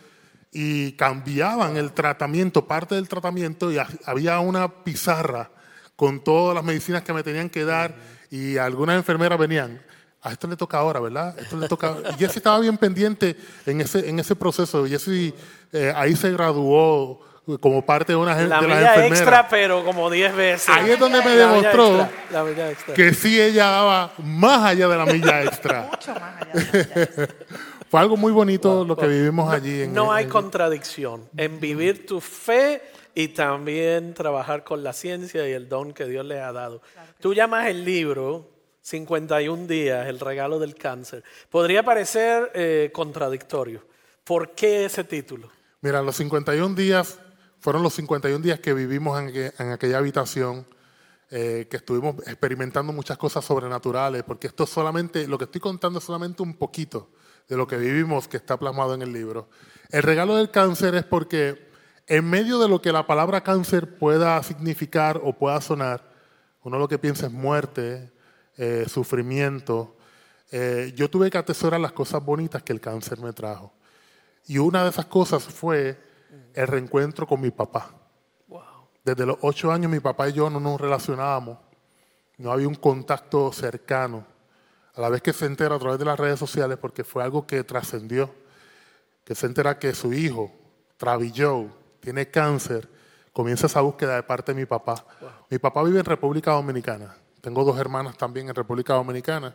y 0.52 0.92
cambiaban 0.94 1.78
el 1.78 1.94
tratamiento, 1.94 2.68
parte 2.68 2.96
del 2.96 3.08
tratamiento, 3.08 3.72
y 3.72 3.78
ha- 3.78 3.88
había 4.06 4.40
una 4.40 4.84
pizarra 4.84 5.52
con 5.98 6.24
todas 6.24 6.56
las 6.56 6.64
medicinas 6.64 7.04
que 7.04 7.12
me 7.12 7.24
tenían 7.24 7.50
que 7.50 7.66
dar, 7.66 7.94
y 8.32 8.56
algunas 8.58 8.96
enfermeras 8.96 9.38
venían. 9.38 9.82
A 10.22 10.32
esto 10.32 10.48
le 10.48 10.56
toca 10.56 10.78
ahora, 10.78 11.00
¿verdad? 11.00 11.38
Esto 11.40 11.58
le 11.58 11.68
toca. 11.68 11.96
Y 12.12 12.14
Jessie 12.20 12.38
estaba 12.40 12.60
bien 12.60 12.78
pendiente 12.78 13.36
en 13.66 13.82
ese, 13.82 14.08
en 14.10 14.20
ese 14.20 14.36
proceso. 14.36 14.86
Jessie 14.86 15.34
eh, 15.74 15.92
ahí 15.96 16.16
se 16.16 16.32
graduó 16.32 17.20
como 17.62 17.86
parte 17.86 18.12
de 18.12 18.18
una 18.18 18.36
gen- 18.36 18.50
La 18.50 18.60
de 18.60 18.68
las 18.68 18.78
milla 18.78 18.90
enfermeras. 18.96 19.20
extra, 19.20 19.48
pero 19.50 19.86
como 19.86 20.10
10 20.10 20.36
veces. 20.36 20.70
Ahí 20.70 20.92
es 20.92 21.00
donde 21.00 21.20
me 21.20 21.26
La 21.26 21.32
milla 21.32 21.48
demostró 21.48 22.02
extra, 22.02 22.12
la 22.32 22.44
milla 22.44 22.72
extra. 22.72 22.94
que 22.94 23.14
sí 23.14 23.40
ella 23.40 23.68
daba 23.68 24.12
más 24.18 24.64
allá 24.66 24.88
de 24.90 24.98
la 24.98 25.06
milla 25.06 25.44
extra. 25.44 25.84
Mucho 25.92 26.14
más 26.20 26.42
allá 26.42 26.54
de 26.74 27.10
la 27.16 27.28
Fue 27.90 28.00
algo 28.02 28.18
muy 28.18 28.34
bonito 28.34 28.84
lo 28.84 28.98
que 28.98 29.08
vivimos 29.08 29.54
allí. 29.54 29.84
En, 29.84 29.94
No 29.94 30.12
hay 30.12 30.26
en- 30.26 30.30
contradicción 30.30 31.24
en 31.38 31.60
vivir 31.62 32.06
tu 32.06 32.20
fe 32.20 32.82
y 33.20 33.30
también 33.30 34.14
trabajar 34.14 34.64
con 34.64 34.84
la 34.84 34.94
ciencia 34.94 35.50
y 35.50 35.52
el 35.52 35.68
don 35.68 35.92
que 35.92 36.06
Dios 36.06 36.24
les 36.24 36.40
ha 36.40 36.52
dado. 36.52 36.84
Tú 37.20 37.34
llamas 37.34 37.66
el 37.66 37.84
libro 37.84 38.48
51 38.82 39.66
días, 39.66 40.08
el 40.08 40.20
regalo 40.20 40.60
del 40.60 40.76
cáncer. 40.76 41.24
Podría 41.50 41.82
parecer 41.82 42.52
eh, 42.54 42.92
contradictorio. 42.94 43.84
¿Por 44.24 44.52
qué 44.54 44.86
ese 44.86 45.04
título? 45.04 45.50
Mira, 45.82 46.04
los 46.04 46.16
51 46.18 46.76
días 46.76 47.18
fueron 47.60 47.82
los 47.82 47.96
51 47.96 48.38
días 48.44 48.60
que 48.60 48.76
vivimos 48.76 49.20
en, 49.20 49.30
aqu- 49.30 49.54
en 49.58 49.72
aquella 49.72 49.98
habitación, 49.98 50.68
eh, 51.32 51.66
que 51.72 51.78
estuvimos 51.78 52.18
experimentando 52.28 52.94
muchas 52.94 53.18
cosas 53.18 53.44
sobrenaturales, 53.44 54.22
porque 54.22 54.46
esto 54.46 54.68
solamente, 54.68 55.28
lo 55.28 55.40
que 55.40 55.46
estoy 55.46 55.60
contando 55.60 55.98
es 55.98 56.06
solamente 56.06 56.44
un 56.44 56.54
poquito 56.56 57.10
de 57.50 57.58
lo 57.58 57.66
que 57.66 57.78
vivimos 57.78 58.28
que 58.28 58.38
está 58.38 58.58
plasmado 58.60 58.94
en 58.94 59.02
el 59.02 59.12
libro. 59.12 59.50
El 59.90 60.04
regalo 60.04 60.36
del 60.36 60.52
cáncer 60.52 60.94
es 60.94 61.04
porque 61.04 61.67
en 62.08 62.30
medio 62.30 62.58
de 62.58 62.70
lo 62.70 62.82
que 62.82 62.94
la 62.94 63.06
palabra 63.06 63.42
cáncer 63.42 63.98
pueda 63.98 64.42
significar 64.42 65.20
o 65.24 65.34
pueda 65.34 65.60
sonar, 65.60 66.10
uno 66.64 66.80
lo 66.80 66.88
que 66.88 66.98
piensa 66.98 67.28
es 67.28 67.32
muerte, 67.32 68.12
eh, 68.58 68.86
sufrimiento. 68.88 69.96
eh, 70.52 70.94
yo 70.96 71.10
tuve 71.10 71.30
que 71.30 71.38
atesorar 71.38 71.80
las 71.80 71.92
cosas 71.92 72.24
bonitas 72.24 72.64
que 72.64 72.72
el 72.72 72.80
cáncer 72.80 73.20
me 73.20 73.34
trajo. 73.34 73.74
Y 74.48 74.58
una 74.60 74.84
de 74.84 74.90
esas 74.90 75.06
cosas 75.06 75.44
fue 75.44 75.98
el 76.54 76.68
reencuentro 76.68 77.28
con 77.28 77.42
mi 77.42 77.52
papá. 77.52 77.92
Wow. 78.48 78.62
Desde 79.04 79.26
los 79.26 79.38
ocho 79.42 79.72
años 79.72 79.92
mi 79.92 80.00
papá 80.00 80.30
y 80.30 80.34
yo 80.34 80.50
no 80.50 80.62
nos 80.62 80.80
relacionábamos, 80.80 81.58
no 82.38 82.52
había 82.52 82.68
un 82.68 82.76
contacto 82.76 83.52
cercano. 83.52 84.26
A 84.96 85.02
la 85.02 85.10
vez 85.10 85.22
que 85.22 85.34
se 85.34 85.46
entera 85.46 85.76
a 85.76 85.80
través 85.80 86.00
de 86.00 86.06
las 86.06 86.18
redes 86.18 86.40
sociales, 86.40 86.78
porque 86.78 87.04
fue 87.04 87.24
algo 87.24 87.46
que 87.46 87.64
trascendió, 87.64 88.34
que 89.26 89.36
se 89.36 89.46
entera 89.46 89.78
que 89.78 89.94
su 89.94 90.14
hijo, 90.14 90.52
Travis 90.98 91.34
Joe, 91.36 91.68
tiene 92.08 92.30
cáncer, 92.30 92.88
comienza 93.34 93.68
esa 93.68 93.82
búsqueda 93.82 94.16
de 94.16 94.24
parte 94.24 94.54
de 94.54 94.62
mi 94.62 94.66
papá. 94.66 95.06
Mi 95.50 95.58
papá 95.58 95.84
vive 95.84 96.00
en 96.00 96.06
República 96.06 96.52
Dominicana. 96.52 97.18
Tengo 97.42 97.66
dos 97.66 97.78
hermanas 97.78 98.18
también 98.18 98.48
en 98.48 98.56
República 98.56 98.94
Dominicana. 98.94 99.54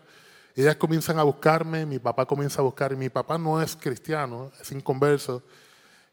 Ellas 0.55 0.77
comienzan 0.77 1.19
a 1.19 1.23
buscarme, 1.23 1.87
mi 1.87 1.99
papá 1.99 2.27
comienza 2.27 2.61
a 2.61 2.65
buscar, 2.65 2.95
mi 2.95 3.09
papá 3.09 3.39
no 3.39 3.63
es 3.63 3.75
cristiano, 3.75 4.53
es 4.61 4.71
inconverso. 4.71 5.43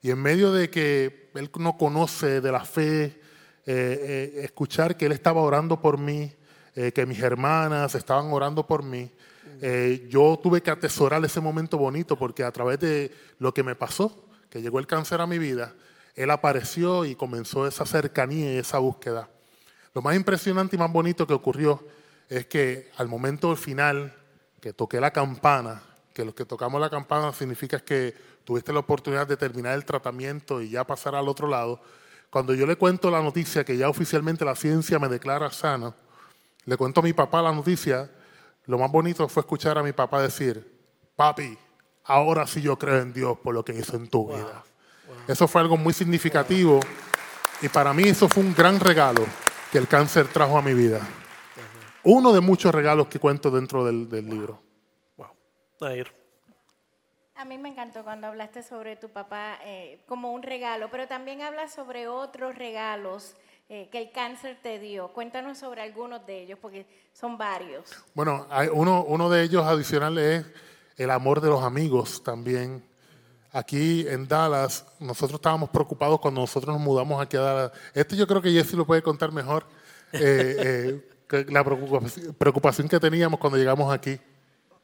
Y 0.01 0.11
en 0.11 0.19
medio 0.19 0.53
de 0.53 0.69
que 0.69 1.29
él 1.35 1.51
no 1.59 1.77
conoce 1.77 2.39
de 2.39 2.51
la 2.53 2.63
fe, 2.63 3.03
eh, 3.03 3.19
eh, 3.65 4.31
escuchar 4.45 4.95
que 4.95 5.07
él 5.07 5.11
estaba 5.11 5.41
orando 5.41 5.81
por 5.81 5.97
mí, 5.97 6.33
eh, 6.73 6.93
que 6.93 7.05
mis 7.05 7.19
hermanas 7.19 7.95
estaban 7.95 8.31
orando 8.31 8.65
por 8.65 8.81
mí, 8.81 9.11
eh, 9.61 10.07
yo 10.09 10.39
tuve 10.41 10.61
que 10.61 10.71
atesorar 10.71 11.21
ese 11.25 11.41
momento 11.41 11.77
bonito 11.77 12.17
porque 12.17 12.45
a 12.45 12.51
través 12.53 12.79
de 12.79 13.11
lo 13.39 13.53
que 13.53 13.61
me 13.61 13.75
pasó, 13.75 14.29
que 14.49 14.61
llegó 14.61 14.79
el 14.79 14.87
cáncer 14.87 15.19
a 15.19 15.27
mi 15.27 15.37
vida, 15.37 15.75
él 16.19 16.31
apareció 16.31 17.05
y 17.05 17.15
comenzó 17.15 17.65
esa 17.65 17.85
cercanía 17.85 18.53
y 18.53 18.57
esa 18.57 18.77
búsqueda. 18.77 19.29
Lo 19.93 20.01
más 20.01 20.17
impresionante 20.17 20.75
y 20.75 20.79
más 20.79 20.91
bonito 20.91 21.25
que 21.25 21.33
ocurrió 21.33 21.81
es 22.27 22.45
que 22.45 22.91
al 22.97 23.07
momento 23.07 23.55
final 23.55 24.13
que 24.59 24.73
toqué 24.73 24.99
la 24.99 25.11
campana, 25.11 25.81
que 26.13 26.25
los 26.25 26.35
que 26.35 26.43
tocamos 26.43 26.81
la 26.81 26.89
campana 26.89 27.31
significa 27.31 27.79
que 27.79 28.13
tuviste 28.43 28.73
la 28.73 28.79
oportunidad 28.79 29.27
de 29.27 29.37
terminar 29.37 29.75
el 29.75 29.85
tratamiento 29.85 30.61
y 30.61 30.71
ya 30.71 30.85
pasar 30.85 31.15
al 31.15 31.29
otro 31.29 31.47
lado, 31.47 31.79
cuando 32.29 32.53
yo 32.53 32.65
le 32.65 32.75
cuento 32.75 33.09
la 33.09 33.21
noticia 33.21 33.63
que 33.63 33.77
ya 33.77 33.87
oficialmente 33.87 34.43
la 34.43 34.57
ciencia 34.57 34.99
me 34.99 35.07
declara 35.07 35.49
sana, 35.51 35.95
le 36.65 36.75
cuento 36.75 36.99
a 36.99 37.03
mi 37.03 37.13
papá 37.13 37.41
la 37.41 37.53
noticia, 37.53 38.11
lo 38.65 38.77
más 38.77 38.91
bonito 38.91 39.29
fue 39.29 39.39
escuchar 39.39 39.77
a 39.77 39.83
mi 39.83 39.93
papá 39.93 40.21
decir, 40.21 40.69
papi, 41.15 41.57
ahora 42.03 42.45
sí 42.45 42.61
yo 42.61 42.77
creo 42.77 42.97
en 42.97 43.13
Dios 43.13 43.37
por 43.39 43.53
lo 43.53 43.63
que 43.63 43.73
hizo 43.73 43.95
en 43.95 44.09
tu 44.09 44.27
vida. 44.27 44.65
Eso 45.29 45.47
fue 45.47 45.61
algo 45.61 45.77
muy 45.77 45.93
significativo 45.93 46.79
y 47.61 47.69
para 47.69 47.93
mí 47.93 48.01
eso 48.01 48.27
fue 48.27 48.41
un 48.41 48.55
gran 48.55 48.79
regalo 48.79 49.23
que 49.71 49.77
el 49.77 49.87
cáncer 49.87 50.27
trajo 50.27 50.57
a 50.57 50.61
mi 50.63 50.73
vida. 50.73 51.07
Uno 52.03 52.33
de 52.33 52.41
muchos 52.41 52.73
regalos 52.73 53.09
que 53.09 53.19
cuento 53.19 53.51
dentro 53.51 53.85
del, 53.85 54.09
del 54.09 54.27
libro. 54.27 54.59
Wow. 55.17 55.27
Nair. 55.81 56.11
A 57.35 57.45
mí 57.45 57.59
me 57.59 57.69
encantó 57.69 58.03
cuando 58.03 58.25
hablaste 58.25 58.63
sobre 58.63 58.95
tu 58.95 59.09
papá 59.09 59.59
eh, 59.63 60.01
como 60.07 60.33
un 60.33 60.41
regalo, 60.41 60.89
pero 60.89 61.07
también 61.07 61.43
hablas 61.43 61.75
sobre 61.75 62.07
otros 62.07 62.55
regalos 62.55 63.35
eh, 63.69 63.87
que 63.91 63.99
el 63.99 64.11
cáncer 64.11 64.57
te 64.63 64.79
dio. 64.79 65.09
Cuéntanos 65.09 65.59
sobre 65.59 65.83
algunos 65.83 66.25
de 66.25 66.41
ellos, 66.41 66.57
porque 66.59 66.87
son 67.13 67.37
varios. 67.37 67.91
Bueno, 68.15 68.47
hay 68.49 68.67
uno, 68.73 69.03
uno 69.03 69.29
de 69.29 69.43
ellos 69.43 69.63
adicional 69.63 70.17
es 70.17 70.43
el 70.97 71.11
amor 71.11 71.39
de 71.39 71.49
los 71.49 71.63
amigos 71.63 72.23
también. 72.23 72.89
Aquí 73.51 74.05
en 74.07 74.27
Dallas, 74.27 74.85
nosotros 74.99 75.39
estábamos 75.39 75.69
preocupados 75.69 76.19
cuando 76.19 76.41
nosotros 76.41 76.75
nos 76.75 76.83
mudamos 76.83 77.21
aquí 77.21 77.35
a 77.37 77.41
Dallas. 77.41 77.71
Este 77.93 78.15
yo 78.15 78.27
creo 78.27 78.41
que 78.41 78.51
Jesse 78.51 78.73
lo 78.73 78.85
puede 78.85 79.01
contar 79.01 79.31
mejor. 79.31 79.65
eh, 80.13 81.01
eh, 81.05 81.45
la 81.49 81.63
preocupación, 81.63 82.89
que 82.89 82.99
teníamos 82.99 83.39
cuando 83.39 83.57
llegamos 83.57 83.93
aquí. 83.93 84.19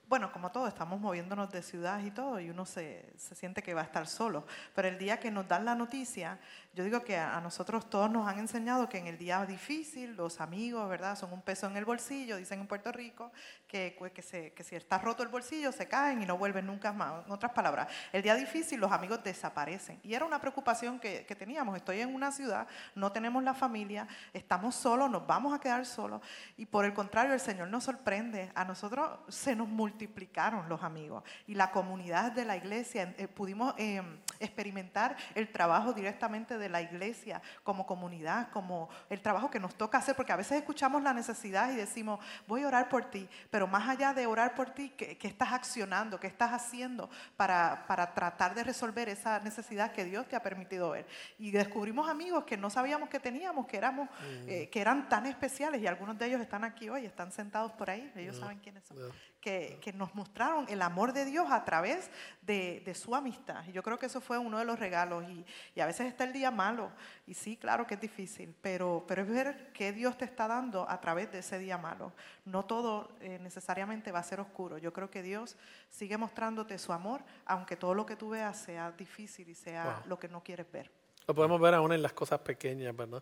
Bueno, 0.07 0.31
como 0.31 0.51
todo, 0.51 0.67
estamos 0.67 0.99
moviéndonos 0.99 1.51
de 1.51 1.63
ciudad 1.63 1.99
y 2.03 2.11
todo, 2.11 2.39
y 2.39 2.49
uno 2.51 2.65
se, 2.65 3.11
se 3.17 3.33
siente 3.33 3.63
que 3.63 3.73
va 3.73 3.81
a 3.81 3.85
estar 3.85 4.07
solo. 4.07 4.45
Pero 4.75 4.87
el 4.87 4.99
día 4.99 5.19
que 5.19 5.31
nos 5.31 5.47
dan 5.47 5.65
la 5.65 5.73
noticia, 5.73 6.39
yo 6.75 6.83
digo 6.83 7.01
que 7.05 7.17
a, 7.17 7.39
nosotros 7.39 7.89
todos 7.89 8.11
nos 8.11 8.27
han 8.27 8.37
enseñado 8.37 8.89
que 8.89 8.97
en 8.97 9.07
el 9.07 9.17
día 9.17 9.45
difícil, 9.45 10.13
los 10.17 10.41
amigos, 10.41 10.89
¿verdad? 10.89 11.17
Son 11.17 11.31
un 11.31 11.41
peso 11.41 11.67
en 11.67 11.77
el 11.77 11.85
bolsillo, 11.85 12.35
dicen 12.35 12.59
en 12.59 12.67
Puerto 12.67 12.91
Rico, 12.91 13.31
que, 13.65 13.97
que, 14.13 14.63
si 14.63 14.75
está 14.75 14.97
roto 14.97 15.23
el 15.23 15.29
bolsillo, 15.29 15.71
se 15.71 15.87
caen 15.87 16.21
y 16.21 16.25
no 16.25 16.37
vuelven 16.37 16.65
nunca 16.65 16.91
más. 16.91 17.25
En 17.25 17.31
otras 17.31 17.53
palabras, 17.53 17.87
el 18.11 18.21
día 18.21 18.35
difícil, 18.35 18.81
los 18.81 18.91
amigos 18.91 19.23
desaparecen. 19.23 20.01
Y 20.03 20.15
era 20.15 20.25
una 20.25 20.41
preocupación 20.41 20.99
que, 20.99 21.25
que 21.25 21.33
teníamos. 21.33 21.77
Estoy 21.77 22.01
en 22.01 22.13
una 22.13 22.33
ciudad, 22.33 22.67
no 22.93 23.09
tenemos 23.09 23.41
la 23.41 23.53
familia, 23.53 24.05
estamos 24.33 24.75
solos, 24.75 25.09
nos 25.09 25.25
vamos 25.25 25.53
a 25.53 25.61
quedar 25.61 25.85
solos. 25.85 26.21
Y 26.57 26.65
por 26.65 26.83
el 26.83 26.93
contrario, 26.93 27.33
el 27.33 27.39
Señor 27.39 27.69
nos 27.69 27.85
sorprende. 27.85 28.51
A 28.53 28.65
nosotros 28.65 29.17
se 29.29 29.55
nos 29.55 29.69
multiplicaron 29.69 30.67
los 30.67 30.83
amigos 30.83 31.23
y 31.47 31.55
la 31.55 31.71
comunidad 31.71 32.33
de 32.33 32.43
la 32.43 32.57
iglesia. 32.57 33.15
eh, 33.17 33.29
pudimos 33.29 33.73
eh, 33.77 34.01
experimentar 34.41 35.15
el 35.35 35.49
trabajo 35.53 35.93
directamente 35.93 36.57
de 36.57 36.64
la 36.69 36.81
iglesia 36.81 37.41
como 37.63 37.85
comunidad, 37.85 38.49
como 38.51 38.89
el 39.09 39.21
trabajo 39.21 39.49
que 39.49 39.59
nos 39.59 39.75
toca 39.75 39.97
hacer, 39.97 40.15
porque 40.15 40.31
a 40.31 40.35
veces 40.35 40.57
escuchamos 40.57 41.03
la 41.03 41.13
necesidad 41.13 41.71
y 41.71 41.75
decimos, 41.75 42.19
voy 42.47 42.63
a 42.63 42.67
orar 42.67 42.89
por 42.89 43.05
ti, 43.05 43.27
pero 43.49 43.67
más 43.67 43.87
allá 43.87 44.13
de 44.13 44.25
orar 44.25 44.55
por 44.55 44.71
ti, 44.71 44.89
¿qué, 44.97 45.17
qué 45.17 45.27
estás 45.27 45.53
accionando? 45.53 46.19
¿Qué 46.19 46.27
estás 46.27 46.51
haciendo 46.51 47.09
para, 47.35 47.85
para 47.87 48.13
tratar 48.13 48.55
de 48.55 48.63
resolver 48.63 49.09
esa 49.09 49.39
necesidad 49.39 49.91
que 49.91 50.05
Dios 50.05 50.27
te 50.27 50.35
ha 50.35 50.41
permitido 50.41 50.91
ver? 50.91 51.07
Y 51.37 51.51
descubrimos 51.51 52.09
amigos 52.09 52.43
que 52.45 52.57
no 52.57 52.69
sabíamos 52.69 53.09
que 53.09 53.19
teníamos, 53.19 53.65
que, 53.67 53.77
éramos, 53.77 54.09
eh, 54.47 54.69
que 54.69 54.81
eran 54.81 55.09
tan 55.09 55.25
especiales 55.25 55.81
y 55.81 55.87
algunos 55.87 56.17
de 56.17 56.27
ellos 56.27 56.41
están 56.41 56.63
aquí 56.63 56.89
hoy, 56.89 57.05
están 57.05 57.31
sentados 57.31 57.71
por 57.73 57.89
ahí, 57.89 58.11
ellos 58.15 58.37
saben 58.37 58.59
quiénes 58.59 58.83
son, 58.85 58.97
que, 59.45 59.77
que 59.79 59.93
nos 59.93 60.15
mostraron 60.15 60.65
el 60.69 60.81
amor 60.81 61.13
de 61.13 61.23
Dios 61.23 61.45
a 61.51 61.63
través 61.63 62.09
de, 62.41 62.81
de 62.83 62.95
su 62.95 63.13
amistad. 63.13 63.63
Y 63.67 63.73
yo 63.73 63.83
creo 63.83 63.99
que 63.99 64.07
eso 64.07 64.19
fue 64.19 64.39
uno 64.39 64.57
de 64.57 64.65
los 64.65 64.79
regalos. 64.79 65.23
Y, 65.29 65.45
y 65.75 65.81
a 65.81 65.85
veces 65.85 66.07
está 66.07 66.23
el 66.23 66.33
día 66.33 66.49
malo, 66.49 66.89
y 67.27 67.35
sí, 67.35 67.55
claro 67.55 67.85
que 67.85 67.93
es 67.93 68.01
difícil, 68.01 68.55
pero, 68.59 69.05
pero 69.07 69.21
es 69.21 69.29
ver 69.29 69.71
qué 69.71 69.93
Dios 69.93 70.17
te 70.17 70.25
está 70.25 70.47
dando 70.47 70.89
a 70.89 70.99
través 70.99 71.31
de 71.31 71.39
ese 71.39 71.59
día 71.59 71.77
malo. 71.77 72.11
No 72.43 72.65
todo 72.65 73.11
eh, 73.21 73.37
necesariamente 73.39 74.11
va 74.11 74.17
a 74.17 74.23
ser 74.23 74.39
oscuro. 74.39 74.79
Yo 74.79 74.91
creo 74.91 75.11
que 75.11 75.21
Dios 75.21 75.57
sigue 75.91 76.17
mostrándote 76.17 76.79
su 76.79 76.91
amor, 76.91 77.21
aunque 77.45 77.75
todo 77.75 77.93
lo 77.93 78.07
que 78.07 78.15
tú 78.15 78.29
veas 78.29 78.57
sea 78.57 78.91
difícil 78.93 79.47
y 79.47 79.53
sea 79.53 79.83
Wow. 79.85 79.93
lo 80.07 80.17
que 80.19 80.27
no 80.27 80.41
quieres 80.43 80.65
ver. 80.71 80.89
Lo 81.27 81.35
podemos 81.35 81.61
ver 81.61 81.75
aún 81.75 81.93
en 81.93 82.01
las 82.01 82.13
cosas 82.13 82.39
pequeñas, 82.39 82.95
¿verdad? 82.95 83.21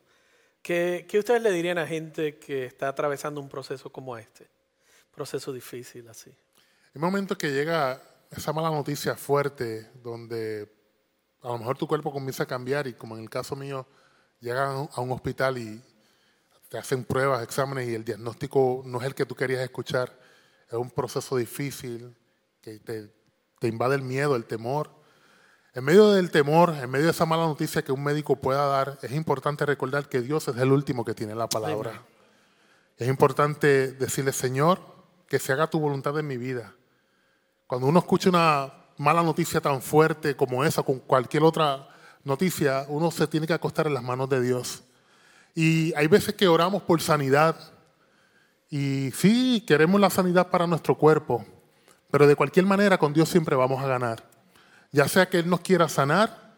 ¿Qué, 0.62 1.06
qué 1.10 1.20
ustedes 1.20 1.42
le 1.42 1.52
dirían 1.52 1.78
a 1.78 1.86
gente 1.86 2.38
que 2.40 2.64
está 2.66 2.88
atravesando 2.88 3.42
un 3.42 3.50
proceso 3.50 3.92
como 3.92 4.18
este? 4.18 4.48
Proceso 5.16 5.54
difícil 5.54 6.08
así. 6.10 6.32
Hay 6.94 7.02
momentos 7.02 7.38
que 7.38 7.52
llega 7.52 8.02
esa 8.32 8.52
mala 8.54 8.70
noticia 8.70 9.16
fuerte 9.16 9.92
donde 10.02 10.72
a 11.42 11.50
lo 11.50 11.58
mejor 11.58 11.78
tu 11.78 11.88
cuerpo 11.88 12.12
comienza 12.12 12.44
a 12.44 12.46
cambiar 12.46 12.88
y 12.88 12.94
como 12.94 13.16
en 13.18 13.24
el 13.24 13.30
caso 13.30 13.56
mío, 13.56 13.86
llegan 14.40 14.90
a 14.92 15.02
un 15.02 15.12
hospital 15.12 15.58
y 15.58 15.82
te 16.70 16.78
hacen 16.78 17.04
pruebas, 17.04 17.44
exámenes 17.44 17.88
y 17.90 17.96
el 17.96 18.04
diagnóstico 18.04 18.82
no 18.86 19.00
es 19.00 19.06
el 19.06 19.14
que 19.14 19.26
tú 19.26 19.36
querías 19.36 19.62
escuchar. 19.62 20.18
Es 20.68 20.74
un 20.74 20.90
proceso 20.90 21.36
difícil 21.36 22.16
que 22.62 22.80
te, 22.80 23.10
te 23.60 23.68
invade 23.68 23.96
el 23.96 24.02
miedo, 24.02 24.36
el 24.36 24.46
temor. 24.46 24.90
En 25.74 25.84
medio 25.84 26.12
del 26.12 26.32
temor, 26.32 26.70
en 26.70 26.90
medio 26.90 27.06
de 27.06 27.12
esa 27.12 27.26
mala 27.26 27.44
noticia 27.44 27.84
que 27.84 27.92
un 27.92 28.04
médico 28.04 28.36
pueda 28.38 28.66
dar, 28.68 28.98
es 29.02 29.12
importante 29.12 29.66
recordar 29.66 30.08
que 30.08 30.22
Dios 30.22 30.48
es 30.48 30.58
el 30.58 30.72
último 30.72 31.04
que 31.04 31.14
tiene 31.14 31.36
la 31.36 31.50
palabra. 31.50 32.04
Es 32.98 33.08
importante 33.08 33.92
decirle, 33.92 34.32
Señor, 34.32 34.80
que 35.34 35.40
se 35.40 35.52
haga 35.52 35.66
tu 35.66 35.80
voluntad 35.80 36.16
en 36.20 36.28
mi 36.28 36.38
vida. 36.38 36.76
Cuando 37.66 37.88
uno 37.88 37.98
escucha 37.98 38.30
una 38.30 38.72
mala 39.00 39.24
noticia 39.24 39.60
tan 39.60 39.82
fuerte 39.82 40.36
como 40.36 40.64
esa, 40.64 40.84
con 40.84 41.00
cualquier 41.00 41.42
otra 41.42 41.90
noticia, 42.24 42.86
uno 42.88 43.10
se 43.10 43.26
tiene 43.26 43.48
que 43.48 43.54
acostar 43.54 43.88
en 43.88 43.96
las 43.96 44.04
manos 44.04 44.30
de 44.30 44.40
Dios. 44.40 44.84
Y 45.56 45.92
hay 45.96 46.06
veces 46.06 46.36
que 46.36 46.48
oramos 46.48 46.84
por 46.84 47.02
sanidad. 47.02 47.56
Y 48.70 49.10
sí, 49.16 49.64
queremos 49.66 50.00
la 50.00 50.12
sanidad 50.12 50.52
para 50.52 50.68
nuestro 50.68 51.00
cuerpo, 51.00 51.44
pero 52.12 52.28
de 52.28 52.36
cualquier 52.36 52.68
manera 52.68 53.00
con 53.00 53.12
Dios 53.12 53.28
siempre 53.28 53.56
vamos 53.56 53.84
a 53.84 53.88
ganar. 53.88 54.24
Ya 54.92 55.08
sea 55.08 55.28
que 55.28 55.40
Él 55.40 55.50
nos 55.50 55.62
quiera 55.62 55.90
sanar, 55.90 56.54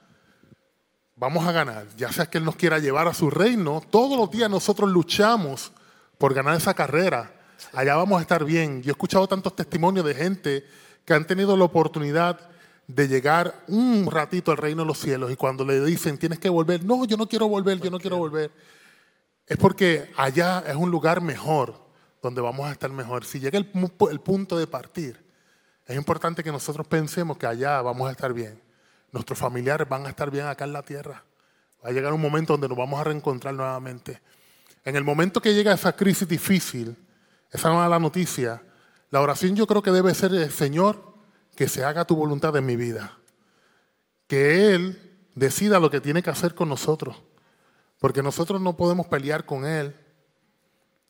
vamos 1.16 1.48
a 1.48 1.54
ganar. 1.54 1.88
Ya 1.96 2.12
sea 2.12 2.26
que 2.26 2.40
Él 2.40 2.44
nos 2.44 2.58
quiera 2.58 2.80
llevar 2.80 3.08
a 3.08 3.14
su 3.14 3.30
reino, 3.30 3.82
todos 3.90 4.20
los 4.20 4.30
días 4.32 4.50
nosotros 4.50 4.90
luchamos 4.90 5.72
por 6.18 6.34
ganar 6.34 6.58
esa 6.58 6.74
carrera. 6.74 7.32
Allá 7.74 7.96
vamos 7.96 8.20
a 8.20 8.22
estar 8.22 8.44
bien. 8.44 8.82
Yo 8.82 8.90
he 8.90 8.92
escuchado 8.92 9.28
tantos 9.28 9.56
testimonios 9.56 10.06
de 10.06 10.16
gente 10.16 10.66
que 11.04 11.14
han 11.14 11.26
tenido 11.28 11.56
la 11.56 11.66
oportunidad 11.66 12.40
de 12.88 13.08
llegar 13.08 13.64
un 13.68 14.10
ratito 14.12 14.52
al 14.52 14.58
reino 14.58 14.84
de 14.84 14.88
los 14.88 15.00
cielos 15.00 15.32
y 15.32 15.36
cuando 15.36 15.66
le 15.66 15.84
dicen 15.84 16.18
tienes 16.18 16.40
que 16.40 16.50
volver, 16.50 16.84
no, 16.84 17.06
yo 17.06 17.18
no 17.18 17.28
quiero 17.28 17.48
volver, 17.48 17.80
yo 17.80 17.90
no 17.90 18.00
quiero 18.00 18.18
volver, 18.18 18.52
es 19.48 19.58
porque 19.58 20.12
allá 20.18 20.64
es 20.68 20.76
un 20.76 20.92
lugar 20.92 21.22
mejor, 21.22 21.84
donde 22.22 22.42
vamos 22.42 22.68
a 22.68 22.72
estar 22.72 22.90
mejor. 22.90 23.26
Si 23.26 23.40
llega 23.40 23.58
el, 23.58 23.70
el 24.12 24.20
punto 24.20 24.58
de 24.58 24.68
partir, 24.68 25.24
es 25.86 25.96
importante 25.96 26.44
que 26.44 26.52
nosotros 26.52 26.88
pensemos 26.88 27.38
que 27.38 27.46
allá 27.46 27.82
vamos 27.82 28.08
a 28.08 28.12
estar 28.12 28.34
bien. 28.34 28.60
Nuestros 29.12 29.38
familiares 29.38 29.88
van 29.88 30.06
a 30.06 30.10
estar 30.10 30.32
bien 30.32 30.48
acá 30.48 30.66
en 30.66 30.74
la 30.74 30.82
tierra. 30.82 31.24
Va 31.84 31.90
a 31.90 31.92
llegar 31.92 32.12
un 32.14 32.22
momento 32.22 32.54
donde 32.54 32.68
nos 32.68 32.78
vamos 32.78 33.00
a 33.00 33.04
reencontrar 33.04 33.54
nuevamente. 33.54 34.20
En 34.84 34.96
el 34.96 35.04
momento 35.04 35.42
que 35.42 35.54
llega 35.54 35.74
esa 35.74 35.96
crisis 35.96 36.28
difícil, 36.28 36.96
esa 37.52 37.72
mala 37.72 38.00
noticia, 38.00 38.62
la 39.12 39.22
oración 39.22 39.56
yo 39.56 39.68
creo 39.68 39.82
que 39.82 39.92
debe 39.92 40.14
ser, 40.14 40.52
Señor, 40.52 41.14
que 41.56 41.70
se 41.70 41.84
haga 41.84 42.06
tu 42.06 42.16
voluntad 42.16 42.56
en 42.58 42.66
mi 42.66 42.76
vida. 42.76 43.18
Que 44.28 44.74
Él 44.74 45.30
decida 45.36 45.80
lo 45.80 45.90
que 45.90 46.02
tiene 46.02 46.24
que 46.24 46.30
hacer 46.30 46.56
con 46.56 46.70
nosotros. 46.70 47.24
Porque 48.00 48.22
nosotros 48.22 48.60
no 48.62 48.76
podemos 48.76 49.08
pelear 49.08 49.46
con 49.46 49.66
Él. 49.66 49.96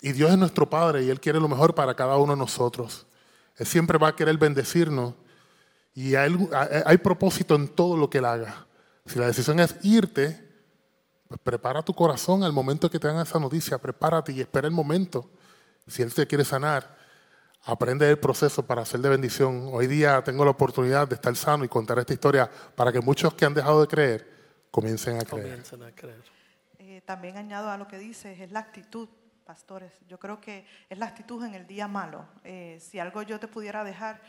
Y 0.01 0.11
Dios 0.11 0.31
es 0.31 0.37
nuestro 0.37 0.69
Padre 0.69 1.03
y 1.03 1.09
Él 1.09 1.19
quiere 1.19 1.39
lo 1.39 1.47
mejor 1.47 1.73
para 1.73 1.95
cada 1.95 2.17
uno 2.17 2.33
de 2.33 2.39
nosotros. 2.39 3.07
Él 3.57 3.65
siempre 3.65 3.97
va 3.97 4.09
a 4.09 4.15
querer 4.15 4.37
bendecirnos. 4.37 5.15
Y 5.93 6.15
hay, 6.15 6.97
propósito 7.01 7.55
en 7.55 7.69
todo 7.69 7.95
lo 7.95 8.09
que 8.09 8.17
Él 8.17 8.25
haga. 8.25 8.67
Si 9.05 9.17
la 9.17 9.27
decisión 9.27 9.59
es 9.59 9.75
irte, 9.81 10.45
pues 11.27 11.39
prepara 11.41 11.81
tu 11.81 11.93
corazón 11.93 12.43
al 12.43 12.51
momento 12.51 12.89
que 12.89 12.99
te 12.99 13.07
dan 13.07 13.19
esa 13.19 13.39
noticia. 13.39 13.77
Prepárate 13.77 14.33
y 14.33 14.41
espera 14.41 14.67
el 14.67 14.73
momento. 14.73 15.31
Si 15.87 16.01
Él 16.01 16.13
te 16.13 16.25
quiere 16.25 16.43
sanar, 16.43 16.95
aprende 17.63 18.09
el 18.09 18.17
proceso 18.17 18.65
para 18.65 18.83
ser 18.85 19.01
de 19.01 19.09
bendición. 19.09 19.69
Hoy 19.71 19.85
día 19.85 20.23
tengo 20.23 20.43
la 20.43 20.51
oportunidad 20.51 21.07
de 21.07 21.15
estar 21.15 21.35
sano 21.35 21.63
y 21.63 21.67
contar 21.67 21.99
esta 21.99 22.13
historia 22.13 22.49
para 22.75 22.91
que 22.91 23.01
muchos 23.01 23.33
que 23.35 23.45
han 23.45 23.53
dejado 23.53 23.81
de 23.81 23.87
creer 23.87 24.27
comiencen 24.71 25.19
a 25.19 25.23
creer. 25.23 25.63
Eh, 26.79 27.01
también 27.05 27.37
añado 27.37 27.69
a 27.69 27.77
lo 27.77 27.87
que 27.87 27.99
dices, 27.99 28.39
es 28.39 28.51
la 28.51 28.59
actitud, 28.59 29.07
pastores. 29.45 29.93
Yo 30.07 30.17
creo 30.17 30.41
que 30.41 30.65
es 30.89 30.97
la 30.97 31.05
actitud 31.05 31.43
en 31.45 31.53
el 31.53 31.67
día 31.67 31.87
malo. 31.87 32.25
Eh, 32.43 32.79
si 32.81 32.97
algo 32.97 33.21
yo 33.21 33.39
te 33.39 33.47
pudiera 33.47 33.83
dejar, 33.83 34.21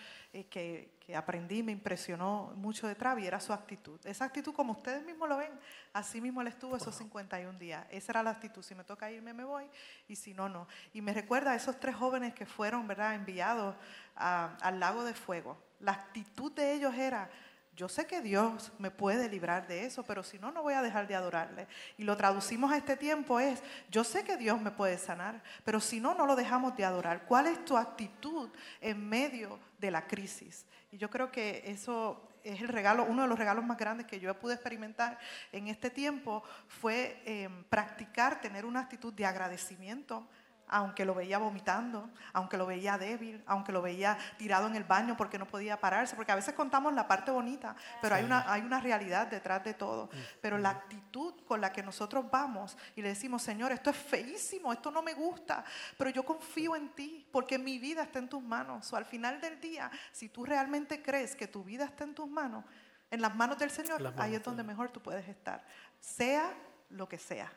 que, 0.44 0.96
que 1.06 1.14
aprendí, 1.14 1.62
me 1.62 1.70
impresionó 1.70 2.52
mucho 2.56 2.88
de 2.88 2.96
Travi, 2.96 3.26
era 3.26 3.38
su 3.38 3.52
actitud. 3.52 4.00
Esa 4.04 4.24
actitud, 4.24 4.52
como 4.52 4.72
ustedes 4.72 5.04
mismos 5.04 5.28
lo 5.28 5.36
ven, 5.36 5.52
así 5.92 6.20
mismo 6.20 6.40
él 6.40 6.48
estuvo 6.48 6.76
esos 6.76 6.94
51 6.96 7.58
días. 7.58 7.86
Esa 7.90 8.12
era 8.12 8.22
la 8.24 8.30
actitud. 8.30 8.62
Si 8.62 8.74
me 8.74 8.82
toca 8.82 9.10
irme, 9.10 9.32
me 9.32 9.44
voy, 9.44 9.66
y 10.08 10.16
si 10.16 10.34
no, 10.34 10.48
no. 10.48 10.66
Y 10.92 11.02
me 11.02 11.12
recuerda 11.12 11.52
a 11.52 11.54
esos 11.54 11.78
tres 11.78 11.94
jóvenes 11.94 12.34
que 12.34 12.44
fueron, 12.44 12.88
¿verdad?, 12.88 13.14
enviados 13.14 13.76
al 14.16 14.80
lago 14.80 15.04
de 15.04 15.14
fuego. 15.14 15.56
La 15.78 15.92
actitud 15.92 16.50
de 16.52 16.72
ellos 16.72 16.94
era, 16.94 17.30
yo 17.76 17.90
sé 17.90 18.06
que 18.06 18.22
Dios 18.22 18.72
me 18.78 18.90
puede 18.90 19.28
librar 19.28 19.68
de 19.68 19.84
eso, 19.84 20.02
pero 20.02 20.22
si 20.22 20.38
no, 20.38 20.50
no 20.50 20.62
voy 20.62 20.72
a 20.72 20.80
dejar 20.80 21.06
de 21.06 21.14
adorarle. 21.14 21.68
Y 21.98 22.04
lo 22.04 22.16
traducimos 22.16 22.72
a 22.72 22.78
este 22.78 22.96
tiempo 22.96 23.38
es, 23.38 23.62
yo 23.90 24.02
sé 24.02 24.24
que 24.24 24.38
Dios 24.38 24.58
me 24.60 24.70
puede 24.70 24.96
sanar, 24.96 25.42
pero 25.62 25.78
si 25.78 26.00
no, 26.00 26.14
no 26.14 26.24
lo 26.24 26.36
dejamos 26.36 26.74
de 26.74 26.86
adorar. 26.86 27.26
¿Cuál 27.26 27.48
es 27.48 27.62
tu 27.66 27.76
actitud 27.76 28.48
en 28.80 29.06
medio 29.06 29.58
de 29.78 29.90
la 29.90 30.06
crisis? 30.06 30.64
Y 30.90 30.96
yo 30.96 31.10
creo 31.10 31.30
que 31.30 31.64
eso 31.66 32.26
es 32.42 32.62
el 32.62 32.68
regalo, 32.68 33.04
uno 33.04 33.22
de 33.22 33.28
los 33.28 33.38
regalos 33.38 33.64
más 33.64 33.76
grandes 33.76 34.06
que 34.06 34.20
yo 34.20 34.32
pude 34.38 34.54
experimentar 34.54 35.18
en 35.52 35.68
este 35.68 35.90
tiempo 35.90 36.42
fue 36.68 37.20
em, 37.26 37.64
practicar, 37.64 38.40
tener 38.40 38.64
una 38.64 38.80
actitud 38.80 39.12
de 39.12 39.26
agradecimiento 39.26 40.26
aunque 40.68 41.04
lo 41.04 41.14
veía 41.14 41.38
vomitando, 41.38 42.10
aunque 42.32 42.56
lo 42.56 42.66
veía 42.66 42.98
débil, 42.98 43.42
aunque 43.46 43.72
lo 43.72 43.82
veía 43.82 44.18
tirado 44.36 44.66
en 44.66 44.76
el 44.76 44.84
baño 44.84 45.16
porque 45.16 45.38
no 45.38 45.46
podía 45.46 45.80
pararse, 45.80 46.16
porque 46.16 46.32
a 46.32 46.36
veces 46.36 46.54
contamos 46.54 46.92
la 46.94 47.06
parte 47.06 47.30
bonita, 47.30 47.76
pero 48.00 48.14
hay, 48.14 48.24
una, 48.24 48.50
hay 48.52 48.62
una 48.62 48.80
realidad 48.80 49.26
detrás 49.28 49.62
de 49.64 49.74
todo. 49.74 50.10
Pero 50.40 50.58
la 50.58 50.70
actitud 50.70 51.34
con 51.46 51.60
la 51.60 51.72
que 51.72 51.82
nosotros 51.82 52.30
vamos 52.30 52.76
y 52.94 53.02
le 53.02 53.08
decimos, 53.08 53.42
Señor, 53.42 53.72
esto 53.72 53.90
es 53.90 53.96
feísimo, 53.96 54.72
esto 54.72 54.90
no 54.90 55.02
me 55.02 55.14
gusta, 55.14 55.64
pero 55.96 56.10
yo 56.10 56.24
confío 56.24 56.76
en 56.76 56.90
ti 56.90 57.26
porque 57.30 57.58
mi 57.58 57.78
vida 57.78 58.02
está 58.02 58.18
en 58.18 58.28
tus 58.28 58.42
manos. 58.42 58.92
O 58.92 58.96
al 58.96 59.04
final 59.04 59.40
del 59.40 59.60
día, 59.60 59.90
si 60.12 60.28
tú 60.28 60.44
realmente 60.44 61.02
crees 61.02 61.36
que 61.36 61.46
tu 61.46 61.62
vida 61.62 61.84
está 61.84 62.04
en 62.04 62.14
tus 62.14 62.28
manos, 62.28 62.64
en 63.10 63.20
las 63.20 63.34
manos 63.34 63.58
del 63.58 63.70
Señor, 63.70 64.14
ahí 64.18 64.34
es 64.34 64.42
donde 64.42 64.62
mejor 64.62 64.90
tú 64.90 65.00
puedes 65.00 65.28
estar, 65.28 65.64
sea 66.00 66.52
lo 66.90 67.08
que 67.08 67.18
sea. 67.18 67.52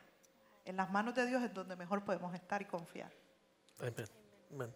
En 0.70 0.78
las 0.78 0.92
manos 0.92 1.16
de 1.16 1.26
Dios 1.26 1.42
es 1.42 1.52
donde 1.52 1.76
mejor 1.76 2.06
podemos 2.06 2.32
estar 2.36 2.62
y 2.62 2.66
confiar. 2.66 3.12
Amén. 4.52 4.72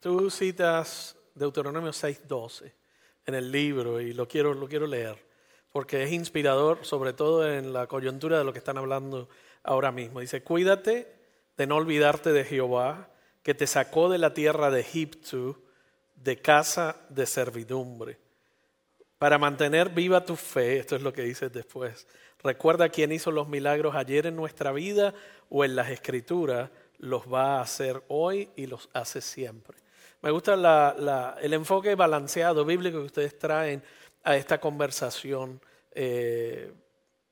Tú 0.00 0.30
citas 0.30 1.14
Deuteronomio 1.34 1.92
6:12 1.92 2.72
en 3.26 3.34
el 3.34 3.52
libro 3.52 4.00
y 4.00 4.14
lo 4.14 4.26
quiero, 4.26 4.54
lo 4.54 4.66
quiero 4.66 4.86
leer 4.86 5.22
porque 5.70 6.02
es 6.02 6.12
inspirador, 6.12 6.82
sobre 6.82 7.12
todo 7.12 7.46
en 7.46 7.74
la 7.74 7.86
coyuntura 7.86 8.38
de 8.38 8.44
lo 8.44 8.54
que 8.54 8.60
están 8.60 8.78
hablando 8.78 9.28
ahora 9.64 9.92
mismo. 9.92 10.20
Dice, 10.20 10.42
cuídate 10.42 11.14
de 11.58 11.66
no 11.66 11.76
olvidarte 11.76 12.32
de 12.32 12.46
Jehová, 12.46 13.10
que 13.42 13.52
te 13.52 13.66
sacó 13.66 14.08
de 14.08 14.16
la 14.16 14.32
tierra 14.32 14.70
de 14.70 14.80
Egipto, 14.80 15.60
de 16.14 16.40
casa 16.40 16.96
de 17.10 17.26
servidumbre, 17.26 18.18
para 19.18 19.38
mantener 19.38 19.90
viva 19.90 20.24
tu 20.24 20.36
fe, 20.36 20.78
esto 20.78 20.96
es 20.96 21.02
lo 21.02 21.12
que 21.12 21.22
dice 21.22 21.48
después, 21.48 22.06
Recuerda 22.44 22.88
quién 22.88 23.12
hizo 23.12 23.30
los 23.30 23.48
milagros 23.48 23.94
ayer 23.94 24.26
en 24.26 24.36
nuestra 24.36 24.72
vida 24.72 25.14
o 25.48 25.64
en 25.64 25.76
las 25.76 25.90
escrituras, 25.90 26.70
los 26.98 27.32
va 27.32 27.58
a 27.58 27.62
hacer 27.62 28.02
hoy 28.08 28.50
y 28.56 28.66
los 28.66 28.88
hace 28.92 29.20
siempre. 29.20 29.76
Me 30.22 30.30
gusta 30.30 30.54
el 31.40 31.52
enfoque 31.52 31.94
balanceado 31.94 32.64
bíblico 32.64 32.98
que 32.98 33.06
ustedes 33.06 33.38
traen 33.38 33.82
a 34.24 34.36
esta 34.36 34.60
conversación. 34.60 35.60
Eh, 35.92 36.72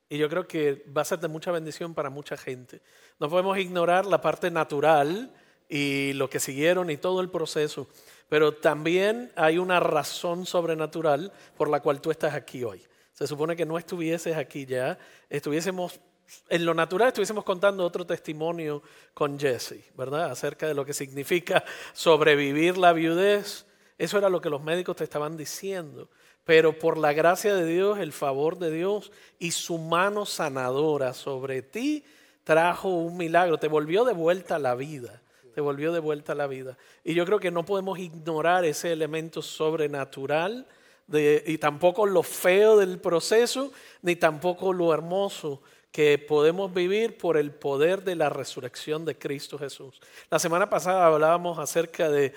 y 0.08 0.18
yo 0.18 0.28
creo 0.28 0.46
que 0.46 0.84
va 0.96 1.02
a 1.02 1.04
ser 1.04 1.20
de 1.20 1.28
mucha 1.28 1.52
bendición 1.52 1.94
para 1.94 2.10
mucha 2.10 2.36
gente. 2.36 2.82
No 3.20 3.30
podemos 3.30 3.56
ignorar 3.58 4.06
la 4.06 4.20
parte 4.20 4.50
natural 4.50 5.32
y 5.68 6.12
lo 6.14 6.28
que 6.28 6.40
siguieron 6.40 6.90
y 6.90 6.96
todo 6.96 7.20
el 7.20 7.30
proceso, 7.30 7.86
pero 8.28 8.54
también 8.54 9.30
hay 9.36 9.58
una 9.58 9.78
razón 9.78 10.44
sobrenatural 10.44 11.32
por 11.56 11.70
la 11.70 11.80
cual 11.80 12.00
tú 12.00 12.10
estás 12.10 12.34
aquí 12.34 12.64
hoy. 12.64 12.82
Se 13.20 13.26
supone 13.26 13.54
que 13.54 13.66
no 13.66 13.76
estuvieses 13.76 14.34
aquí 14.34 14.64
ya, 14.64 14.98
estuviésemos, 15.28 16.00
en 16.48 16.64
lo 16.64 16.72
natural 16.72 17.08
estuviésemos 17.08 17.44
contando 17.44 17.84
otro 17.84 18.06
testimonio 18.06 18.82
con 19.12 19.38
Jesse, 19.38 19.92
¿verdad? 19.94 20.30
Acerca 20.30 20.66
de 20.66 20.72
lo 20.72 20.86
que 20.86 20.94
significa 20.94 21.62
sobrevivir 21.92 22.78
la 22.78 22.94
viudez. 22.94 23.66
Eso 23.98 24.16
era 24.16 24.30
lo 24.30 24.40
que 24.40 24.48
los 24.48 24.62
médicos 24.62 24.96
te 24.96 25.04
estaban 25.04 25.36
diciendo. 25.36 26.08
Pero 26.44 26.78
por 26.78 26.96
la 26.96 27.12
gracia 27.12 27.54
de 27.54 27.66
Dios, 27.66 27.98
el 27.98 28.12
favor 28.12 28.58
de 28.58 28.70
Dios 28.70 29.12
y 29.38 29.50
su 29.50 29.76
mano 29.76 30.24
sanadora 30.24 31.12
sobre 31.12 31.60
ti 31.60 32.02
trajo 32.42 32.88
un 32.88 33.18
milagro, 33.18 33.58
te 33.58 33.68
volvió 33.68 34.06
de 34.06 34.14
vuelta 34.14 34.56
a 34.56 34.58
la 34.58 34.74
vida, 34.74 35.20
te 35.54 35.60
volvió 35.60 35.92
de 35.92 36.00
vuelta 36.00 36.32
a 36.32 36.36
la 36.36 36.46
vida. 36.46 36.78
Y 37.04 37.12
yo 37.12 37.26
creo 37.26 37.38
que 37.38 37.50
no 37.50 37.66
podemos 37.66 37.98
ignorar 37.98 38.64
ese 38.64 38.92
elemento 38.92 39.42
sobrenatural 39.42 40.66
y 41.12 41.58
tampoco 41.58 42.06
lo 42.06 42.22
feo 42.22 42.76
del 42.76 42.98
proceso, 43.00 43.72
ni 44.02 44.16
tampoco 44.16 44.72
lo 44.72 44.94
hermoso 44.94 45.60
que 45.92 46.18
podemos 46.18 46.72
vivir 46.72 47.18
por 47.18 47.36
el 47.36 47.50
poder 47.50 48.04
de 48.04 48.14
la 48.14 48.28
resurrección 48.28 49.04
de 49.04 49.18
Cristo 49.18 49.58
Jesús. 49.58 50.00
La 50.30 50.38
semana 50.38 50.70
pasada 50.70 51.06
hablábamos 51.06 51.58
acerca 51.58 52.08
de, 52.08 52.32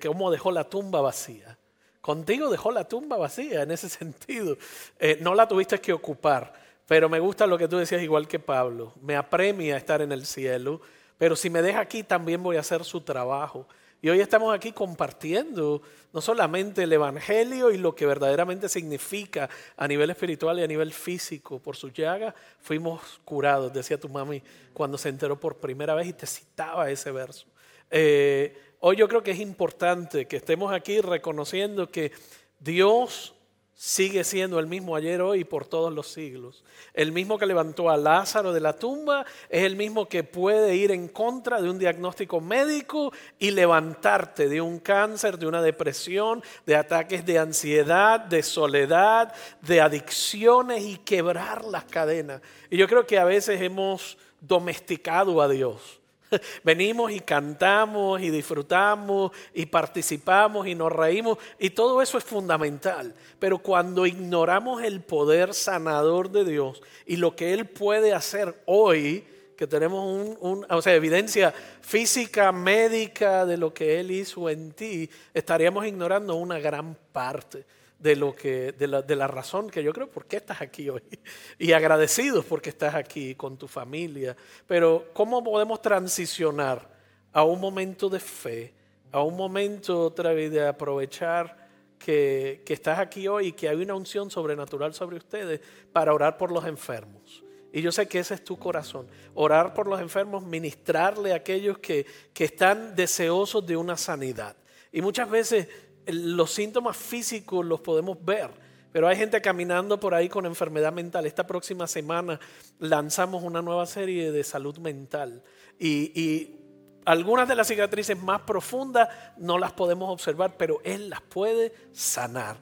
cómo 0.00 0.30
dejó 0.30 0.52
la 0.52 0.68
tumba 0.68 1.00
vacía. 1.00 1.58
Contigo 2.00 2.48
dejó 2.48 2.70
la 2.70 2.86
tumba 2.86 3.16
vacía 3.16 3.62
en 3.62 3.72
ese 3.72 3.88
sentido. 3.88 4.56
Eh, 4.98 5.18
no 5.20 5.34
la 5.34 5.48
tuviste 5.48 5.80
que 5.80 5.92
ocupar, 5.92 6.52
Pero 6.86 7.08
me 7.08 7.20
gusta 7.20 7.46
lo 7.46 7.56
que 7.56 7.68
tú 7.68 7.78
decías, 7.78 8.02
igual 8.02 8.28
que 8.28 8.38
Pablo. 8.38 8.92
Me 9.00 9.16
apremia 9.16 9.76
estar 9.76 10.02
en 10.02 10.12
el 10.12 10.26
cielo, 10.26 10.80
pero 11.16 11.36
si 11.36 11.48
me 11.48 11.62
deja 11.62 11.80
aquí 11.80 12.02
también 12.02 12.42
voy 12.42 12.56
a 12.56 12.60
hacer 12.60 12.84
su 12.84 13.00
trabajo. 13.00 13.66
Y 14.04 14.08
hoy 14.08 14.18
estamos 14.18 14.52
aquí 14.52 14.72
compartiendo 14.72 15.80
no 16.12 16.20
solamente 16.20 16.82
el 16.82 16.92
Evangelio 16.92 17.70
y 17.70 17.78
lo 17.78 17.94
que 17.94 18.04
verdaderamente 18.04 18.68
significa 18.68 19.48
a 19.76 19.86
nivel 19.86 20.10
espiritual 20.10 20.58
y 20.58 20.64
a 20.64 20.66
nivel 20.66 20.92
físico. 20.92 21.60
Por 21.60 21.76
su 21.76 21.88
llaga 21.90 22.34
fuimos 22.60 23.20
curados, 23.24 23.72
decía 23.72 24.00
tu 24.00 24.08
mami 24.08 24.42
cuando 24.74 24.98
se 24.98 25.08
enteró 25.08 25.38
por 25.38 25.58
primera 25.58 25.94
vez 25.94 26.08
y 26.08 26.12
te 26.14 26.26
citaba 26.26 26.90
ese 26.90 27.12
verso. 27.12 27.46
Eh, 27.92 28.74
hoy 28.80 28.96
yo 28.96 29.06
creo 29.06 29.22
que 29.22 29.30
es 29.30 29.38
importante 29.38 30.26
que 30.26 30.38
estemos 30.38 30.72
aquí 30.72 31.00
reconociendo 31.00 31.88
que 31.88 32.10
Dios 32.58 33.36
sigue 33.84 34.22
siendo 34.22 34.60
el 34.60 34.68
mismo 34.68 34.94
ayer, 34.94 35.20
hoy 35.20 35.40
y 35.40 35.44
por 35.44 35.66
todos 35.66 35.92
los 35.92 36.06
siglos. 36.06 36.62
El 36.94 37.10
mismo 37.10 37.36
que 37.36 37.46
levantó 37.46 37.90
a 37.90 37.96
Lázaro 37.96 38.52
de 38.52 38.60
la 38.60 38.74
tumba 38.74 39.26
es 39.48 39.64
el 39.64 39.74
mismo 39.74 40.08
que 40.08 40.22
puede 40.22 40.76
ir 40.76 40.92
en 40.92 41.08
contra 41.08 41.60
de 41.60 41.68
un 41.68 41.80
diagnóstico 41.80 42.40
médico 42.40 43.12
y 43.40 43.50
levantarte 43.50 44.48
de 44.48 44.60
un 44.60 44.78
cáncer, 44.78 45.36
de 45.36 45.48
una 45.48 45.60
depresión, 45.60 46.44
de 46.64 46.76
ataques 46.76 47.26
de 47.26 47.40
ansiedad, 47.40 48.20
de 48.20 48.44
soledad, 48.44 49.34
de 49.62 49.80
adicciones 49.80 50.84
y 50.84 50.98
quebrar 50.98 51.64
las 51.64 51.82
cadenas. 51.82 52.40
Y 52.70 52.76
yo 52.76 52.86
creo 52.86 53.04
que 53.04 53.18
a 53.18 53.24
veces 53.24 53.60
hemos 53.60 54.16
domesticado 54.40 55.42
a 55.42 55.48
Dios 55.48 56.01
Venimos 56.64 57.12
y 57.12 57.20
cantamos 57.20 58.20
y 58.20 58.30
disfrutamos 58.30 59.32
y 59.54 59.66
participamos 59.66 60.66
y 60.66 60.74
nos 60.74 60.92
reímos 60.92 61.38
y 61.58 61.70
todo 61.70 62.02
eso 62.02 62.18
es 62.18 62.24
fundamental. 62.24 63.14
Pero 63.38 63.58
cuando 63.58 64.06
ignoramos 64.06 64.82
el 64.82 65.00
poder 65.00 65.54
sanador 65.54 66.30
de 66.30 66.44
Dios 66.44 66.82
y 67.06 67.16
lo 67.16 67.36
que 67.36 67.52
Él 67.52 67.66
puede 67.66 68.14
hacer 68.14 68.62
hoy, 68.66 69.24
que 69.56 69.66
tenemos 69.66 70.36
un, 70.40 70.66
evidencia 70.86 71.54
física, 71.80 72.50
médica 72.52 73.46
de 73.46 73.56
lo 73.56 73.72
que 73.72 74.00
Él 74.00 74.10
hizo 74.10 74.48
en 74.48 74.72
ti, 74.72 75.08
estaríamos 75.34 75.86
ignorando 75.86 76.34
una 76.36 76.58
gran 76.58 76.96
parte 77.12 77.64
de, 78.02 78.16
lo 78.16 78.34
que, 78.34 78.72
de, 78.72 78.88
la, 78.88 79.00
de 79.00 79.14
la 79.14 79.28
razón 79.28 79.70
que 79.70 79.82
yo 79.82 79.92
creo 79.92 80.10
por 80.10 80.26
qué 80.26 80.36
estás 80.36 80.60
aquí 80.60 80.88
hoy. 80.88 81.02
Y 81.58 81.72
agradecidos 81.72 82.44
porque 82.44 82.70
estás 82.70 82.94
aquí 82.94 83.34
con 83.34 83.56
tu 83.56 83.68
familia. 83.68 84.36
Pero 84.66 85.10
¿cómo 85.12 85.42
podemos 85.42 85.80
transicionar 85.80 86.90
a 87.32 87.44
un 87.44 87.60
momento 87.60 88.08
de 88.08 88.18
fe, 88.18 88.74
a 89.12 89.22
un 89.22 89.36
momento 89.36 90.00
otra 90.00 90.32
vez 90.32 90.50
de 90.50 90.66
aprovechar 90.66 91.68
que, 91.98 92.62
que 92.66 92.74
estás 92.74 92.98
aquí 92.98 93.28
hoy 93.28 93.48
y 93.48 93.52
que 93.52 93.68
hay 93.68 93.76
una 93.76 93.94
unción 93.94 94.30
sobrenatural 94.30 94.92
sobre 94.92 95.16
ustedes 95.16 95.60
para 95.92 96.12
orar 96.12 96.36
por 96.36 96.50
los 96.50 96.66
enfermos? 96.66 97.44
Y 97.72 97.80
yo 97.80 97.92
sé 97.92 98.06
que 98.06 98.18
ese 98.18 98.34
es 98.34 98.44
tu 98.44 98.58
corazón. 98.58 99.06
Orar 99.34 99.72
por 99.72 99.86
los 99.86 100.00
enfermos, 100.00 100.42
ministrarle 100.42 101.32
a 101.32 101.36
aquellos 101.36 101.78
que, 101.78 102.04
que 102.34 102.44
están 102.44 102.94
deseosos 102.96 103.64
de 103.64 103.76
una 103.76 103.96
sanidad. 103.96 104.56
Y 104.90 105.00
muchas 105.00 105.30
veces 105.30 105.68
los 106.06 106.50
síntomas 106.50 106.96
físicos 106.96 107.64
los 107.64 107.80
podemos 107.80 108.22
ver, 108.24 108.50
pero 108.92 109.08
hay 109.08 109.16
gente 109.16 109.40
caminando 109.40 109.98
por 109.98 110.14
ahí 110.14 110.28
con 110.28 110.46
enfermedad 110.46 110.92
mental. 110.92 111.26
Esta 111.26 111.46
próxima 111.46 111.86
semana 111.86 112.38
lanzamos 112.78 113.42
una 113.42 113.62
nueva 113.62 113.86
serie 113.86 114.30
de 114.32 114.44
salud 114.44 114.78
mental 114.78 115.42
y, 115.78 116.58
algunas 117.04 117.48
de 117.48 117.56
las 117.56 117.66
cicatrices 117.66 118.16
más 118.16 118.42
profundas 118.42 119.08
no 119.36 119.58
las 119.58 119.72
podemos 119.72 120.08
observar, 120.08 120.56
pero 120.56 120.80
Él 120.84 121.10
las 121.10 121.20
puede 121.20 121.74
sanar. 121.90 122.58